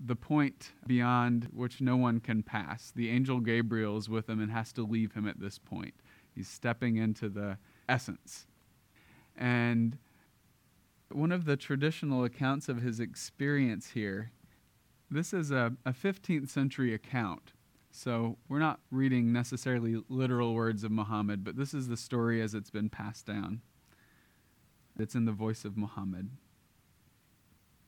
the 0.00 0.16
point 0.16 0.72
beyond 0.86 1.48
which 1.52 1.80
no 1.80 1.96
one 1.96 2.20
can 2.20 2.42
pass. 2.42 2.92
The 2.94 3.10
angel 3.10 3.40
Gabriel 3.40 3.96
is 3.96 4.08
with 4.08 4.28
him 4.28 4.40
and 4.40 4.50
has 4.52 4.72
to 4.74 4.82
leave 4.82 5.12
him 5.12 5.26
at 5.26 5.40
this 5.40 5.58
point. 5.58 5.94
He's 6.34 6.48
stepping 6.48 6.96
into 6.96 7.28
the 7.28 7.58
essence. 7.88 8.46
And 9.36 9.98
one 11.10 11.32
of 11.32 11.46
the 11.46 11.56
traditional 11.56 12.24
accounts 12.24 12.68
of 12.68 12.82
his 12.82 13.00
experience 13.00 13.90
here, 13.90 14.30
this 15.10 15.32
is 15.32 15.50
a, 15.50 15.72
a 15.84 15.92
15th 15.92 16.48
century 16.48 16.94
account. 16.94 17.52
So 17.90 18.36
we're 18.48 18.58
not 18.58 18.80
reading 18.90 19.32
necessarily 19.32 20.02
literal 20.08 20.54
words 20.54 20.84
of 20.84 20.90
Muhammad, 20.90 21.44
but 21.44 21.56
this 21.56 21.74
is 21.74 21.88
the 21.88 21.96
story 21.96 22.40
as 22.40 22.54
it's 22.54 22.70
been 22.70 22.88
passed 22.88 23.26
down. 23.26 23.60
It's 24.98 25.14
in 25.14 25.24
the 25.24 25.32
voice 25.32 25.64
of 25.64 25.76
Muhammad. 25.76 26.30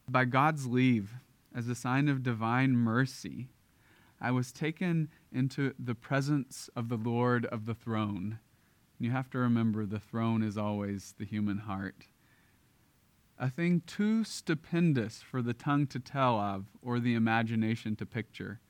By 0.09 0.25
God's 0.25 0.67
leave, 0.67 1.15
as 1.55 1.69
a 1.69 1.75
sign 1.75 2.09
of 2.09 2.23
divine 2.23 2.73
mercy, 2.77 3.49
I 4.21 4.31
was 4.31 4.53
taken 4.53 5.09
into 5.33 5.75
the 5.79 5.95
presence 5.95 6.69
of 6.77 6.89
the 6.89 6.97
Lord 6.97 7.47
of 7.47 7.67
the 7.67 7.75
throne. 7.75 8.39
You 8.99 9.11
have 9.13 9.31
to 9.31 9.39
remember 9.39 9.87
the 9.87 9.99
throne 9.99 10.43
is 10.43 10.59
always 10.59 11.15
the 11.19 11.25
human 11.25 11.59
heart. 11.59 12.07
A 13.39 13.49
thing 13.49 13.83
too 13.87 14.23
stupendous 14.25 15.23
for 15.23 15.41
the 15.41 15.55
tongue 15.55 15.87
to 15.89 15.99
tell 15.99 16.39
of 16.39 16.67
or 16.83 17.01
the 17.01 17.15
imagination 17.15 17.97
to 17.97 18.07
picture. 18.07 18.61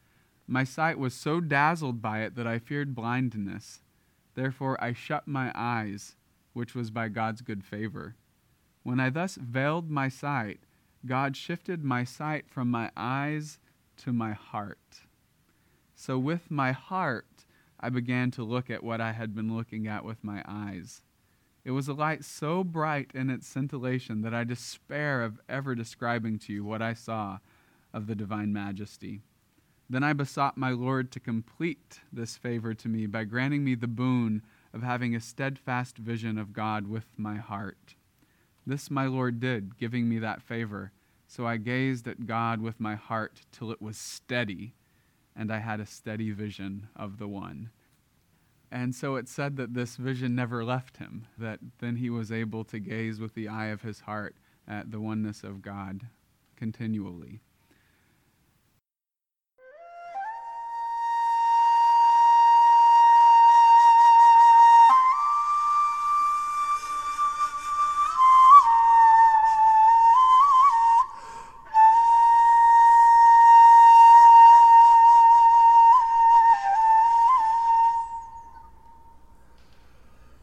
My 0.53 0.65
sight 0.65 0.99
was 0.99 1.15
so 1.15 1.41
dazzled 1.41 2.03
by 2.03 2.23
it 2.23 2.35
that 2.35 2.45
I 2.45 2.59
feared 2.59 2.93
blindness. 2.93 3.83
Therefore 4.35 4.83
I 4.83 4.93
shut 4.93 5.29
my 5.29 5.53
eyes, 5.55 6.17
which 6.55 6.75
was 6.75 6.91
by 6.91 7.07
God's 7.07 7.41
good 7.41 7.63
favor. 7.63 8.17
When 8.83 8.99
I 8.99 9.11
thus 9.11 9.37
veiled 9.37 9.93
my 9.93 10.09
sight, 10.09 10.59
God 11.07 11.37
shifted 11.37 11.85
my 11.85 12.03
sight 12.03 12.51
from 12.51 12.69
my 12.69 12.91
eyes 12.97 13.61
to 13.99 14.13
my 14.13 14.33
heart. 14.33 15.03
So 15.95 16.19
with 16.19 16.51
my 16.51 16.73
heart, 16.73 17.45
I 17.79 17.89
began 17.89 18.33
to 18.33 18.43
look 18.43 18.71
at 18.71 18.83
what 18.83 19.01
I 19.01 19.13
had 19.13 19.37
been 19.37 19.57
looking 19.57 19.87
at 19.87 20.05
with 20.05 20.25
my 20.25 20.43
eyes. 20.49 21.03
It 21.65 21.71
was 21.71 21.87
a 21.87 21.95
light 21.95 22.25
so 22.25 22.65
bright 22.65 23.13
in 23.15 23.31
its 23.31 23.47
scintillation 23.47 24.23
that 24.23 24.35
I 24.35 24.43
despair 24.43 25.23
of 25.23 25.39
ever 25.49 25.77
describing 25.77 26.41
to 26.41 26.53
you 26.53 26.65
what 26.65 26.83
I 26.83 26.95
saw 26.95 27.39
of 27.93 28.09
the 28.09 28.17
divine 28.17 28.53
majesty. 28.53 29.23
Then 29.91 30.05
I 30.05 30.13
besought 30.13 30.57
my 30.57 30.71
Lord 30.71 31.11
to 31.11 31.21
complete 31.21 31.99
this 32.13 32.37
favor 32.37 32.75
to 32.75 32.89
me 32.89 33.07
by 33.07 33.25
granting 33.25 33.65
me 33.65 33.75
the 33.75 33.89
boon 33.89 34.43
of 34.73 34.85
having 34.85 35.17
a 35.17 35.21
steadfast 35.21 35.99
vision 35.99 36.39
of 36.39 36.53
God 36.53 36.87
with 36.87 37.07
my 37.17 37.39
heart. 37.39 37.97
This 38.65 38.89
my 38.89 39.07
Lord 39.07 39.41
did, 39.41 39.77
giving 39.77 40.09
me 40.09 40.21
that 40.21 40.43
favor. 40.43 40.93
So 41.27 41.45
I 41.45 41.57
gazed 41.57 42.07
at 42.07 42.29
God 42.29 42.61
with 42.61 42.79
my 42.79 42.95
heart 42.95 43.41
till 43.51 43.73
it 43.73 43.83
was 43.83 43.97
steady, 43.97 44.75
and 45.35 45.53
I 45.53 45.59
had 45.59 45.81
a 45.81 45.87
steady 45.87 46.31
vision 46.31 46.87
of 46.95 47.19
the 47.19 47.27
one. 47.27 47.71
And 48.71 48.95
so 48.95 49.17
it 49.17 49.29
said 49.29 49.57
that 49.57 49.75
this 49.75 49.97
vision 49.97 50.37
never 50.37 50.65
left 50.65 50.99
him, 50.99 51.27
that 51.37 51.59
then 51.81 51.97
he 51.97 52.11
was 52.11 52.31
able 52.31 52.63
to 52.67 52.79
gaze 52.79 53.19
with 53.19 53.35
the 53.35 53.49
eye 53.49 53.67
of 53.67 53.83
his 53.83 54.01
heart 54.01 54.37
at 54.69 54.93
the 54.93 55.01
oneness 55.01 55.43
of 55.43 55.63
God 55.63 56.07
continually. 56.55 57.41